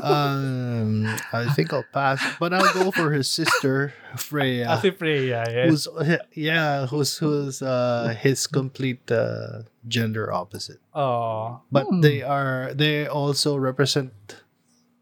Um, 0.00 1.04
I 1.32 1.44
think 1.52 1.72
I'll 1.72 1.84
pass, 1.92 2.16
but 2.40 2.54
I'll 2.54 2.72
go 2.72 2.90
for 2.90 3.12
his 3.12 3.28
sister 3.28 3.92
Ah, 4.08 4.16
Freya, 4.16 4.78
si 4.80 4.90
Freya, 4.90 5.44
yes. 5.46 5.68
who's 5.68 5.84
yeah, 6.32 6.86
who's 6.88 7.12
who's 7.20 7.60
uh 7.60 8.16
his 8.18 8.46
complete 8.48 9.04
uh, 9.12 9.68
gender 9.86 10.32
opposite. 10.32 10.80
Oh. 10.96 11.60
But 11.70 11.86
Hmm. 11.92 12.00
they 12.00 12.22
are 12.24 12.72
they 12.72 13.04
also 13.06 13.56
represent 13.60 14.12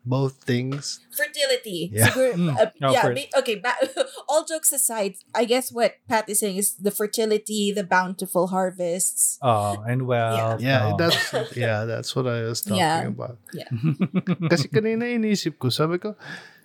both 0.08 0.40
things. 0.42 1.04
Fertility. 1.12 1.92
Yeah. 1.92 2.08
Siguro, 2.08 2.32
Mm. 2.34 2.48
uh, 2.56 2.72
Oh, 2.82 2.92
yeah, 2.96 3.02
fer- 3.04 3.14
ba- 3.14 3.32
okay. 3.44 3.56
Ba- 3.60 3.76
all 4.28 4.48
jokes 4.48 4.72
aside, 4.72 5.20
I 5.36 5.44
guess 5.44 5.68
what 5.70 6.00
Pat 6.08 6.24
is 6.32 6.40
saying 6.40 6.56
is 6.56 6.74
the 6.80 6.90
fertility, 6.90 7.70
the 7.70 7.84
bountiful 7.84 8.48
harvests. 8.48 9.36
Oh, 9.44 9.84
and 9.86 10.08
well. 10.08 10.56
Yeah, 10.58 10.92
oh. 10.92 10.96
that's 10.96 11.20
yeah, 11.56 11.84
that's 11.84 12.16
what 12.16 12.24
I 12.26 12.48
was 12.48 12.64
talking 12.64 12.80
Yeah. 12.80 13.12
about. 13.12 13.36
Yeah. 13.52 13.68
Kasi 14.50 14.72
kanina 14.72 15.04
inisip 15.04 15.60
ko, 15.60 15.68
sabi 15.68 15.98
ko, 16.00 16.16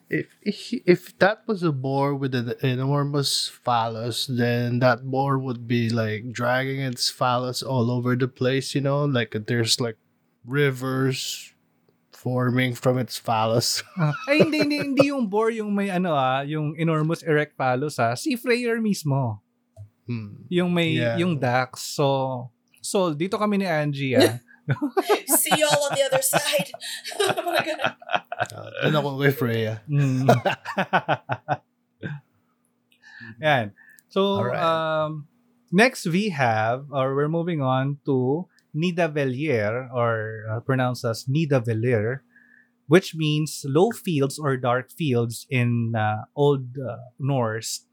if, 0.10 0.28
if 0.44 0.58
if 0.86 1.02
that 1.20 1.41
was 1.50 1.64
a 1.64 1.72
boar 1.74 2.14
with 2.14 2.36
an 2.38 2.54
enormous 2.62 3.50
phallus, 3.50 4.30
then 4.30 4.78
that 4.80 5.02
boar 5.10 5.39
would 5.41 5.66
be 5.68 5.89
like 5.89 6.30
dragging 6.32 6.80
its 6.80 7.10
phallus 7.10 7.64
all 7.66 7.89
over 7.89 8.14
the 8.16 8.28
place, 8.30 8.76
you 8.76 8.82
know, 8.82 9.04
like 9.10 9.34
there's 9.48 9.82
like 9.82 9.98
rivers 10.46 11.53
forming 12.24 12.72
from 12.72 12.96
its 12.96 13.20
phallus. 13.20 13.84
Ay, 14.32 14.40
hindi, 14.40 14.64
hindi, 14.64 14.78
hindi 14.80 15.04
yung 15.12 15.28
boar 15.28 15.52
yung 15.52 15.76
may 15.76 15.92
ano 15.92 16.16
ah, 16.16 16.40
yung 16.48 16.72
enormous 16.80 17.20
erect 17.28 17.60
phallus 17.60 18.00
ah. 18.00 18.16
Si 18.16 18.40
Freyr 18.40 18.80
mismo. 18.80 19.44
Hmm. 20.08 20.48
Yung 20.48 20.72
may, 20.72 20.96
Yeah. 20.96 21.20
yung 21.20 21.36
Dax. 21.36 21.84
So, 21.84 22.48
so 22.80 23.12
dito 23.12 23.36
kami 23.36 23.60
ni 23.60 23.68
Angie 23.68 24.16
ah. 24.16 24.40
See 25.44 25.52
y'all 25.60 25.92
on 25.92 25.94
the 26.00 26.08
other 26.08 26.24
side. 26.24 26.72
oh 27.20 27.44
my 27.44 27.60
God. 27.60 28.00
Uh, 28.48 28.88
and 28.88 28.96
ako 28.96 29.20
kay 29.20 29.36
Freya. 29.36 29.84
Mm. 29.92 30.24
Yan. 33.44 33.76
So, 34.08 34.40
Alright. 34.40 34.64
um, 34.64 35.28
next 35.72 36.08
we 36.08 36.30
have, 36.32 36.88
or 36.96 37.12
we're 37.16 37.28
moving 37.28 37.60
on 37.60 38.00
to 38.08 38.48
Nidavellir, 38.76 39.90
or 39.94 40.46
uh, 40.50 40.60
pronounced 40.62 41.06
as 41.06 41.26
Nidavellir, 41.26 42.20
which 42.88 43.16
means 43.16 43.66
low 43.68 43.92
fields 43.92 44.38
or 44.38 44.58
dark 44.58 44.92
fields 44.92 45.46
in 45.50 45.94
uh, 45.96 46.26
Old 46.36 46.78
uh, 46.78 46.98
Norse. 47.20 47.86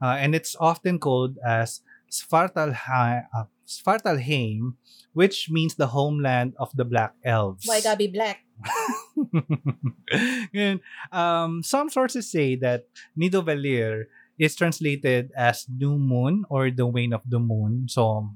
Uh, 0.00 0.16
and 0.20 0.34
it's 0.34 0.54
often 0.60 0.98
called 0.98 1.38
as 1.44 1.80
Svartalheim, 2.10 3.26
uh, 3.34 3.44
Svartalheim, 3.66 4.74
which 5.12 5.48
means 5.50 5.74
the 5.74 5.88
homeland 5.88 6.54
of 6.58 6.70
the 6.76 6.84
Black 6.84 7.14
Elves. 7.24 7.66
Why 7.66 7.80
Gabi 7.80 8.12
Black? 8.12 8.44
Ngayon, 10.54 10.80
um, 11.12 11.62
some 11.62 11.90
sources 11.90 12.30
say 12.30 12.56
that 12.56 12.86
Nidovellir 13.18 14.06
is 14.38 14.54
translated 14.54 15.32
as 15.36 15.66
new 15.68 15.98
moon 15.98 16.44
or 16.48 16.70
the 16.70 16.86
wane 16.86 17.12
of 17.12 17.22
the 17.26 17.40
moon. 17.40 17.88
So, 17.88 18.30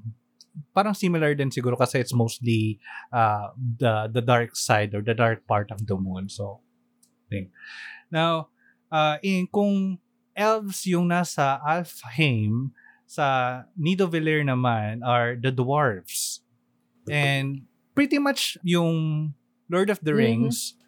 parang 0.75 0.93
similar 0.93 1.35
din 1.35 1.51
siguro 1.51 1.77
kasi 1.79 1.99
it's 1.99 2.13
mostly 2.13 2.79
uh, 3.11 3.51
the 3.55 4.11
the 4.11 4.23
dark 4.23 4.55
side 4.55 4.91
or 4.93 5.01
the 5.01 5.15
dark 5.15 5.47
part 5.47 5.71
of 5.71 5.83
the 5.87 5.95
moon. 5.95 6.27
So, 6.27 6.59
thing. 7.31 7.51
Now, 8.11 8.51
uh, 8.91 9.17
in, 9.23 9.47
kung 9.47 9.99
elves 10.35 10.83
yung 10.87 11.07
nasa 11.11 11.59
Alfheim, 11.63 12.75
sa 13.11 13.67
Nidovellir 13.75 14.39
naman 14.47 15.03
are 15.03 15.35
the 15.35 15.51
dwarves. 15.51 16.39
And 17.11 17.67
pretty 17.91 18.23
much 18.23 18.55
yung 18.63 19.33
Lord 19.67 19.91
of 19.91 19.99
the 19.99 20.15
Mhm. 20.15 20.19
Rings 20.23 20.79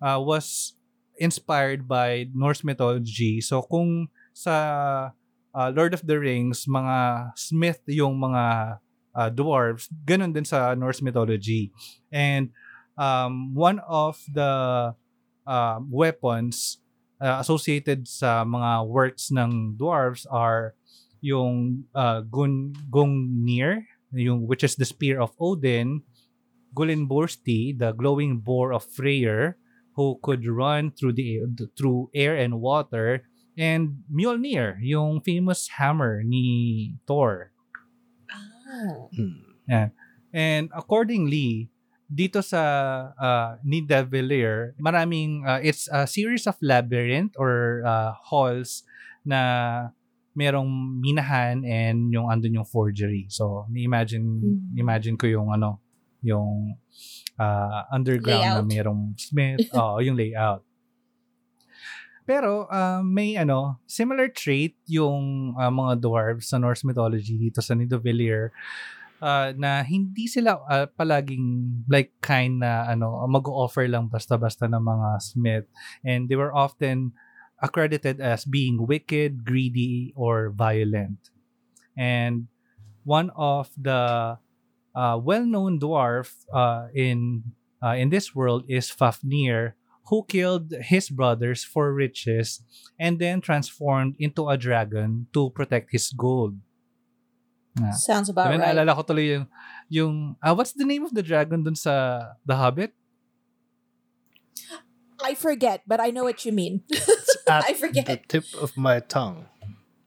uh, 0.00 0.16
was 0.16 0.72
inspired 1.20 1.84
by 1.84 2.32
Norse 2.32 2.64
mythology. 2.64 3.44
So 3.44 3.60
kung 3.60 4.08
sa 4.32 5.12
uh, 5.52 5.68
Lord 5.76 5.92
of 5.92 6.08
the 6.08 6.16
Rings, 6.16 6.64
mga 6.64 7.36
smith 7.36 7.84
yung 7.84 8.16
mga 8.16 8.78
uh, 9.18 9.30
dwarves, 9.34 9.90
ganun 10.06 10.30
din 10.30 10.46
sa 10.46 10.78
Norse 10.78 11.02
mythology. 11.02 11.74
And 12.14 12.54
um, 12.94 13.58
one 13.58 13.82
of 13.82 14.22
the 14.30 14.94
uh, 15.42 15.78
weapons 15.90 16.78
uh, 17.18 17.42
associated 17.42 18.06
sa 18.06 18.46
mga 18.46 18.86
works 18.86 19.34
ng 19.34 19.74
dwarves 19.74 20.22
are 20.30 20.78
yung 21.18 21.82
uh, 21.98 22.22
Gun 22.22 22.78
Gungnir, 22.94 23.90
yung 24.14 24.46
which 24.46 24.62
is 24.62 24.78
the 24.78 24.86
spear 24.86 25.18
of 25.18 25.34
Odin, 25.42 26.06
Gulenborsti, 26.78 27.74
the 27.74 27.90
glowing 27.90 28.38
boar 28.38 28.70
of 28.70 28.86
Freyr, 28.86 29.58
who 29.98 30.14
could 30.22 30.46
run 30.46 30.94
through 30.94 31.18
the 31.18 31.42
through 31.74 32.06
air 32.14 32.38
and 32.38 32.62
water, 32.62 33.26
and 33.58 34.06
Mjolnir, 34.06 34.78
yung 34.78 35.18
famous 35.26 35.66
hammer 35.74 36.22
ni 36.22 36.94
Thor. 37.02 37.50
Ah. 38.68 39.08
Hmm. 39.16 39.88
And 40.28 40.68
accordingly, 40.76 41.72
dito 42.08 42.44
sa 42.44 42.60
uh, 43.16 43.50
Nidavellir, 43.64 44.76
maraming 44.76 45.44
uh, 45.44 45.60
it's 45.60 45.88
a 45.88 46.04
series 46.06 46.44
of 46.46 46.56
labyrinth 46.60 47.32
or 47.36 47.80
uh, 47.84 48.12
halls 48.28 48.84
na 49.24 49.88
merong 50.32 50.68
minahan 51.00 51.64
and 51.66 52.12
yung 52.12 52.28
andun 52.28 52.54
yung 52.54 52.68
forgery. 52.68 53.26
So, 53.28 53.66
ni-imagine 53.68 54.24
Mhm. 54.24 54.78
imagine 54.78 55.16
ko 55.16 55.26
yung 55.26 55.48
ano, 55.50 55.80
yung 56.22 56.76
uh, 57.36 57.80
underground 57.90 58.44
na 58.44 58.60
Layout. 58.62 58.68
merong 58.68 59.02
smith, 59.16 59.64
oo, 59.76 59.98
yung 60.00 60.14
layout. 60.16 60.62
Pero 62.28 62.68
uh, 62.68 63.00
may 63.00 63.40
ano, 63.40 63.80
similar 63.88 64.28
trait 64.28 64.76
yung 64.84 65.56
uh, 65.56 65.72
mga 65.72 66.04
dwarves 66.04 66.52
sa 66.52 66.60
Norse 66.60 66.84
mythology 66.84 67.40
dito 67.40 67.64
sa 67.64 67.72
Nidovellir 67.72 68.52
uh, 69.24 69.56
na 69.56 69.80
hindi 69.80 70.28
sila 70.28 70.60
uh, 70.68 70.84
palaging 70.92 71.72
like 71.88 72.12
kind 72.20 72.60
na 72.60 72.84
ano 72.84 73.24
mag-offer 73.24 73.88
lang 73.88 74.12
basta-basta 74.12 74.68
ng 74.68 74.84
mga 74.84 75.08
smith 75.24 75.66
and 76.04 76.28
they 76.28 76.36
were 76.36 76.52
often 76.52 77.16
accredited 77.64 78.20
as 78.20 78.44
being 78.44 78.84
wicked, 78.84 79.42
greedy 79.42 80.12
or 80.12 80.52
violent. 80.52 81.32
and 81.98 82.46
one 83.02 83.28
of 83.34 83.68
the 83.74 84.38
uh, 84.94 85.16
well-known 85.18 85.82
dwarf 85.82 86.46
uh, 86.54 86.86
in 86.94 87.42
uh, 87.82 87.98
in 87.98 88.08
this 88.08 88.34
world 88.34 88.64
is 88.70 88.88
Fafnir, 88.88 89.74
who 90.08 90.24
killed 90.28 90.72
his 90.80 91.08
brothers 91.10 91.64
for 91.64 91.92
riches 91.92 92.62
and 92.98 93.18
then 93.18 93.40
transformed 93.40 94.16
into 94.18 94.48
a 94.48 94.56
dragon 94.56 95.26
to 95.32 95.50
protect 95.50 95.92
his 95.92 96.12
gold. 96.12 96.56
Sounds 97.94 98.28
about 98.28 98.50
Diba, 98.50 98.58
right. 98.58 98.74
naalala 98.74 98.96
ko 98.96 99.02
tuloy 99.06 99.38
yung, 99.38 99.46
yung 99.88 100.14
ah, 100.42 100.52
what's 100.52 100.72
the 100.74 100.84
name 100.84 101.04
of 101.06 101.14
the 101.14 101.22
dragon 101.22 101.62
dun 101.62 101.78
sa 101.78 102.34
The 102.42 102.56
Hobbit? 102.56 102.90
I 105.22 105.34
forget, 105.34 105.82
but 105.86 106.00
I 106.00 106.10
know 106.10 106.24
what 106.24 106.44
you 106.44 106.52
mean. 106.52 106.82
At 107.46 107.64
I 107.70 107.74
forget. 107.74 108.06
the 108.06 108.18
tip 108.26 108.46
of 108.58 108.76
my 108.76 109.00
tongue. 109.00 109.46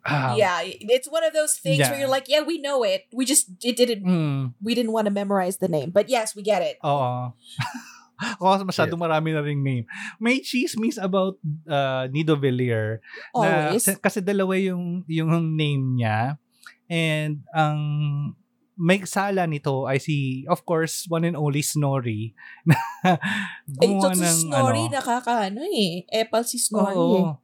Ah, 0.03 0.35
yeah, 0.35 0.61
it's 0.65 1.07
one 1.07 1.23
of 1.23 1.31
those 1.31 1.57
things 1.61 1.79
where 1.87 1.99
you're 1.99 2.09
like, 2.09 2.25
yeah, 2.27 2.41
we 2.41 2.57
know 2.57 2.81
it. 2.83 3.05
We 3.13 3.23
just 3.23 3.53
it 3.61 3.77
didn't 3.77 4.01
Mm, 4.03 4.53
we 4.57 4.73
didn't 4.73 4.91
want 4.91 5.05
to 5.05 5.13
memorize 5.13 5.57
the 5.57 5.69
name. 5.69 5.91
But 5.91 6.09
yes, 6.09 6.35
we 6.35 6.41
get 6.41 6.61
it. 6.63 6.81
oo. 8.41 8.51
Kasi 8.53 8.65
masyadong 8.67 9.01
marami 9.01 9.33
na 9.33 9.41
ring 9.41 9.61
name. 9.61 9.85
May 10.21 10.39
chismis 10.41 11.01
about 11.01 11.37
uh, 11.65 12.05
Nido 12.09 12.37
Villiers 12.37 13.01
na, 13.33 13.71
Always. 13.71 13.85
kasi, 13.85 13.91
kasi 13.97 14.19
dalawa 14.21 14.53
yung, 14.57 15.03
yung 15.09 15.31
name 15.57 15.99
niya. 15.99 16.37
And 16.91 17.41
ang 17.55 17.77
may 18.81 19.03
sala 19.05 19.45
nito 19.45 19.85
ay 19.85 20.01
si, 20.01 20.41
of 20.49 20.65
course, 20.65 21.05
one 21.05 21.27
and 21.29 21.37
only 21.37 21.61
Snorri. 21.61 22.33
na 22.65 22.75
Eh, 23.77 23.85
gumawa 23.85 24.09
ito 24.09 24.17
si 24.17 24.25
ng, 24.25 24.37
Snorri, 24.49 24.83
ano, 24.89 24.93
nakakaano 24.97 25.61
eh. 25.69 26.01
Epal 26.09 26.43
si 26.47 26.57
Snorri 26.57 26.97
eh. 26.97 27.23
Oo. 27.29 27.37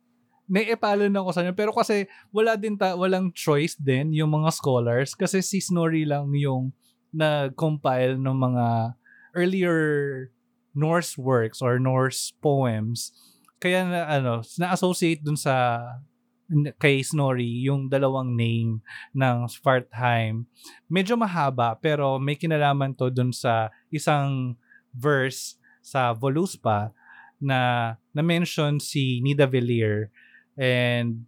Naiepalo 0.48 1.06
na 1.12 1.20
ako 1.22 1.30
sa 1.36 1.40
kanya. 1.44 1.54
Pero 1.54 1.76
kasi 1.76 2.10
wala 2.34 2.58
din 2.58 2.74
ta, 2.74 2.98
walang 2.98 3.30
choice 3.36 3.78
din 3.78 4.16
yung 4.18 4.34
mga 4.34 4.50
scholars 4.50 5.14
kasi 5.14 5.44
si 5.46 5.62
Snorri 5.62 6.10
lang 6.10 6.34
yung 6.34 6.74
nag-compile 7.14 8.18
ng 8.18 8.38
mga 8.38 8.66
earlier 9.38 9.80
Norse 10.78 11.18
works 11.18 11.58
or 11.66 11.82
Norse 11.82 12.30
poems. 12.38 13.10
Kaya 13.58 13.90
na 13.90 14.06
ano, 14.06 14.46
na-associate 14.62 15.26
dun 15.26 15.34
sa 15.34 15.82
kay 16.80 17.04
Snorri 17.04 17.66
yung 17.68 17.92
dalawang 17.92 18.32
name 18.38 18.80
ng 19.12 19.38
Svartheim. 19.52 20.48
Medyo 20.88 21.20
mahaba 21.20 21.76
pero 21.76 22.16
may 22.22 22.40
kinalaman 22.40 22.96
to 22.96 23.12
dun 23.12 23.36
sa 23.36 23.74
isang 23.92 24.56
verse 24.96 25.60
sa 25.84 26.16
Voluspa 26.16 26.96
na 27.42 27.94
na-mention 28.16 28.80
si 28.80 29.20
Nidavellir 29.20 30.10
and 30.58 31.28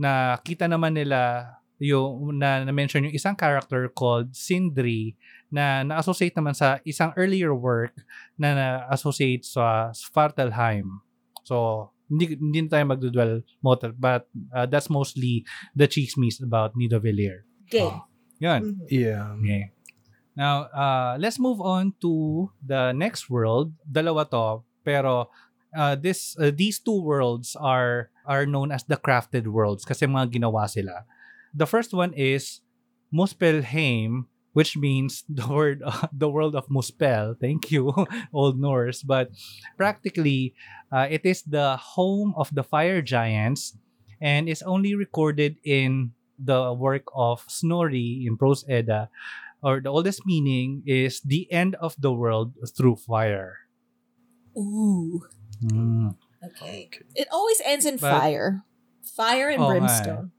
nakita 0.00 0.64
naman 0.70 0.96
nila 0.96 1.52
yung 1.80 2.36
na 2.36 2.64
na-mention 2.64 3.08
yung 3.08 3.16
isang 3.16 3.36
character 3.36 3.88
called 3.92 4.32
Sindri 4.36 5.16
na 5.50 5.82
na-associate 5.82 6.34
naman 6.38 6.54
sa 6.54 6.78
isang 6.86 7.10
earlier 7.18 7.50
work 7.52 7.94
na 8.38 8.54
na-associate 8.54 9.42
sa 9.44 9.90
Svartalheim. 9.90 11.02
So, 11.44 11.90
hindi, 12.10 12.34
hindi 12.38 12.66
na 12.66 12.70
tayo 12.70 12.84
magdudwell 12.90 13.42
motor 13.62 13.94
but 13.94 14.26
uh, 14.50 14.66
that's 14.66 14.90
mostly 14.90 15.46
the 15.74 15.86
chismes 15.86 16.42
about 16.42 16.74
Nidavellir. 16.74 17.46
Game. 17.70 17.86
Oh. 17.86 18.06
Yun. 18.40 18.60
Mhm. 18.62 18.86
Yeah. 18.88 19.36
Okay. 19.36 19.70
Now, 20.34 20.72
uh, 20.72 21.20
let's 21.20 21.36
move 21.36 21.60
on 21.60 21.92
to 22.00 22.48
the 22.64 22.96
next 22.96 23.28
world. 23.28 23.76
Dalawa 23.84 24.24
to, 24.32 24.64
pero 24.80 25.28
uh, 25.76 25.94
this 25.94 26.34
uh, 26.40 26.50
these 26.54 26.80
two 26.80 26.96
worlds 26.96 27.54
are 27.58 28.08
are 28.24 28.46
known 28.48 28.72
as 28.72 28.82
the 28.88 28.96
crafted 28.96 29.46
worlds 29.50 29.84
kasi 29.84 30.06
mga 30.08 30.40
ginawa 30.40 30.64
sila. 30.70 31.04
The 31.52 31.66
first 31.68 31.92
one 31.92 32.14
is 32.14 32.62
Muspelheim, 33.12 34.30
which 34.60 34.76
means 34.76 35.24
the 35.32 35.48
word 35.48 35.80
the 36.12 36.28
world 36.28 36.52
of 36.52 36.68
Muspel. 36.68 37.32
Thank 37.40 37.72
you, 37.72 37.96
Old 38.36 38.60
Norse. 38.60 39.00
But 39.00 39.32
practically, 39.80 40.52
uh, 40.92 41.08
it 41.08 41.24
is 41.24 41.40
the 41.48 41.80
home 41.80 42.36
of 42.36 42.52
the 42.52 42.60
fire 42.62 43.00
giants, 43.00 43.72
and 44.20 44.52
is 44.52 44.60
only 44.60 44.92
recorded 44.92 45.56
in 45.64 46.12
the 46.36 46.76
work 46.76 47.08
of 47.16 47.40
Snorri 47.48 48.28
in 48.28 48.36
Prose 48.36 48.68
Edda, 48.68 49.08
or 49.64 49.80
the 49.80 49.88
oldest 49.88 50.28
meaning 50.28 50.84
is 50.84 51.24
the 51.24 51.48
end 51.48 51.72
of 51.80 51.96
the 51.96 52.12
world 52.12 52.52
through 52.76 53.00
fire. 53.00 53.64
Ooh. 54.56 55.24
Mm. 55.64 56.16
Okay. 56.44 56.88
It 57.16 57.28
always 57.32 57.60
ends 57.64 57.84
in 57.88 57.96
But- 57.96 58.12
fire. 58.20 58.64
Fire 59.04 59.48
and 59.50 59.60
Oh, 59.60 59.68
brimstone. 59.68 60.30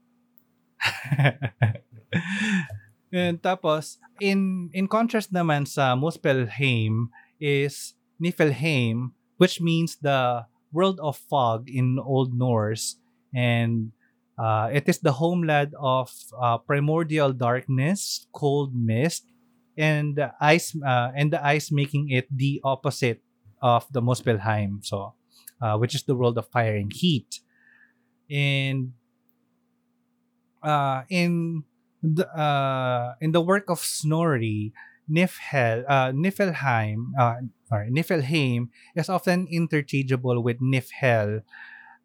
And 3.12 3.36
tapos, 3.44 4.00
in 4.24 4.72
in 4.72 4.88
contrast 4.88 5.36
naman 5.36 5.68
sa 5.68 5.92
Muspelheim 5.92 7.12
is 7.36 7.92
Niflheim, 8.16 9.12
which 9.36 9.60
means 9.60 10.00
the 10.00 10.48
world 10.72 10.96
of 11.04 11.20
fog 11.28 11.68
in 11.68 12.00
Old 12.00 12.32
Norse. 12.32 12.96
And 13.36 13.92
uh, 14.40 14.72
it 14.72 14.88
is 14.88 15.04
the 15.04 15.20
homeland 15.20 15.76
of 15.76 16.08
uh, 16.32 16.56
primordial 16.64 17.36
darkness, 17.36 18.26
cold 18.32 18.72
mist, 18.72 19.28
and 19.76 20.16
the 20.16 20.32
ice 20.40 20.72
uh, 20.80 21.12
and 21.12 21.28
the 21.28 21.40
ice 21.44 21.68
making 21.68 22.08
it 22.08 22.32
the 22.32 22.64
opposite 22.64 23.20
of 23.60 23.84
the 23.92 24.00
Muspelheim. 24.00 24.80
So, 24.80 25.12
uh, 25.60 25.76
which 25.76 25.94
is 25.94 26.08
the 26.08 26.16
world 26.16 26.40
of 26.40 26.48
fire 26.48 26.76
and 26.80 26.92
heat. 26.92 27.44
And 28.32 28.96
uh, 30.64 31.04
in 31.12 31.64
the 32.02 32.26
uh, 32.34 33.14
in 33.22 33.32
the 33.32 33.40
work 33.40 33.70
of 33.70 33.78
Snorri, 33.78 34.74
Nifhel, 35.08 35.84
uh, 35.88 36.10
Niflheim, 36.10 37.14
uh, 37.18 37.46
sorry, 37.68 37.90
Niflheim 37.90 38.68
is 38.94 39.08
often 39.08 39.46
interchangeable 39.50 40.42
with 40.42 40.58
Nifhel, 40.60 41.42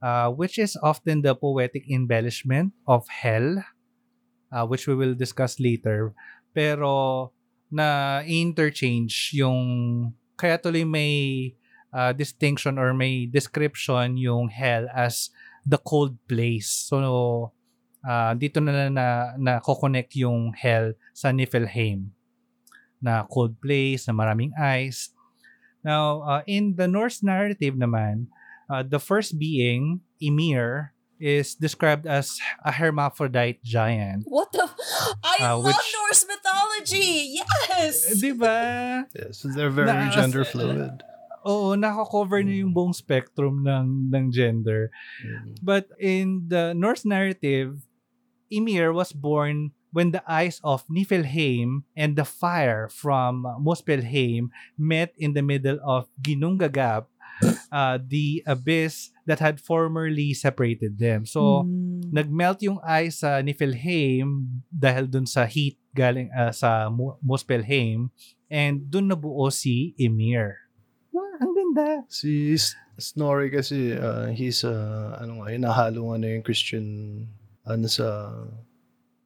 uh, 0.01 0.29
which 0.29 0.57
is 0.57 0.77
often 0.81 1.21
the 1.21 1.35
poetic 1.35 1.89
embellishment 1.89 2.73
of 2.87 3.09
hell, 3.09 3.65
uh, 4.51 4.65
which 4.65 4.87
we 4.87 4.95
will 4.95 5.13
discuss 5.13 5.59
later. 5.59 6.13
Pero 6.53 7.33
na 7.69 8.21
interchange 8.23 9.35
yung 9.35 10.13
kaya 10.37 10.57
tuloy 10.57 10.87
may 10.87 11.53
uh, 11.91 12.13
distinction 12.13 12.77
or 12.77 12.93
may 12.93 13.25
description 13.25 14.15
yung 14.15 14.47
hell 14.49 14.87
as 14.93 15.29
the 15.65 15.77
cold 15.77 16.15
place. 16.29 16.69
So 16.69 17.51
uh, 18.03 18.33
dito 18.33 18.59
na 18.59 18.89
na, 18.89 19.05
na 19.37 19.53
connect 19.61 20.13
yung 20.15 20.53
hell 20.53 20.93
sa 21.13 21.29
Niflheim 21.31 22.11
na 22.97 23.23
cold 23.29 23.61
place 23.61 24.09
na 24.09 24.13
maraming 24.13 24.51
ice. 24.57 25.13
Now, 25.85 26.25
uh, 26.25 26.41
in 26.49 26.75
the 26.75 26.89
Norse 26.89 27.21
narrative 27.21 27.77
naman, 27.77 28.27
uh, 28.67 28.81
the 28.83 28.99
first 28.99 29.37
being, 29.37 30.01
Ymir, 30.19 30.91
is 31.17 31.53
described 31.55 32.05
as 32.05 32.37
a 32.65 32.71
hermaphrodite 32.73 33.61
giant. 33.63 34.25
What 34.29 34.51
the? 34.53 34.65
I 35.25 35.37
Uh, 35.41 35.57
love 35.57 35.73
which- 35.73 35.93
Norse 35.93 36.25
mythology. 36.29 37.41
Yes. 37.69 38.17
Di 38.21 38.33
ba? 38.33 38.57
Yeah, 39.13 39.29
so 39.33 39.49
they're 39.49 39.73
very 39.73 39.89
Na- 39.93 40.13
gender 40.13 40.45
fluid. 40.45 41.01
Oo, 41.47 41.79
nako-cover 41.79 42.43
niya 42.43 42.67
yung 42.67 42.75
buong 42.75 42.91
spectrum 42.91 43.63
ng, 43.63 44.11
ng 44.11 44.25
gender. 44.35 44.91
Mm. 45.23 45.55
But 45.63 45.87
in 45.95 46.51
the 46.51 46.75
Norse 46.75 47.07
narrative, 47.07 47.87
Ymir 48.51 48.91
was 48.91 49.15
born 49.15 49.71
when 49.95 50.11
the 50.11 50.21
eyes 50.27 50.59
of 50.61 50.83
Niflheim 50.91 51.87
and 51.95 52.19
the 52.19 52.27
fire 52.27 52.91
from 52.91 53.47
Muspelheim 53.63 54.51
met 54.75 55.15
in 55.15 55.31
the 55.33 55.41
middle 55.41 55.79
of 55.81 56.11
Ginnungagap, 56.19 57.07
uh, 57.71 57.97
the 58.03 58.43
abyss 58.45 59.11
that 59.25 59.39
had 59.39 59.59
formerly 59.63 60.35
separated 60.35 60.99
them. 60.99 61.23
So, 61.25 61.63
Hmm. 61.63 62.11
nagmelt 62.11 62.59
yung 62.63 62.79
ice 62.83 63.23
sa 63.23 63.39
Niflheim 63.39 64.63
dahil 64.67 65.07
dun 65.07 65.25
sa 65.27 65.47
heat 65.47 65.79
galing 65.95 66.29
uh, 66.31 66.51
sa 66.51 66.91
Mu- 66.91 67.17
Muspelheim 67.23 68.11
and 68.47 68.87
dun 68.87 69.07
nabuo 69.11 69.51
si 69.51 69.95
Ymir. 69.97 70.66
Ganda. 71.73 72.07
Si 72.07 72.55
Snorri 72.97 73.51
kasi, 73.51 73.93
uh, 73.93 74.31
he's, 74.33 74.63
uh, 74.63 75.19
ano 75.21 75.43
nga, 75.43 75.53
hinahalo 75.53 76.11
nga 76.11 76.17
na 76.17 76.27
yung 76.33 76.45
Christian, 76.45 76.85
ano 77.67 77.85
sa, 77.85 78.31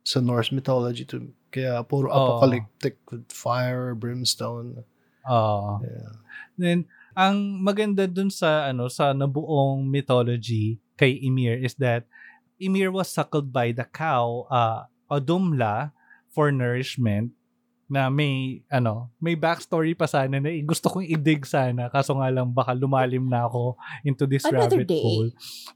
sa 0.03 0.19
Norse 0.19 0.51
mythology. 0.51 1.05
To, 1.07 1.29
kaya 1.53 1.79
puro 1.85 2.09
Oo. 2.09 2.15
apocalyptic 2.15 2.99
with 3.07 3.29
fire, 3.31 3.93
brimstone. 3.93 4.83
Oo. 5.29 5.79
Yeah. 5.85 6.13
Then, 6.57 6.79
ang 7.15 7.59
maganda 7.59 8.07
dun 8.07 8.31
sa 8.31 8.71
ano 8.71 8.87
sa 8.87 9.11
nabuong 9.11 9.83
mythology 9.83 10.79
kay 10.95 11.19
Ymir 11.19 11.59
is 11.59 11.75
that 11.75 12.07
Ymir 12.55 12.87
was 12.87 13.11
suckled 13.11 13.51
by 13.51 13.75
the 13.75 13.83
cow 13.83 14.47
uh, 14.47 14.87
Odumla 15.11 15.91
for 16.31 16.55
nourishment 16.55 17.35
na 17.91 18.07
may 18.07 18.63
ano 18.71 19.11
may 19.19 19.35
backstory 19.35 19.91
pa 19.91 20.07
sana 20.07 20.39
na 20.39 20.47
eh, 20.47 20.63
gusto 20.63 20.87
kong 20.87 21.03
i-dig 21.03 21.43
sana 21.43 21.91
kaso 21.91 22.15
nga 22.15 22.31
lang 22.31 22.47
baka 22.47 22.71
lumalim 22.71 23.27
na 23.27 23.43
ako 23.43 23.75
into 24.07 24.23
this 24.23 24.47
Another 24.47 24.79
rabbit 24.79 24.87
day. 24.87 25.03
hole. 25.03 25.29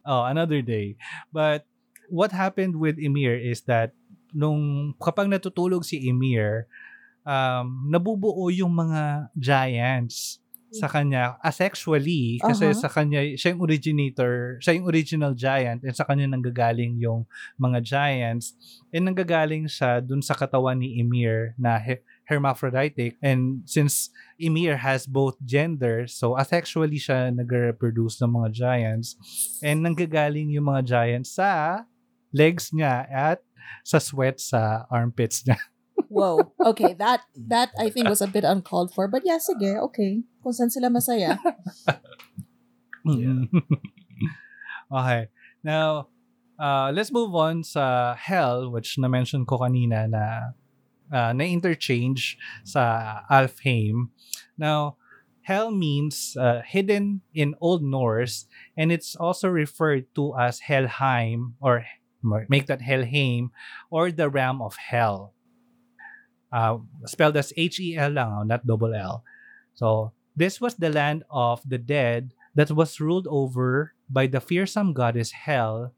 Oh, 0.07 0.23
another 0.23 0.63
day. 0.63 0.95
But 1.35 1.67
what 2.07 2.31
happened 2.31 2.79
with 2.79 2.95
Ymir 2.95 3.35
is 3.35 3.67
that 3.67 3.91
nung 4.31 4.95
kapag 4.95 5.27
natutulog 5.27 5.83
si 5.83 6.07
Emir, 6.07 6.71
um, 7.27 7.91
nabubuo 7.91 8.47
yung 8.47 8.71
mga 8.71 9.27
giants 9.35 10.39
sa 10.75 10.87
kanya 10.87 11.39
asexually 11.39 12.37
kasi 12.43 12.69
Uh-huh. 12.69 12.81
sa 12.83 12.89
kanya 12.91 13.23
siya 13.35 13.55
yung 13.55 13.63
originator, 13.63 14.59
siya 14.59 14.75
yung 14.75 14.87
original 14.87 15.31
giant 15.31 15.81
and 15.81 15.95
sa 15.95 16.03
kanya 16.03 16.27
nanggagaling 16.27 16.99
yung 16.99 17.23
mga 17.55 17.79
giants 17.81 18.53
and 18.91 19.07
nanggagaling 19.07 19.65
siya 19.65 20.03
dun 20.03 20.19
sa 20.19 20.35
katawan 20.35 20.77
ni 20.77 20.99
Emir 20.99 21.55
na 21.55 21.79
he- 21.79 22.03
hermaphroditic 22.25 23.15
and 23.21 23.63
since 23.63 24.09
Emir 24.35 24.75
has 24.77 25.05
both 25.05 25.37
genders 25.41 26.17
so 26.17 26.35
asexually 26.35 26.97
siya 26.97 27.31
nagre-reproduce 27.31 28.19
ng 28.19 28.31
mga 28.35 28.49
giants 28.51 29.15
and 29.61 29.81
nanggagaling 29.81 30.51
yung 30.51 30.67
mga 30.67 30.83
giants 30.85 31.37
sa 31.37 31.83
legs 32.35 32.75
niya 32.75 33.07
at 33.07 33.39
sa 33.87 33.97
sweat 33.97 34.37
sa 34.43 34.83
armpits 34.91 35.41
niya. 35.47 35.55
Whoa. 36.11 36.53
Okay, 36.61 36.93
that 36.99 37.23
that 37.33 37.71
I 37.79 37.89
think 37.89 38.07
was 38.11 38.21
a 38.21 38.29
bit 38.29 38.43
uncalled 38.45 38.93
for. 38.93 39.07
But 39.07 39.23
yeah, 39.25 39.39
sige, 39.41 39.79
okay. 39.89 40.21
Kung 40.45 40.53
saan 40.53 40.69
sila 40.69 40.93
masaya. 40.93 41.41
Mm. 43.05 43.45
okay. 44.89 45.29
Now, 45.61 46.09
uh, 46.57 46.89
let's 46.89 47.13
move 47.13 47.37
on 47.37 47.61
sa 47.61 48.17
hell, 48.17 48.73
which 48.73 48.97
na-mention 48.97 49.45
ko 49.45 49.61
kanina 49.61 50.09
na 50.09 50.57
uh, 51.13 51.31
na-interchange 51.33 52.37
sa 52.65 53.21
Alfheim. 53.29 54.09
Now, 54.57 54.97
hell 55.45 55.69
means 55.69 56.33
uh, 56.33 56.65
hidden 56.65 57.21
in 57.33 57.53
Old 57.61 57.85
Norse 57.85 58.49
and 58.73 58.91
it's 58.91 59.13
also 59.13 59.47
referred 59.49 60.09
to 60.17 60.33
as 60.33 60.65
Helheim 60.65 61.53
or 61.61 61.85
make 62.49 62.65
that 62.65 62.81
Helheim 62.81 63.53
or 63.93 64.09
the 64.09 64.29
realm 64.29 64.61
of 64.61 64.75
hell. 64.89 65.37
Uh, 66.49 66.81
spelled 67.05 67.37
as 67.37 67.53
H-E-L 67.57 68.11
lang, 68.11 68.47
not 68.47 68.65
double 68.65 68.95
L. 68.95 69.23
So, 69.75 70.13
this 70.35 70.59
was 70.59 70.75
the 70.75 70.89
land 70.89 71.23
of 71.31 71.61
the 71.67 71.77
dead 71.77 72.33
that 72.55 72.71
was 72.71 72.99
ruled 72.99 73.27
over 73.29 73.93
by 74.09 74.27
the 74.27 74.39
fearsome 74.39 74.93
goddess 74.93 75.31
Hel, 75.31 75.93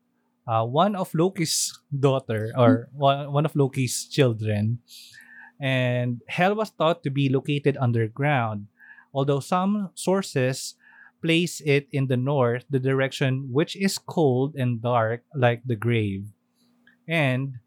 uh, 0.47 0.63
one 0.63 0.95
of 0.95 1.13
Loki's 1.13 1.77
daughter 1.89 2.53
or 2.55 2.89
one, 2.93 3.31
one 3.31 3.45
of 3.45 3.55
Loki's 3.55 4.05
children. 4.05 4.79
And 5.59 6.21
Hel 6.27 6.55
was 6.55 6.69
thought 6.69 7.03
to 7.03 7.09
be 7.09 7.29
located 7.29 7.77
underground, 7.81 8.67
although 9.13 9.39
some 9.39 9.89
sources 9.95 10.75
place 11.21 11.61
it 11.65 11.87
in 11.91 12.07
the 12.07 12.17
north, 12.17 12.65
the 12.69 12.79
direction 12.79 13.49
which 13.51 13.75
is 13.75 13.97
cold 13.97 14.55
and 14.55 14.81
dark 14.81 15.23
like 15.33 15.63
the 15.65 15.75
grave. 15.75 16.29
And 17.07 17.57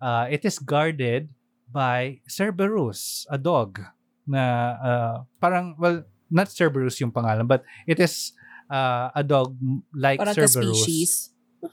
uh, 0.00 0.28
it 0.30 0.44
is 0.44 0.58
guarded 0.58 1.28
by 1.72 2.20
Cerberus, 2.28 3.26
a 3.30 3.38
dog 3.38 3.82
na 4.30 4.42
uh, 4.78 5.16
parang 5.42 5.74
well 5.74 6.06
not 6.30 6.48
Cerberus 6.48 6.96
yung 7.02 7.10
pangalan 7.10 7.44
but 7.44 7.66
it 7.84 7.98
is 7.98 8.32
uh, 8.70 9.10
a 9.12 9.22
dog 9.26 9.58
like 9.92 10.22
Parang 10.22 10.34
Cerberus. 10.34 10.80
ka-species. 10.80 11.10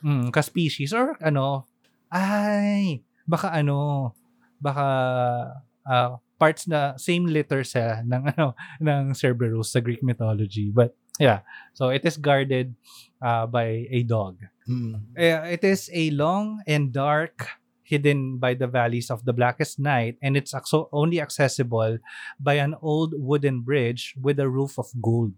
Mm, 0.04 0.34
ka-species 0.36 0.92
or 0.92 1.16
ano 1.24 1.64
ay 2.12 3.00
baka 3.24 3.56
ano 3.56 4.12
baka 4.60 4.86
uh, 5.88 6.20
parts 6.36 6.68
na 6.68 7.00
same 7.00 7.24
litter 7.30 7.64
sa 7.64 8.04
ng 8.04 8.24
ano 8.36 8.52
ng 8.84 9.16
Cerberus 9.16 9.72
sa 9.72 9.80
Greek 9.80 10.04
mythology 10.04 10.68
but 10.74 10.92
yeah 11.24 11.42
so 11.72 11.88
it 11.88 12.04
is 12.04 12.20
guarded 12.20 12.76
uh, 13.24 13.48
by 13.48 13.88
a 13.88 14.04
dog 14.04 14.44
Hmm. 14.68 15.16
Uh, 15.16 15.48
it 15.48 15.64
is 15.64 15.88
a 15.96 16.12
long 16.12 16.60
and 16.68 16.92
dark 16.92 17.56
hidden 17.88 18.36
by 18.36 18.52
the 18.52 18.68
valleys 18.68 19.08
of 19.08 19.24
the 19.24 19.32
blackest 19.32 19.80
night 19.80 20.20
and 20.20 20.36
it's 20.36 20.52
acso- 20.52 20.92
only 20.92 21.24
accessible 21.24 21.98
by 22.36 22.60
an 22.60 22.76
old 22.84 23.16
wooden 23.16 23.64
bridge 23.64 24.12
with 24.20 24.36
a 24.44 24.50
roof 24.52 24.76
of 24.76 24.92
gold. 25.00 25.32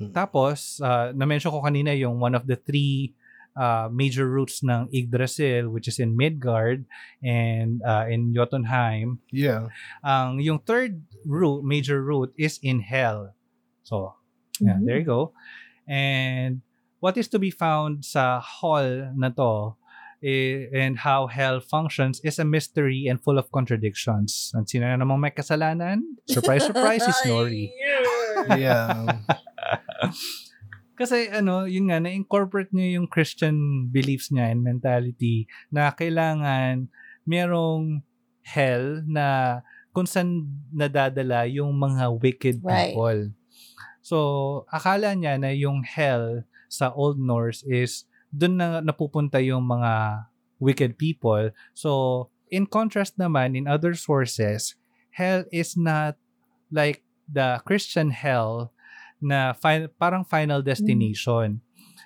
Hmm. 0.00 0.16
Tapos, 0.16 0.80
uh, 0.80 1.12
na-mention 1.12 1.52
ko 1.52 1.60
kanina 1.60 1.92
yung 1.92 2.16
one 2.16 2.32
of 2.32 2.48
the 2.48 2.56
three 2.56 3.12
uh, 3.56 3.88
major 3.92 4.28
routes 4.28 4.60
ng 4.64 4.88
Yggdrasil 4.92 5.68
which 5.68 5.88
is 5.88 6.00
in 6.00 6.16
Midgard 6.16 6.84
and 7.24 7.80
uh, 7.84 8.04
in 8.08 8.32
Jotunheim. 8.32 9.20
Yeah. 9.32 9.68
Ang 10.04 10.40
yung 10.40 10.60
third 10.60 11.00
route, 11.24 11.64
major 11.64 12.00
route 12.04 12.32
is 12.36 12.60
in 12.60 12.80
Hell. 12.80 13.32
So, 13.84 14.16
yeah, 14.60 14.76
Mhm. 14.76 14.84
there 14.84 14.98
you 15.00 15.08
go. 15.08 15.32
And 15.88 16.60
what 17.00 17.16
is 17.16 17.28
to 17.32 17.38
be 17.38 17.50
found 17.50 18.04
sa 18.04 18.40
hall 18.40 19.12
na 19.16 19.28
to 19.36 19.76
and 20.22 20.98
how 21.04 21.26
hell 21.28 21.60
functions 21.60 22.20
is 22.24 22.38
a 22.38 22.44
mystery 22.44 23.06
and 23.06 23.20
full 23.20 23.36
of 23.36 23.52
contradictions. 23.52 24.50
At 24.56 24.68
sino 24.68 24.88
na 24.88 24.96
namang 24.96 25.20
may 25.20 25.32
kasalanan? 25.32 26.02
Surprise, 26.26 26.64
surprise, 26.64 27.04
si 27.04 27.12
Snorri. 27.24 27.70
Yeah. 28.56 29.20
Kasi 31.00 31.28
ano, 31.28 31.68
yun 31.68 31.92
nga, 31.92 32.00
na-incorporate 32.00 32.72
niya 32.72 32.96
yung 32.96 33.06
Christian 33.06 33.88
beliefs 33.92 34.32
niya 34.32 34.48
and 34.48 34.64
mentality 34.64 35.44
na 35.68 35.92
kailangan 35.92 36.88
merong 37.28 38.00
hell 38.40 39.04
na 39.04 39.60
kung 39.92 40.08
saan 40.08 40.48
nadadala 40.72 41.44
yung 41.44 41.76
mga 41.76 42.04
wicked 42.16 42.56
Right. 42.64 42.96
people. 42.96 43.36
So, 44.00 44.16
akala 44.72 45.12
niya 45.12 45.36
na 45.36 45.52
yung 45.52 45.84
hell 45.84 46.48
sa 46.72 46.94
Old 46.96 47.20
Norse 47.20 47.60
is 47.68 48.08
doon 48.32 48.54
na 48.58 48.68
napupunta 48.80 49.38
yung 49.42 49.64
mga 49.64 50.24
wicked 50.58 50.98
people. 50.98 51.50
So, 51.74 52.30
in 52.50 52.66
contrast 52.66 53.18
naman, 53.18 53.56
in 53.56 53.66
other 53.66 53.94
sources, 53.94 54.74
hell 55.12 55.44
is 55.52 55.76
not 55.76 56.16
like 56.70 57.02
the 57.26 57.60
Christian 57.66 58.10
hell 58.10 58.72
na 59.20 59.52
fi- 59.52 59.90
parang 59.98 60.24
final 60.24 60.62
destination. 60.62 61.60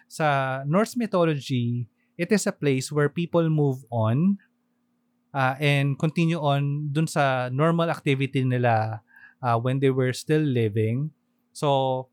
Sa 0.08 0.60
Norse 0.66 0.96
mythology, 0.96 1.86
it 2.18 2.30
is 2.32 2.46
a 2.46 2.54
place 2.54 2.90
where 2.90 3.08
people 3.08 3.46
move 3.50 3.84
on 3.90 4.38
uh, 5.34 5.54
and 5.58 5.98
continue 5.98 6.38
on 6.38 6.90
dun 6.90 7.06
sa 7.06 7.48
normal 7.50 7.90
activity 7.90 8.42
nila 8.42 9.02
uh, 9.42 9.56
when 9.58 9.78
they 9.78 9.90
were 9.90 10.12
still 10.12 10.42
living. 10.42 11.10
So, 11.52 12.08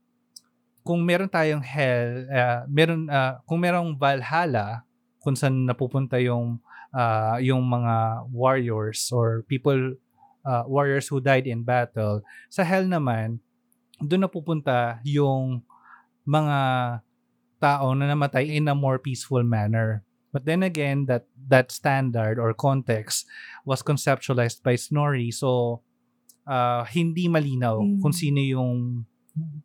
kung 0.87 1.03
meron 1.03 1.27
tayong 1.27 1.59
hell, 1.59 2.23
uh, 2.31 2.63
meron, 2.71 3.11
uh, 3.11 3.43
kung 3.43 3.59
merong 3.59 3.99
Valhalla, 3.99 4.87
kung 5.19 5.35
saan 5.35 5.67
napupunta 5.67 6.15
yung 6.23 6.63
uh, 6.95 7.35
yung 7.43 7.59
mga 7.67 8.23
warriors 8.31 9.11
or 9.11 9.43
people 9.51 9.99
uh, 10.47 10.63
warriors 10.63 11.11
who 11.11 11.19
died 11.19 11.43
in 11.43 11.67
battle 11.67 12.23
sa 12.47 12.63
hell 12.63 12.87
naman 12.87 13.43
doon 13.99 14.23
napupunta 14.23 15.03
yung 15.03 15.59
mga 16.23 16.59
tao 17.59 17.91
na 17.91 18.07
namatay 18.07 18.55
in 18.55 18.71
a 18.71 18.75
more 18.77 18.95
peaceful 18.95 19.43
manner 19.43 19.99
but 20.31 20.47
then 20.47 20.63
again 20.63 21.03
that 21.11 21.27
that 21.35 21.75
standard 21.75 22.39
or 22.39 22.55
context 22.55 23.27
was 23.67 23.83
conceptualized 23.83 24.63
by 24.63 24.79
Snorri 24.79 25.27
so 25.27 25.81
uh, 26.47 26.87
hindi 26.87 27.27
malinaw 27.27 27.83
Mm. 27.83 27.99
kung 27.99 28.15
sino 28.15 28.39
yung 28.39 29.03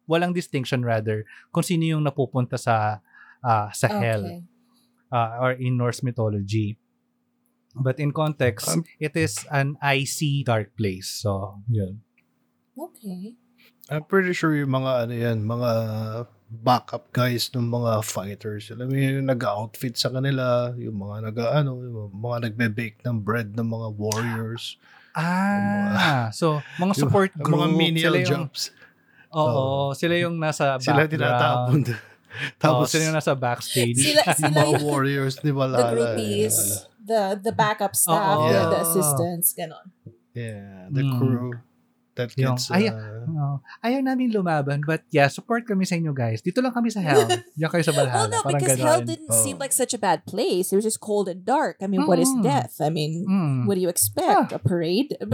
walang 0.07 0.33
distinction 0.33 0.85
rather 0.85 1.25
kung 1.51 1.65
sino 1.65 1.85
yung 1.97 2.05
napupunta 2.05 2.57
sa 2.61 3.01
uh, 3.43 3.69
sa 3.73 3.89
hell 3.89 4.25
Okay. 4.25 4.41
uh, 5.13 5.43
or 5.43 5.53
in 5.57 5.77
Norse 5.77 6.03
mythology. 6.03 6.79
But 7.73 7.97
in 7.97 8.13
context, 8.13 8.69
Um, 8.69 8.85
it 9.01 9.17
is 9.17 9.49
an 9.49 9.81
icy 9.81 10.45
dark 10.45 10.77
place. 10.77 11.09
So, 11.09 11.65
yun. 11.73 12.05
Okay. 12.77 13.33
I'm 13.89 14.05
pretty 14.05 14.37
sure 14.37 14.53
yung 14.53 14.77
mga 14.77 15.09
ano 15.09 15.15
yan, 15.17 15.39
mga 15.45 15.71
backup 16.53 17.09
guys 17.17 17.49
ng 17.57 17.65
mga 17.65 18.05
fighters. 18.05 18.69
Alam 18.69 18.93
mo 18.93 18.97
yung 19.01 19.25
nag-outfit 19.25 19.97
sa 19.97 20.13
kanila, 20.13 20.77
yung 20.77 21.01
mga 21.01 21.33
nag 21.33 21.37
ano, 21.41 21.71
yung 21.81 22.13
mga 22.13 22.53
nagbe-bake 22.53 23.01
ng 23.09 23.25
bread 23.25 23.57
ng 23.57 23.65
mga 23.65 23.89
warriors. 23.97 24.77
Ah, 25.17 26.29
so 26.33 26.61
mga 26.77 26.93
support 26.97 27.33
yung, 27.37 27.45
group, 27.45 27.57
mga 27.57 27.69
menial 27.73 28.13
sila 28.17 28.21
yung, 28.21 28.45
Oo, 29.35 29.93
sila 29.93 30.15
yung 30.17 30.37
nasa 30.37 30.77
Sila 30.81 31.05
background. 31.05 31.13
tinatapon. 31.13 31.79
Tapos 31.85 32.59
Tapos 32.59 32.87
sila 32.89 33.03
yung 33.09 33.17
nasa 33.17 33.33
backstage. 33.37 33.99
Sila, 33.99 34.23
yung 34.29 34.37
sila 34.37 34.49
mga 34.51 34.73
yung 34.73 34.85
warriors 34.85 35.37
ni 35.41 35.51
the 35.51 35.53
Valhalla. 35.53 35.91
groupies, 35.93 36.57
the 36.99 37.21
the 37.37 37.53
backup 37.53 37.93
staff, 37.93 38.39
the, 38.41 38.49
Yeah. 38.49 38.69
the 38.69 38.79
assistants, 38.81 39.49
ganon. 39.53 39.87
Yeah, 40.33 40.89
the 40.89 41.03
Mm. 41.05 41.19
That 42.15 42.33
Yung- 42.37 42.61
gets 42.61 42.69
ay, 42.69 42.93
uh, 42.93 43.25
Oo. 43.25 43.61
ayaw 43.81 44.01
namin 44.05 44.29
lumaban, 44.31 44.85
but 44.85 45.01
yeah, 45.09 45.29
support 45.29 45.65
kami 45.65 45.89
sa 45.89 45.97
inyo 45.97 46.13
guys. 46.13 46.45
Dito 46.45 46.61
lang 46.61 46.73
kami 46.73 46.93
sa 46.93 47.01
hell. 47.07 47.25
Diyan 47.57 47.71
kayo 47.73 47.81
sa 47.81 47.97
Valhalla. 47.97 48.29
Well, 48.29 48.29
no, 48.29 48.41
Parang 48.45 48.61
because 48.61 48.77
ganon. 48.77 48.85
hell 48.85 49.03
didn't 49.03 49.33
seem 49.33 49.57
Oh. 49.57 49.63
like 49.65 49.73
such 49.73 49.97
a 49.97 50.01
bad 50.01 50.25
place. 50.25 50.73
It 50.73 50.77
was 50.77 50.85
just 50.85 51.01
cold 51.01 51.29
and 51.29 51.41
dark. 51.43 51.81
I 51.81 51.89
mean, 51.89 52.05
what 52.05 52.21
is 52.21 52.29
Mm. 52.29 52.45
death? 52.45 52.77
I 52.79 52.93
mean, 52.93 53.25
Mm. 53.25 53.65
what 53.65 53.77
do 53.77 53.83
you 53.83 53.89
expect? 53.89 54.53
A 54.53 54.61
parade? 54.61 55.17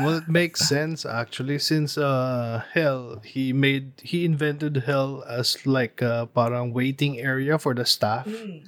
Well, 0.00 0.16
it 0.24 0.28
makes 0.28 0.64
sense 0.64 1.04
actually 1.04 1.58
since 1.58 1.98
uh 1.98 2.62
hell 2.72 3.20
he 3.20 3.52
made 3.52 3.92
he 4.00 4.24
invented 4.24 4.88
hell 4.88 5.20
as 5.28 5.60
like 5.68 6.00
uh, 6.00 6.24
parang 6.32 6.72
waiting 6.72 7.18
area 7.20 7.58
for 7.58 7.74
the 7.74 7.84
staff. 7.84 8.24
Mm. 8.24 8.64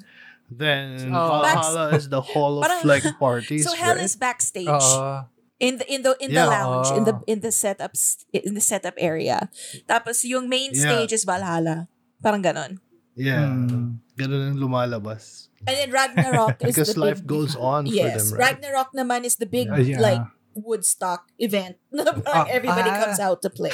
Then 0.51 1.15
Oh. 1.15 1.41
Valhalla 1.47 1.95
is 1.95 2.11
the 2.11 2.21
hall 2.35 2.59
of 2.59 2.67
Parang- 2.67 2.83
flag 2.83 3.05
parties, 3.23 3.65
so 3.65 3.73
hell 3.79 3.95
right? 3.95 4.03
is 4.05 4.19
backstage. 4.19 4.67
Oo. 4.67 5.30
In 5.61 5.77
the 5.79 5.87
in 5.87 6.01
the 6.03 6.17
in 6.19 6.33
the 6.33 6.41
Yeah. 6.43 6.49
lounge 6.51 6.89
in 6.97 7.05
the 7.05 7.15
Oh. 7.21 7.25
in 7.29 7.45
the 7.45 7.53
setup 7.53 7.93
in 8.33 8.57
the 8.57 8.65
setup 8.65 8.97
area. 8.97 9.53
Tapos 9.85 10.25
yung 10.25 10.49
main 10.49 10.73
Yeah. 10.73 10.89
stage 10.89 11.13
is 11.13 11.29
Valhalla. 11.29 11.87
Parang 12.19 12.41
ganon. 12.43 12.81
yeah. 13.15 13.45
Hmm. 13.45 14.01
Ganun 14.17 14.53
ang 14.53 14.59
lumalabas. 14.59 15.49
And 15.69 15.77
then 15.77 15.93
Ragnarok 15.93 16.57
is 16.65 16.73
Because 16.73 16.97
the 16.97 17.01
life 17.01 17.21
big, 17.21 17.29
goes 17.29 17.53
on 17.61 17.85
for 17.85 17.93
Yes, 17.93 18.33
them, 18.33 18.41
right? 18.41 18.57
Ragnarok 18.57 18.97
naman 18.97 19.29
is 19.29 19.37
the 19.37 19.45
big 19.49 19.69
Uh, 19.69 19.77
yeah. 19.81 20.01
like 20.01 20.25
Woodstock 20.57 21.29
event. 21.39 21.77
na 21.93 22.09
Ah, 22.09 22.17
parang 22.17 22.49
everybody 22.49 22.89
ah. 22.89 22.97
comes 23.05 23.21
out 23.21 23.39
to 23.45 23.49
play. 23.53 23.73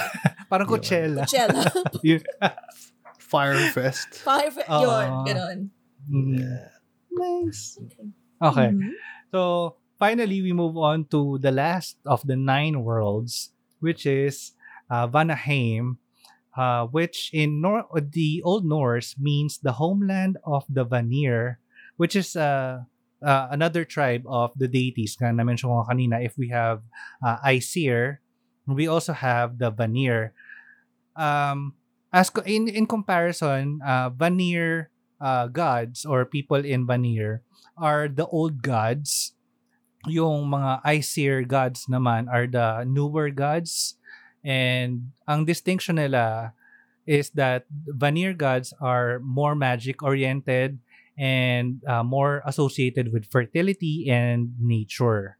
Parang 0.51 0.67
Coachella. 0.67 1.23
Coachella. 1.27 1.63
Firefest. 3.19 4.23
Five, 4.23 4.59
Ah. 4.69 4.83
yun, 4.83 5.09
ganon. 5.27 5.59
Mm. 6.11 6.39
Yeah. 6.39 6.69
Nice. 7.11 7.79
Okay. 8.39 8.69
Mhm. 8.71 8.93
So 9.33 9.41
finally, 9.99 10.43
we 10.43 10.53
move 10.53 10.77
on 10.77 11.05
to 11.13 11.39
the 11.39 11.53
last 11.53 11.97
of 12.07 12.23
the 12.27 12.37
nine 12.37 12.83
worlds, 12.83 13.53
which 13.81 14.07
is 14.07 14.53
uh, 14.91 15.09
Vanaheim, 15.09 15.97
uh, 16.57 16.87
which 16.87 17.31
in 17.33 17.61
Nor- 17.61 17.89
the 18.01 18.43
Old 18.45 18.65
Norse 18.65 19.15
means 19.19 19.59
the 19.59 19.73
homeland 19.73 20.39
of 20.45 20.65
the 20.69 20.85
Vanir, 20.85 21.59
which 21.97 22.17
is 22.17 22.37
uh, 22.37 22.85
uh, 23.23 23.47
another 23.51 23.85
tribe 23.85 24.25
of 24.27 24.53
the 24.57 24.69
deities. 24.69 25.17
Nga 25.21 25.33
na-mention 25.33 25.69
ko 25.69 25.85
kanina, 25.89 26.25
if 26.25 26.37
we 26.37 26.49
have 26.49 26.83
uh, 27.25 27.39
Aesir, 27.45 28.21
we 28.67 28.89
also 28.89 29.13
have 29.13 29.59
the 29.59 29.71
Vanir. 29.71 30.33
Um, 31.17 31.75
as 32.13 32.31
in 32.45 32.69
in 32.69 32.87
comparison, 32.87 33.81
uh, 33.85 34.11
Vanir 34.11 34.91
uh, 35.21 35.49
gods 35.49 36.05
or 36.05 36.25
people 36.25 36.61
in 36.61 36.87
Vanir 36.87 37.43
are 37.77 38.09
the 38.09 38.27
old 38.27 38.63
gods. 38.63 39.36
Yung 40.07 40.51
mga 40.51 40.81
Aesir 40.87 41.43
gods 41.43 41.87
naman 41.91 42.31
are 42.31 42.47
the 42.47 42.85
newer 42.87 43.31
gods. 43.31 43.99
And 44.47 45.13
ang 45.27 45.45
distinction 45.45 45.99
nila 45.99 46.55
is 47.07 47.31
that 47.35 47.67
Vanir 47.71 48.35
gods 48.35 48.75
are 48.81 49.19
more 49.23 49.55
magic 49.55 50.03
oriented 50.03 50.79
and 51.19 51.83
uh, 51.87 52.03
more 52.03 52.43
associated 52.47 53.13
with 53.13 53.27
fertility 53.27 54.11
and 54.11 54.55
nature. 54.61 55.39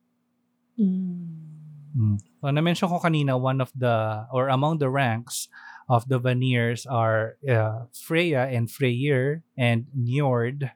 Mm. 0.79 2.19
So 2.43 2.51
na-mention 2.51 2.89
ko 2.89 3.01
kanina 3.01 3.41
one 3.41 3.61
of 3.61 3.73
the 3.75 4.27
or 4.31 4.49
among 4.49 4.79
the 4.79 4.91
ranks 4.91 5.49
of 5.89 6.09
the 6.09 6.21
Vanirs 6.21 6.85
are 6.85 7.39
uh, 7.49 7.87
Freya 7.95 8.51
and 8.51 8.71
Freyr 8.71 9.43
and 9.57 9.87
Njord 9.97 10.71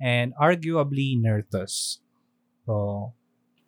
and 0.00 0.34
arguably 0.34 1.16
Nerthus. 1.16 1.98
So, 2.66 3.14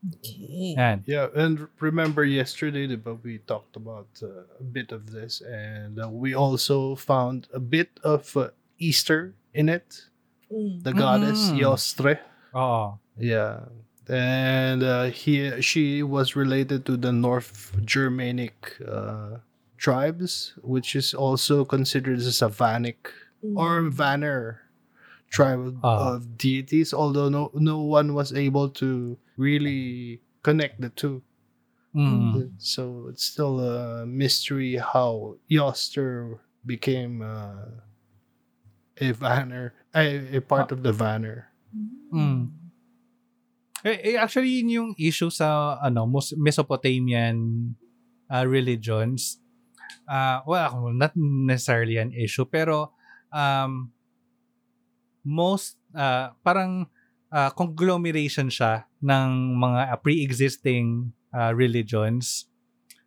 Okay. 0.05 0.75
yan. 0.77 1.03
Yeah, 1.07 1.29
and 1.35 1.67
remember 1.81 2.25
yesterday 2.25 2.87
that 2.87 3.25
we 3.25 3.39
talked 3.49 3.77
about 3.77 4.09
uh, 4.23 4.45
a 4.61 4.63
bit 4.63 4.93
of 4.93 5.11
this, 5.11 5.41
and 5.41 5.97
uh, 5.99 6.09
we 6.13 6.35
also 6.35 6.95
found 6.95 7.49
a 7.55 7.61
bit 7.61 7.89
of 8.05 8.37
uh, 8.37 8.51
Easter 8.79 9.33
in 9.55 9.69
it. 9.69 10.05
Mm. 10.53 10.83
The 10.85 10.93
goddess 10.93 11.49
Mm. 11.51 11.61
Yostre. 11.65 12.19
Oh, 12.53 12.99
Yeah, 13.17 13.71
and 14.09 14.83
uh, 14.83 15.05
he 15.09 15.61
she 15.63 16.03
was 16.03 16.37
related 16.37 16.85
to 16.87 16.97
the 17.01 17.13
North 17.13 17.73
Germanic 17.85 18.77
uh, 18.85 19.41
tribes, 19.81 20.53
which 20.61 20.95
is 20.95 21.15
also 21.15 21.65
considered 21.65 22.19
as 22.21 22.43
a 22.43 22.49
Vanic 22.53 23.09
Mm. 23.45 23.57
or 23.61 23.89
Vanner 23.89 24.65
tribe 25.29 25.77
of 25.85 26.37
deities. 26.37 26.93
Although 26.93 27.29
no 27.29 27.51
no 27.57 27.81
one 27.81 28.13
was 28.13 28.33
able 28.33 28.69
to 28.81 29.17
really 29.37 30.21
connect 30.43 30.81
the 30.81 30.91
two. 30.91 31.23
Mm. 31.95 32.59
So 32.59 33.07
it's 33.09 33.23
still 33.23 33.61
a 33.61 34.07
mystery 34.07 34.77
how 34.77 35.37
Yoster 35.47 36.41
became 36.67 37.23
uh, 37.23 37.81
a 38.99 39.13
Vanner, 39.15 39.71
a, 39.95 40.37
a 40.37 40.41
part 40.41 40.73
of 40.73 40.83
the 40.83 40.93
Vanner. 40.93 41.55
Mm. 42.13 42.51
Eh, 43.85 44.15
eh, 44.15 44.17
actually, 44.17 44.49
yun 44.49 44.69
yung 44.71 44.91
issue 44.97 45.29
sa 45.29 45.79
ano 45.83 46.09
Mesopotamian 46.41 47.77
uh, 48.33 48.45
religions. 48.49 49.39
Uh, 50.09 50.41
well, 50.49 50.91
not 50.93 51.13
necessarily 51.15 52.01
an 52.01 52.11
issue, 52.13 52.49
pero 52.49 52.93
um, 53.29 53.93
most, 55.23 55.77
uh, 55.95 56.33
parang 56.41 56.89
uh, 57.35 57.51
conglomeration 57.51 58.47
siya 58.47 58.87
ng 59.03 59.59
mga 59.59 59.99
pre-existing 60.01 61.11
uh, 61.35 61.51
religions. 61.51 62.47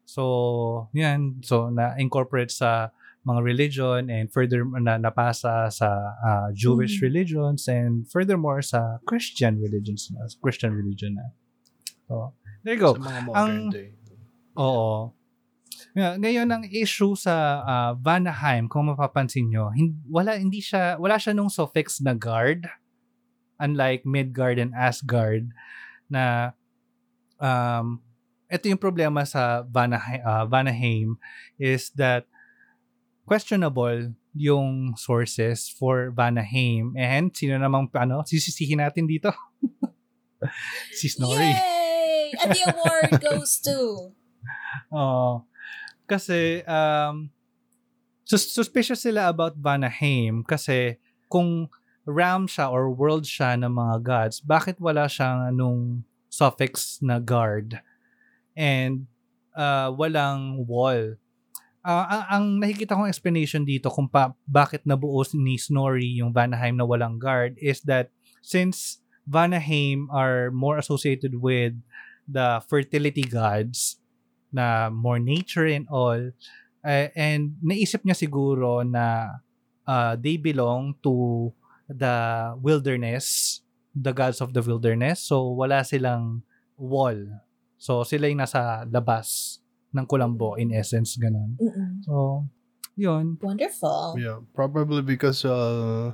So, 0.03 0.87
yan. 0.91 1.39
So, 1.41 1.71
na-incorporate 1.71 2.51
sa 2.51 2.91
mga 3.23 3.39
religion 3.43 4.01
and 4.07 4.31
further 4.31 4.63
na 4.79 4.95
napasa 4.95 5.67
sa 5.67 5.89
uh, 6.19 6.47
Jewish 6.55 6.99
Mm. 6.99 7.03
religions 7.03 7.67
and 7.67 8.07
furthermore 8.07 8.63
sa 8.63 8.99
Christian 9.03 9.59
religions 9.59 10.07
na 10.11 10.27
Christian 10.39 10.71
religion 10.71 11.19
na. 11.19 11.27
So, 12.07 12.31
there 12.63 12.75
you 12.75 12.83
go. 12.83 12.95
Sa 12.95 13.03
mga 13.03 13.19
modern 13.27 13.35
Ang- 13.35 13.71
day. 13.71 13.89
Oo. 14.55 15.11
Nga- 15.91 16.17
Ngayon 16.23 16.47
ang 16.47 16.63
issue 16.71 17.19
sa 17.19 17.35
ah, 17.61 17.91
Vanaheim, 17.99 18.71
kung 18.71 18.87
mapapansin 18.87 19.51
nyo, 19.51 19.75
hin- 19.75 19.99
wala 20.07 20.39
hindi 20.39 20.63
siya 20.63 20.95
wala 20.95 21.19
siya 21.19 21.35
nung 21.35 21.51
suffix 21.51 21.99
na 21.99 22.15
guard 22.15 22.63
unlike 23.59 24.05
Midgard 24.05 24.57
and 24.61 24.73
Asgard 24.77 25.51
na 26.09 26.55
um 27.41 28.01
ito 28.47 28.71
yung 28.71 28.79
problema 28.79 29.27
sa 29.27 29.67
Vanaheim, 29.67 30.23
Vanaheim 30.47 31.09
is 31.59 31.91
that 31.99 32.23
questionable 33.27 34.15
yung 34.31 34.95
sources 34.95 35.67
for 35.67 36.15
Vanaheim 36.15 36.95
and 36.95 37.35
sino 37.35 37.59
namang 37.59 37.91
ano 37.91 38.23
sisisihin 38.23 38.79
natin 38.79 39.03
dito 39.03 39.35
si 40.97 41.11
Snorri 41.11 41.51
Yay! 41.51 41.77
And 42.43 42.51
the 42.51 42.63
award 42.67 43.11
goes 43.27 43.59
to... 43.63 44.11
Oo. 44.91 45.47
Kasi, 46.07 46.63
um, 46.63 47.31
sus- 48.23 48.51
suspicious 48.51 49.03
sila 49.03 49.31
about 49.31 49.55
Vanaheim 49.59 50.43
kasi 50.43 50.99
kung 51.27 51.67
realm 52.07 52.47
siya 52.47 52.71
or 52.71 52.87
world 52.89 53.27
siya 53.27 53.59
ng 53.59 53.71
mga 53.71 53.95
gods, 54.01 54.39
bakit 54.39 54.79
wala 54.79 55.11
siyang 55.11 55.51
anong 55.51 56.07
suffix 56.31 57.03
na 57.03 57.19
guard 57.19 57.77
and 58.55 59.05
uh, 59.53 59.91
walang 59.91 60.63
wall? 60.63 61.19
Ah, 61.87 62.07
ang, 62.07 62.23
ang 62.27 62.45
nakikita 62.63 62.95
kong 62.95 63.07
explanation 63.11 63.63
dito 63.63 63.87
kung 63.87 64.11
pa, 64.11 64.35
bakit 64.43 64.83
nabuo 64.83 65.23
ni 65.35 65.55
Snorri 65.55 66.19
yung 66.19 66.35
Vanaheim 66.35 66.75
na 66.75 66.83
walang 66.83 67.15
guard 67.15 67.55
is 67.59 67.79
that 67.87 68.11
since 68.43 68.99
Vanaheim 69.23 70.07
are 70.11 70.51
more 70.51 70.79
associated 70.79 71.39
with 71.39 71.75
the 72.27 72.59
fertility 72.67 73.23
gods, 73.23 73.99
na 74.51 74.89
more 74.89 75.19
nature 75.19 75.67
and 75.67 75.87
all. 75.91 76.19
Uh, 76.83 77.07
and 77.15 77.59
naisip 77.59 78.03
niya 78.07 78.15
siguro 78.15 78.85
na 78.85 79.37
uh, 79.83 80.15
they 80.15 80.39
belong 80.39 80.95
to 81.03 81.51
the 81.89 82.55
wilderness, 82.61 83.59
the 83.95 84.11
gods 84.13 84.39
of 84.41 84.53
the 84.53 84.61
wilderness. 84.61 85.23
So 85.23 85.49
wala 85.55 85.83
silang 85.83 86.43
wall. 86.77 87.17
So 87.77 88.03
sila 88.03 88.27
yung 88.27 88.39
nasa 88.43 88.85
labas 88.91 89.59
ng 89.95 90.05
kulambo 90.05 90.59
in 90.59 90.71
essence 90.75 91.17
ganun. 91.17 91.55
Mm-mm. 91.57 92.03
So 92.03 92.45
yun. 92.97 93.37
Wonderful. 93.41 94.17
Yeah, 94.17 94.39
probably 94.53 95.01
because 95.01 95.45
uh, 95.45 96.13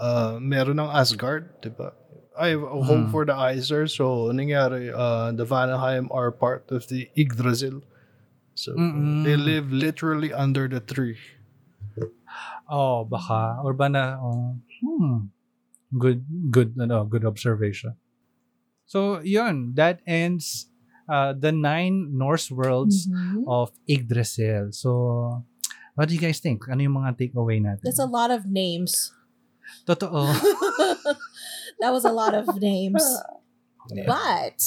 uh, 0.00 0.38
meron 0.40 0.80
ng 0.80 0.88
Asgard, 0.90 1.60
di 1.60 1.68
ba? 1.68 1.92
Ay, 2.34 2.58
home 2.58 3.06
Hmm. 3.06 3.12
for 3.14 3.22
the 3.22 3.30
Aesir. 3.36 3.86
So, 3.86 4.34
nangyari? 4.34 4.90
Uh, 4.90 5.30
the 5.30 5.46
Vanaheim 5.46 6.10
are 6.10 6.34
part 6.34 6.66
of 6.74 6.82
the 6.90 7.06
Yggdrasil. 7.14 7.78
So, 8.58 8.74
Mm-mm. 8.74 9.22
they 9.22 9.38
live 9.38 9.70
literally 9.70 10.34
under 10.34 10.66
the 10.66 10.82
tree. 10.82 11.14
Oh, 12.68 13.04
baka 13.04 13.60
or 13.62 13.72
ba 13.74 13.88
na 13.88 14.16
oh, 14.18 14.56
hmm. 14.80 15.28
Good 15.94 16.26
good 16.50 16.74
ano, 16.80 17.04
good 17.06 17.24
observation. 17.24 17.94
So 18.86 19.20
yun, 19.22 19.72
that 19.78 20.00
ends 20.06 20.66
uh, 21.08 21.32
the 21.32 21.52
nine 21.52 22.16
Norse 22.16 22.50
worlds 22.50 23.06
Mhm. 23.06 23.44
of 23.46 23.70
Yggdrasil. 23.86 24.72
So, 24.72 25.44
what 25.94 26.08
do 26.08 26.14
you 26.14 26.20
guys 26.20 26.40
think? 26.40 26.66
Ano 26.68 26.82
yung 26.82 26.98
mga 26.98 27.16
takeaway 27.16 27.60
natin? 27.62 27.84
That's 27.84 28.02
a 28.02 28.08
lot 28.10 28.30
of 28.30 28.46
names. 28.48 29.12
Totoo. 29.86 30.10
that 31.80 31.92
was 31.92 32.04
a 32.04 32.12
lot 32.12 32.34
of 32.34 32.48
names. 32.60 33.04
Yeah. 33.92 34.08
But 34.08 34.58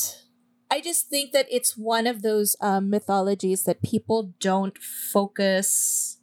I 0.69 0.81
just 0.81 1.09
think 1.09 1.31
that 1.31 1.47
it's 1.49 1.77
one 1.77 2.05
of 2.07 2.21
those 2.21 2.55
um, 2.61 2.89
mythologies 2.89 3.63
that 3.63 3.81
people 3.81 4.33
don't 4.39 4.77
focus. 4.77 6.16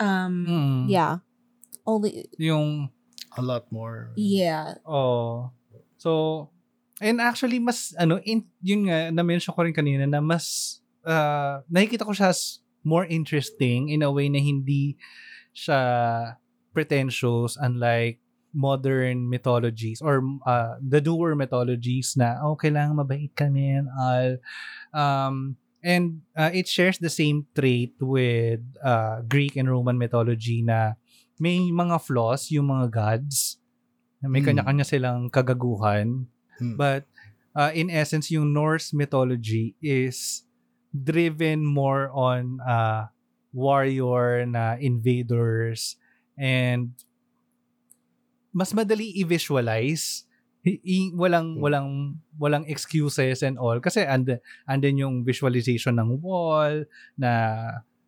Um, 0.00 0.32
Mm. 0.48 0.82
yeah, 0.88 1.20
only 1.84 2.24
Yung 2.40 2.88
a 3.36 3.42
lot 3.44 3.68
more. 3.70 4.10
Yeah. 4.16 4.80
Oh. 4.82 5.52
So, 6.00 6.48
and 6.98 7.20
actually, 7.20 7.60
mas, 7.60 7.92
ano, 7.94 8.16
in, 8.24 8.48
yun 8.64 8.88
nga, 8.88 9.12
na-mention 9.12 9.52
ko 9.52 9.60
rin 9.62 9.76
kanina 9.76 10.08
na 10.08 10.24
mas, 10.24 10.80
uh, 11.04 11.60
nakikita 11.68 12.08
ko 12.08 12.16
siya 12.16 12.32
as 12.32 12.64
more 12.80 13.04
interesting 13.04 13.92
in 13.92 14.00
a 14.00 14.08
way 14.08 14.32
na 14.32 14.40
hindi 14.40 14.96
siya 15.52 16.40
pretentious 16.72 17.60
unlike 17.60 18.24
modern 18.56 19.28
mythologies 19.28 20.00
or 20.00 20.24
uh, 20.48 20.74
the 20.80 20.98
newer 21.04 21.36
mythologies 21.36 22.16
na, 22.16 22.40
oh, 22.40 22.56
kailangan 22.56 22.96
mabait 22.98 23.30
kami 23.36 23.76
and 23.76 23.88
all. 23.92 24.30
Um, 24.96 25.59
and 25.82 26.20
uh, 26.36 26.50
it 26.52 26.68
shares 26.68 26.98
the 26.98 27.10
same 27.12 27.46
trait 27.56 27.96
with 28.00 28.60
uh, 28.84 29.20
Greek 29.26 29.56
and 29.56 29.68
Roman 29.68 29.96
mythology 29.98 30.60
na 30.62 30.94
may 31.40 31.58
mga 31.72 32.00
flaws 32.04 32.52
yung 32.52 32.68
mga 32.68 32.86
gods. 32.92 33.56
Na 34.20 34.28
may 34.28 34.44
Hmm. 34.44 34.52
kanya-kanya 34.52 34.84
silang 34.84 35.32
kagaguhan. 35.32 36.28
Hmm. 36.60 36.76
But 36.76 37.08
uh, 37.56 37.72
in 37.72 37.88
essence, 37.88 38.28
yung 38.28 38.52
Norse 38.52 38.92
mythology 38.92 39.72
is 39.80 40.44
driven 40.92 41.64
more 41.64 42.12
on 42.12 42.60
uh, 42.60 43.08
warrior 43.54 44.44
na 44.44 44.76
invaders 44.76 45.96
and 46.36 46.92
mas 48.50 48.74
madali 48.74 49.14
i-visualize 49.22 50.26
i- 50.66 51.12
walang 51.12 51.56
Hmm. 51.56 51.62
walang 51.62 51.88
walang 52.36 52.64
excuses 52.66 53.40
and 53.40 53.56
all 53.56 53.78
kasi 53.78 54.04
and 54.04 54.36
andun 54.64 54.96
yung 54.96 55.14
visualization 55.22 55.96
ng 55.96 56.20
wall 56.20 56.84
na 57.16 57.32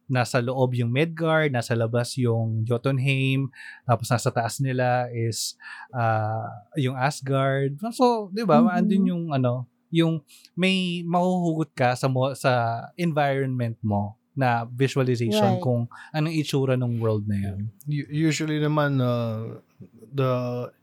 nasa 0.05 0.45
loob 0.45 0.77
yung 0.77 0.93
Midgard, 0.93 1.49
nasa 1.49 1.73
labas 1.73 2.21
yung 2.21 2.69
Jotunheim, 2.69 3.49
tapos 3.83 4.13
nasa 4.13 4.29
taas 4.29 4.61
nila 4.61 5.09
is 5.09 5.57
ah, 5.89 6.45
yung 6.77 6.93
Asgard. 6.93 7.81
So, 7.97 8.29
'di 8.29 8.45
ba? 8.45 8.61
Mhm. 8.61 8.69
Andun 8.77 9.05
yung 9.09 9.25
ano, 9.33 9.65
yung 9.89 10.21
may 10.53 11.01
mahuhugot 11.01 11.73
ka 11.73 11.97
sa 11.97 12.13
mo, 12.13 12.37
sa 12.37 12.53
environment 12.97 13.81
mo 13.81 14.17
na 14.33 14.65
visualization 14.65 15.57
Right. 15.57 15.65
kung 15.65 15.89
anong 16.11 16.33
itsura 16.35 16.77
ng 16.77 17.01
world 17.01 17.25
na 17.25 17.37
yun. 17.39 17.69
U- 17.85 18.29
usually 18.29 18.61
naman 18.61 18.97
uh, 18.97 19.61
the 20.09 20.33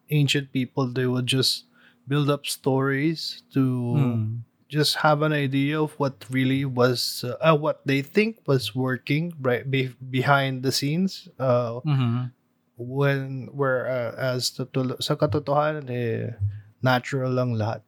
ancient 0.09 0.51
people 0.51 0.87
they 0.89 1.05
would 1.05 1.25
just 1.27 1.65
build 2.07 2.29
up 2.29 2.45
stories 2.45 3.43
to 3.53 3.61
Mm. 3.93 4.41
just 4.69 5.01
have 5.01 5.21
an 5.25 5.33
idea 5.33 5.81
of 5.81 5.93
what 5.97 6.21
really 6.29 6.61
was 6.65 7.25
uh, 7.25 7.37
uh, 7.41 7.57
what 7.57 7.81
they 7.85 8.01
think 8.05 8.37
was 8.45 8.73
working 8.77 9.33
right 9.41 9.65
be- 9.69 9.93
behind 10.09 10.61
the 10.61 10.69
scenes 10.73 11.25
uh, 11.41 11.81
Mhm. 11.85 12.29
when 12.77 13.49
whereas 13.53 14.53
uh, 14.61 14.65
sa 15.01 15.13
katotohanan 15.17 15.89
eh 15.89 16.33
natural 16.81 17.33
lang 17.33 17.53
lahat 17.57 17.81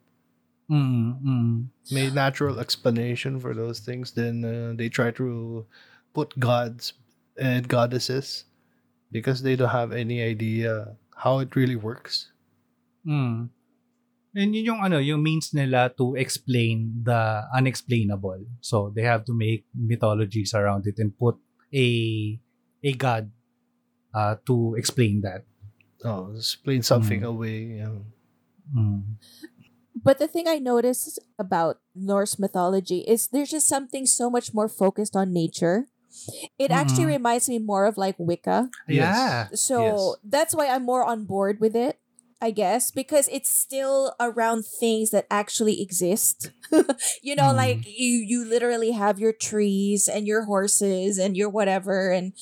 Mm, 0.72 1.20
mm. 1.22 1.52
may 1.92 2.08
natural 2.10 2.60
explanation 2.60 3.40
for 3.40 3.54
those 3.54 3.80
things 3.84 4.14
then 4.16 4.46
uh, 4.46 4.72
they 4.76 4.88
try 4.88 5.12
to 5.12 5.66
put 6.16 6.32
gods 6.40 6.94
and 7.36 7.68
goddesses 7.68 8.46
because 9.12 9.44
they 9.44 9.56
don't 9.56 9.76
have 9.76 9.92
any 9.92 10.24
idea 10.24 10.96
how 11.24 11.40
it 11.40 11.56
really 11.56 11.78
works 11.78 12.28
Mm. 13.02 13.50
And 14.38 14.50
yun 14.54 14.66
yung 14.78 14.82
ano, 14.86 15.02
yung 15.02 15.26
means 15.26 15.58
nila 15.58 15.90
to 15.98 16.14
explain 16.14 17.02
the 17.02 17.50
unexplainable. 17.50 18.46
So 18.62 18.94
they 18.94 19.02
have 19.02 19.26
to 19.26 19.34
make 19.34 19.66
mythologies 19.74 20.54
around 20.54 20.86
it 20.86 21.02
and 21.02 21.10
put 21.18 21.36
a 21.74 21.88
a 22.86 22.92
god 22.94 23.34
uh, 24.14 24.38
to 24.46 24.78
explain 24.78 25.26
that. 25.26 25.50
oh 26.06 26.34
explain 26.38 26.82
something 26.82 27.22
Mm. 27.22 27.30
away 27.34 27.58
yeah. 27.82 27.98
Mm. 28.70 29.18
But 29.98 30.18
the 30.22 30.30
thing 30.30 30.46
I 30.48 30.58
noticed 30.58 31.18
about 31.38 31.82
Norse 31.94 32.38
mythology 32.40 33.02
is 33.06 33.30
there's 33.34 33.50
just 33.52 33.66
something 33.70 34.06
so 34.06 34.30
much 34.30 34.54
more 34.54 34.70
focused 34.70 35.18
on 35.18 35.34
nature. 35.34 35.90
It 36.60 36.72
actually 36.72 37.06
Mhm. 37.06 37.18
reminds 37.20 37.50
me 37.50 37.60
more 37.60 37.86
of 37.86 37.98
like 37.98 38.16
Wicca. 38.18 38.70
Yeah. 38.88 39.48
So 39.54 40.16
that's 40.24 40.56
why 40.56 40.68
I'm 40.68 40.84
more 40.86 41.04
on 41.06 41.26
board 41.26 41.60
with 41.60 41.76
it, 41.76 42.00
I 42.42 42.52
guess, 42.52 42.92
because 42.92 43.28
it's 43.32 43.50
still 43.50 44.14
around 44.20 44.66
things 44.66 45.12
that 45.12 45.28
actually 45.30 45.82
exist. 45.82 46.52
you 47.22 47.36
know, 47.36 47.52
Mm. 47.52 47.56
like 47.56 47.82
you 47.86 48.18
you 48.24 48.46
literally 48.46 48.92
have 48.92 49.20
your 49.20 49.34
trees 49.34 50.08
and 50.08 50.28
your 50.28 50.46
horses 50.46 51.18
and 51.18 51.36
your 51.38 51.50
whatever 51.50 52.12
and 52.12 52.34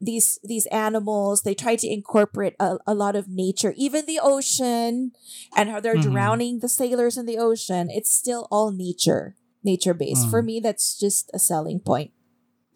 these 0.00 0.38
these 0.44 0.66
animals 0.66 1.42
they 1.42 1.54
try 1.54 1.76
to 1.76 1.88
incorporate 1.88 2.54
a, 2.60 2.78
a 2.86 2.94
lot 2.94 3.16
of 3.16 3.28
nature 3.28 3.74
even 3.76 4.06
the 4.06 4.20
ocean 4.22 5.12
and 5.56 5.68
how 5.70 5.80
they're 5.80 5.96
Mhm. 5.96 6.02
drowning 6.12 6.60
the 6.60 6.68
sailors 6.68 7.16
in 7.16 7.26
the 7.26 7.38
ocean 7.38 7.88
it's 7.90 8.10
still 8.10 8.46
all 8.50 8.70
nature 8.70 9.36
nature 9.64 9.94
based 9.94 10.28
for 10.28 10.42
Mm. 10.42 10.46
me 10.46 10.60
that's 10.60 10.98
just 10.98 11.30
a 11.34 11.38
selling 11.38 11.80
point 11.80 12.12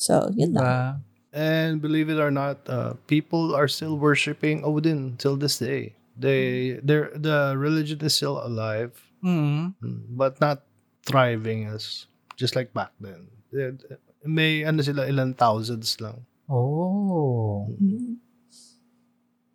so 0.03 0.27
you 0.35 0.51
know 0.51 0.59
Diba? 0.59 0.99
And 1.33 1.81
believe 1.81 2.11
it 2.13 2.21
or 2.21 2.29
not, 2.29 2.61
uh, 2.69 2.93
people 3.09 3.55
are 3.57 3.65
still 3.65 3.97
worshiping 3.97 4.67
Odin 4.69 5.17
till 5.17 5.39
this 5.39 5.57
day. 5.57 5.97
They, 6.13 6.77
their, 6.85 7.09
the 7.17 7.57
religion 7.57 8.05
is 8.05 8.13
still 8.13 8.37
alive, 8.37 8.93
Mm. 9.25 9.73
mm, 9.81 10.01
but 10.13 10.37
not 10.45 10.67
thriving 11.09 11.65
as 11.71 12.05
just 12.37 12.53
like 12.53 12.75
back 12.77 12.93
then. 13.01 13.33
May 14.21 14.61
ano 14.67 14.85
sila 14.85 15.09
ilang 15.09 15.33
thousands 15.33 15.97
lang. 16.05 16.27
Oh. 16.53 17.65
Mhm. 17.81 18.21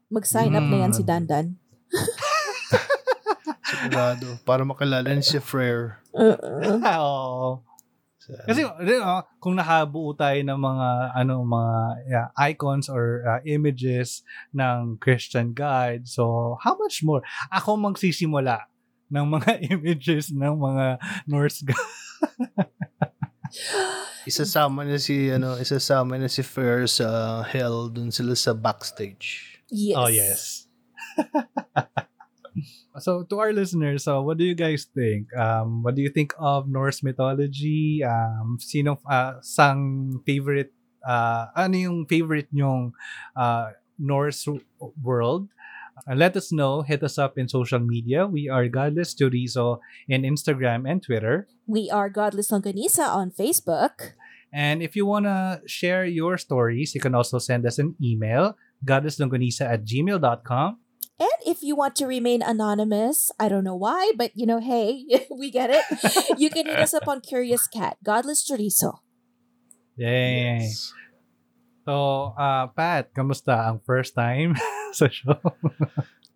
Mag-sign 0.09 0.55
up 0.57 0.65
na 0.65 0.77
yan 0.81 0.97
si 0.97 1.05
Mm. 1.05 1.09
Dandan. 1.13 1.45
Sigurado 3.67 4.39
para 4.47 4.63
makilala 4.63 5.11
ni 5.13 5.21
si 5.21 5.37
Frere. 5.37 5.99
Uh-uh. 6.17 6.81
Oo. 6.97 7.61
Sa- 8.27 8.43
Kasi 8.43 8.67
you 8.67 8.99
know, 8.99 9.23
kung 9.39 9.55
nakabuo 9.55 10.11
tayo 10.11 10.35
ng 10.43 10.59
mga 10.59 10.87
ano 11.15 11.47
mga 11.47 11.75
yeah, 12.11 12.27
icons 12.35 12.91
or 12.91 13.23
uh, 13.23 13.39
images 13.47 14.19
ng 14.51 14.99
Christian 14.99 15.55
God, 15.55 16.11
so 16.11 16.59
how 16.59 16.75
much 16.75 17.07
more? 17.07 17.23
Ako 17.55 17.79
magsisimula 17.79 18.67
ng 19.07 19.25
mga 19.31 19.63
images 19.71 20.35
ng 20.35 20.59
mga 20.59 20.99
Norse 21.23 21.63
God. 21.63 21.87
isasama 24.27 24.83
niya 24.83 24.99
si 24.99 25.31
ano, 25.31 25.55
isasama 25.55 26.19
niya 26.19 26.27
si 26.27 26.43
Frere 26.43 26.83
sa 26.83 27.39
hell 27.47 27.87
dun 27.87 28.11
sila 28.11 28.35
sa 28.35 28.51
backstage. 28.51 29.63
Yes. 29.71 29.95
Oh 29.95 30.11
yes. 30.11 30.67
so 32.99 33.23
to 33.23 33.39
our 33.39 33.53
listeners, 33.53 34.03
so 34.05 34.21
what 34.21 34.37
do 34.37 34.45
you 34.45 34.55
guys 34.55 34.85
think? 34.93 35.33
Um, 35.35 35.83
what 35.83 35.95
do 35.95 36.01
you 36.01 36.09
think 36.09 36.33
of 36.37 36.67
Norse 36.67 37.03
mythology? 37.03 38.03
Um, 38.03 38.57
sino 38.59 38.99
uh, 39.09 39.39
sang 39.41 40.21
favorite 40.25 40.73
uh, 41.05 41.47
ano 41.55 41.75
yung 41.77 42.05
favorite 42.05 42.47
nyong 42.53 42.91
uh, 43.35 43.71
Norse 43.99 44.47
world? 45.01 45.49
Uh, 46.05 46.13
let 46.13 46.37
us 46.37 46.51
know. 46.51 46.81
Hit 46.81 47.01
us 47.01 47.17
up 47.17 47.37
in 47.37 47.49
social 47.49 47.79
media. 47.79 48.27
We 48.27 48.49
are 48.49 48.67
Godless 48.67 49.15
Chorizo 49.15 49.79
in 50.07 50.21
Instagram 50.21 50.85
and 50.85 51.01
Twitter. 51.01 51.47
We 51.65 51.89
are 51.89 52.09
Godless 52.09 52.51
Longanisa 52.51 53.09
on 53.09 53.31
Facebook. 53.31 54.13
And 54.53 54.81
if 54.81 54.95
you 54.95 55.05
want 55.05 55.25
to 55.25 55.61
share 55.65 56.05
your 56.05 56.37
stories, 56.37 56.95
you 56.95 57.01
can 57.01 57.15
also 57.15 57.39
send 57.39 57.65
us 57.65 57.79
an 57.79 57.95
email, 58.01 58.55
godlesslonganisa 58.85 59.61
at 59.61 59.83
gmail.com. 59.83 60.77
And 61.19 61.33
if 61.45 61.63
you 61.63 61.75
want 61.75 61.95
to 61.97 62.05
remain 62.05 62.41
anonymous, 62.43 63.31
I 63.39 63.49
don't 63.49 63.63
know 63.63 63.75
why, 63.75 64.13
but 64.15 64.31
you 64.35 64.45
know, 64.45 64.59
hey, 64.59 65.03
we 65.33 65.49
get 65.49 65.69
it. 65.73 65.83
you 66.37 66.49
can 66.49 66.65
hit 66.67 66.77
us 66.77 66.93
up 66.93 67.07
on 67.07 67.21
Curious 67.21 67.65
Cat, 67.67 67.97
Godless 68.03 68.45
Chorizo. 68.45 68.99
Yay! 69.97 70.59
Yes. 70.61 70.93
So, 71.85 72.35
uh, 72.37 72.67
Pat, 72.67 73.13
kamusta 73.15 73.65
ang 73.65 73.79
first 73.81 74.13
time 74.13 74.53
sa 74.93 75.07
show? 75.09 75.39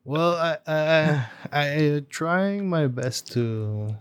Well, 0.02 0.34
I 0.34 0.58
I 0.66 0.90
I 1.53 1.66
trying 2.10 2.66
my 2.66 2.88
best 2.88 3.30
to 3.38 3.94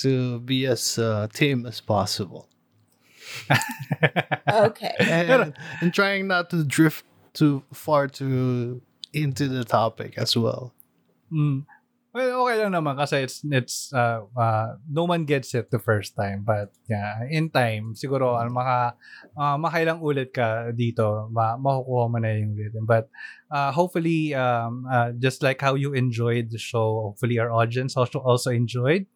to 0.00 0.40
be 0.40 0.64
as 0.64 0.96
uh, 0.96 1.28
tame 1.28 1.66
as 1.68 1.82
possible, 1.84 2.48
Okay. 4.48 4.94
and, 4.98 5.52
and 5.82 5.92
trying 5.92 6.26
not 6.26 6.48
to 6.50 6.64
drift 6.64 7.04
too 7.34 7.62
far 7.74 8.08
to 8.16 8.80
into 9.12 9.48
the 9.48 9.64
topic 9.64 10.14
as 10.16 10.36
well. 10.36 10.74
Mm. 11.32 11.66
Well, 12.10 12.42
okay 12.42 12.58
lang 12.58 12.74
naman 12.74 12.98
kasi 12.98 13.22
it's 13.22 13.46
it's 13.46 13.94
uh, 13.94 14.26
uh, 14.34 14.74
no 14.90 15.06
one 15.06 15.22
gets 15.22 15.54
it 15.54 15.70
the 15.70 15.78
first 15.78 16.18
time 16.18 16.42
but 16.42 16.74
yeah, 16.90 17.22
in 17.30 17.54
time 17.54 17.94
siguro 17.94 18.34
ano 18.34 18.50
maka 18.50 18.98
uh, 19.38 19.54
makailang 19.54 20.02
ulit 20.02 20.34
ka 20.34 20.74
dito, 20.74 21.30
ma 21.30 21.54
makukuha 21.54 22.10
mo 22.10 22.18
na 22.18 22.34
yung 22.34 22.58
rhythm. 22.58 22.82
But 22.82 23.06
uh, 23.46 23.70
hopefully 23.70 24.34
um 24.34 24.90
uh, 24.90 25.14
just 25.22 25.38
like 25.46 25.62
how 25.62 25.78
you 25.78 25.94
enjoyed 25.94 26.50
the 26.50 26.58
show, 26.58 27.14
hopefully 27.14 27.38
our 27.38 27.54
audience 27.54 27.94
also 27.94 28.18
also 28.18 28.50
enjoyed. 28.50 29.06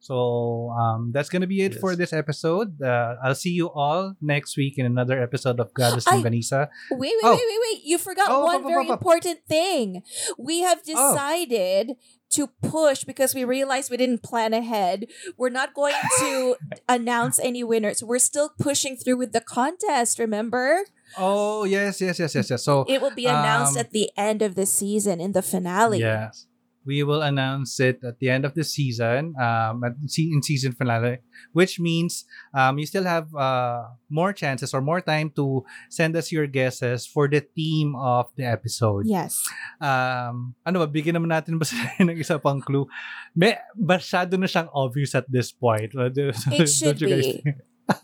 So 0.00 0.70
um, 0.70 1.12
that's 1.12 1.28
gonna 1.28 1.46
be 1.46 1.60
it 1.62 1.74
for 1.76 1.94
this 1.94 2.12
episode. 2.12 2.80
Uh, 2.82 3.16
I'll 3.22 3.34
see 3.34 3.50
you 3.50 3.70
all 3.70 4.14
next 4.20 4.56
week 4.56 4.78
in 4.78 4.86
another 4.86 5.20
episode 5.22 5.60
of 5.60 5.74
Goddess 5.74 6.06
Ay! 6.08 6.16
Longanisa. 6.22 6.68
Wait, 6.90 6.98
wait, 7.00 7.14
Oh. 7.22 7.32
wait, 7.36 7.44
wait, 7.46 7.60
wait. 7.68 7.84
You 7.84 7.98
forgot 7.98 8.28
Oh, 8.30 8.44
one 8.44 8.62
pa- 8.62 8.62
pa- 8.62 8.68
very 8.68 8.84
pa- 8.86 8.96
pa. 8.96 8.98
important 8.98 9.38
thing. 9.46 10.02
We 10.38 10.60
have 10.60 10.80
Oh. 10.88 11.12
decided 11.12 11.96
to 12.30 12.46
push 12.62 13.04
because 13.04 13.34
we 13.34 13.44
realized 13.44 13.90
we 13.90 13.96
didn't 13.98 14.22
plan 14.22 14.54
ahead. 14.54 15.06
We're 15.36 15.50
not 15.50 15.74
going 15.74 15.96
to 16.20 16.56
announce 16.88 17.38
any 17.38 17.62
winners. 17.62 18.02
We're 18.02 18.20
still 18.20 18.50
pushing 18.58 18.96
through 18.96 19.18
with 19.18 19.32
the 19.32 19.40
contest, 19.42 20.18
remember? 20.18 20.84
Oh 21.18 21.64
yes, 21.64 22.00
yes, 22.00 22.18
yes, 22.20 22.34
yes, 22.36 22.48
yes. 22.50 22.62
So 22.64 22.84
It 22.88 23.02
will 23.02 23.10
be 23.14 23.26
announced 23.26 23.74
Um, 23.76 23.80
at 23.80 23.90
the 23.90 24.10
end 24.16 24.42
of 24.42 24.54
the 24.54 24.64
season 24.64 25.20
in 25.20 25.32
the 25.32 25.42
finale. 25.42 25.98
Yes. 25.98 26.46
We 26.84 27.02
will 27.02 27.22
announce 27.22 27.78
it 27.80 28.00
at 28.02 28.18
the 28.18 28.30
end 28.30 28.44
of 28.44 28.54
the 28.54 28.64
season, 28.64 29.34
um, 29.36 29.84
at 29.84 29.94
se- 30.06 30.32
in 30.32 30.42
season 30.42 30.72
finale, 30.72 31.18
which 31.52 31.78
means 31.78 32.24
um, 32.54 32.78
you 32.78 32.86
still 32.86 33.04
have 33.04 33.34
uh, 33.34 33.92
more 34.08 34.32
chances 34.32 34.72
or 34.72 34.80
more 34.80 35.00
time 35.00 35.30
to 35.36 35.64
send 35.88 36.16
us 36.16 36.32
your 36.32 36.46
guesses 36.46 37.06
for 37.06 37.28
the 37.28 37.40
theme 37.40 37.94
of 37.96 38.32
the 38.36 38.44
episode. 38.44 39.06
Yes. 39.06 39.44
Um, 39.80 40.54
ano 40.64 40.84
ba, 40.84 40.88
bigyan 40.88 41.20
naman 41.20 41.30
natin 41.30 41.60
ba 41.60 41.64
sila 41.68 41.84
ng 42.00 42.16
isa 42.16 42.40
pang 42.40 42.60
clue? 42.60 42.88
May, 43.36 43.60
masyado 43.76 44.40
na 44.40 44.48
siyang 44.48 44.72
obvious 44.72 45.14
at 45.14 45.28
this 45.28 45.52
point. 45.52 45.92
It 46.50 46.68
should 46.68 46.98
be. 46.98 47.42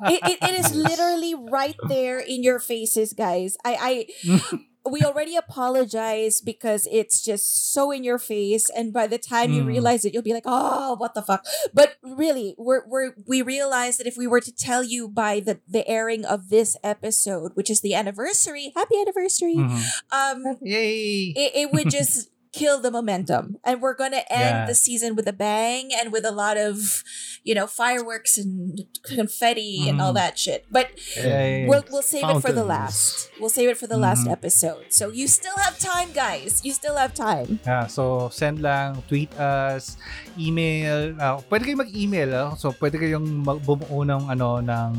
It, 0.07 0.21
it, 0.25 0.39
it 0.43 0.55
is 0.59 0.75
literally 0.75 1.35
right 1.35 1.77
there 1.89 2.19
in 2.19 2.43
your 2.43 2.59
faces, 2.59 3.13
guys. 3.13 3.57
I, 3.65 4.07
I 4.27 4.59
we 4.91 5.03
already 5.03 5.37
apologize 5.37 6.41
because 6.41 6.87
it's 6.91 7.23
just 7.25 7.73
so 7.73 7.91
in 7.91 8.05
your 8.05 8.19
face 8.19 8.71
and 8.71 8.93
by 8.93 9.07
the 9.07 9.19
time 9.19 9.53
you 9.53 9.63
Mm. 9.63 9.67
realize 9.67 10.05
it 10.05 10.13
you'll 10.15 10.23
be 10.23 10.33
like 10.33 10.45
oh 10.47 10.95
what 10.97 11.15
the 11.15 11.23
fuck 11.23 11.45
but 11.75 11.97
really 12.03 12.55
we're, 12.59 12.87
we're 12.87 13.13
we 13.27 13.43
realize 13.43 13.97
that 13.99 14.07
if 14.07 14.17
we 14.17 14.27
were 14.27 14.41
to 14.41 14.53
tell 14.55 14.83
you 14.85 15.09
by 15.09 15.41
the 15.41 15.61
the 15.67 15.87
airing 15.89 16.25
of 16.25 16.49
this 16.51 16.77
episode 16.85 17.53
which 17.55 17.71
is 17.71 17.81
the 17.81 17.95
anniversary 17.95 18.73
happy 18.77 19.01
anniversary 19.01 19.57
Mhm. 19.57 19.83
um 20.13 20.59
Yay! 20.63 21.33
it, 21.37 21.53
it 21.55 21.73
would 21.73 21.91
just 21.99 22.31
kill 22.57 22.81
the 22.81 22.89
momentum 22.89 23.61
and 23.61 23.85
we're 23.85 23.93
gonna 23.93 24.25
end 24.33 24.65
Yeah. 24.65 24.65
the 24.65 24.73
season 24.73 25.13
with 25.13 25.29
a 25.29 25.37
bang 25.37 25.93
and 25.93 26.09
with 26.09 26.25
a 26.25 26.33
lot 26.33 26.57
of 26.57 27.05
you 27.45 27.53
know 27.53 27.69
fireworks 27.69 28.41
and 28.41 28.89
confetti 29.05 29.85
and 29.85 30.01
all 30.01 30.17
Mhm. 30.17 30.21
that 30.25 30.35
shit 30.41 30.65
but 30.73 30.89
Yay. 31.21 31.69
We'll, 31.69 31.85
we'll 31.93 32.01
save 32.07 32.25
it 32.25 32.41
for 32.41 32.53
the 32.57 32.65
last. 32.65 33.29
We'll 33.37 33.53
save 33.53 33.69
it 33.69 33.77
for 33.77 33.85
the 33.87 34.01
last 34.01 34.25
Mhm. 34.25 34.33
episode. 34.33 34.89
So 34.89 35.13
you 35.13 35.29
still 35.29 35.55
have 35.61 35.77
time, 35.77 36.17
guys. 36.17 36.65
You 36.65 36.73
still 36.73 36.97
have 36.97 37.13
time. 37.13 37.61
Yeah, 37.69 37.87
so 37.93 38.33
send 38.33 38.65
lang, 38.65 39.05
tweet 39.05 39.29
us, 39.37 40.01
email. 40.41 41.13
ah, 41.21 41.43
pwede 41.51 41.69
kayo 41.69 41.77
mag-email. 41.85 42.31
ah. 42.33 42.51
So 42.57 42.73
pwede 42.73 42.97
kayong 42.97 43.45
mag- 43.45 43.61
bumuo 43.61 44.07
ng 44.07 44.31
ano 44.31 44.63
ng 44.63 44.91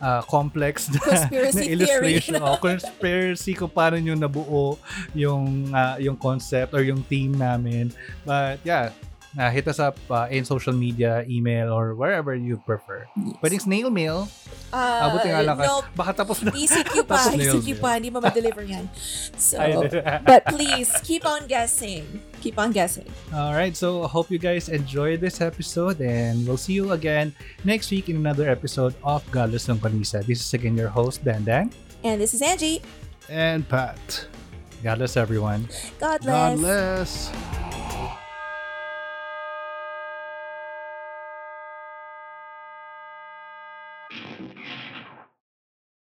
ah, 0.00 0.22
complex 0.22 0.86
na, 0.92 0.98
Conspiracy 0.98 1.54
na 1.54 1.62
theory. 1.62 1.72
illustration 1.74 2.34
o 2.42 2.56
conspiracy 2.58 3.52
kung 3.54 3.70
paano 3.70 3.98
nyo 3.98 4.14
nabuo 4.14 4.78
yung 5.14 5.70
ah, 5.74 5.96
yung 5.98 6.16
concept 6.16 6.74
or 6.74 6.82
yung 6.82 7.02
theme 7.06 7.34
namin. 7.34 7.90
But 8.22 8.62
yeah, 8.62 8.90
uh, 9.36 9.50
hit 9.50 9.68
us 9.68 9.78
up 9.78 9.98
uh, 10.10 10.28
in 10.30 10.44
social 10.44 10.72
media, 10.72 11.24
email, 11.28 11.72
or 11.72 11.94
wherever 11.94 12.34
you 12.34 12.56
prefer. 12.64 13.04
Pwedeng 13.42 13.60
snail 13.60 13.90
mail. 13.90 14.28
Uh, 14.72 15.08
Abutin 15.08 15.32
nga 15.32 15.42
lang. 15.42 15.58
no, 15.58 15.82
Baka 15.96 16.24
tapos 16.24 16.40
na. 16.40 16.52
ECQ 16.52 17.04
pa. 17.08 17.18
Tapos 17.28 17.36
na. 17.36 17.44
ECQ 17.44 17.68
pa. 17.80 17.90
Hindi 18.00 18.08
mo 18.08 18.20
ma-deliver 18.20 18.62
yan. 18.64 18.88
So, 19.36 19.58
but 20.24 20.44
please, 20.48 20.88
keep 21.04 21.26
on 21.26 21.44
guessing. 21.50 22.04
Keep 22.40 22.56
on 22.56 22.70
guessing. 22.72 23.08
All 23.34 23.52
right, 23.52 23.74
so 23.76 24.04
I 24.04 24.08
hope 24.08 24.30
you 24.30 24.38
guys 24.38 24.68
enjoyed 24.68 25.20
this 25.20 25.40
episode, 25.40 26.00
and 26.00 26.46
we'll 26.46 26.60
see 26.60 26.76
you 26.78 26.92
again 26.92 27.34
next 27.64 27.90
week 27.90 28.08
in 28.08 28.16
another 28.16 28.48
episode 28.48 28.94
of 29.02 29.24
Godless 29.34 29.66
Longpanisa. 29.66 30.24
This 30.24 30.40
is 30.40 30.54
again 30.54 30.76
your 30.76 30.88
host, 30.88 31.24
Dan 31.24 31.42
Dan. 31.44 31.74
And 32.04 32.20
this 32.20 32.32
is 32.32 32.40
Angie. 32.40 32.80
And 33.28 33.66
Pat. 33.68 33.98
God 34.80 35.02
bless 35.02 35.16
everyone. 35.18 35.66
God 35.98 36.22
bless. 36.22 36.30
God 36.30 36.58
bless. 36.62 37.67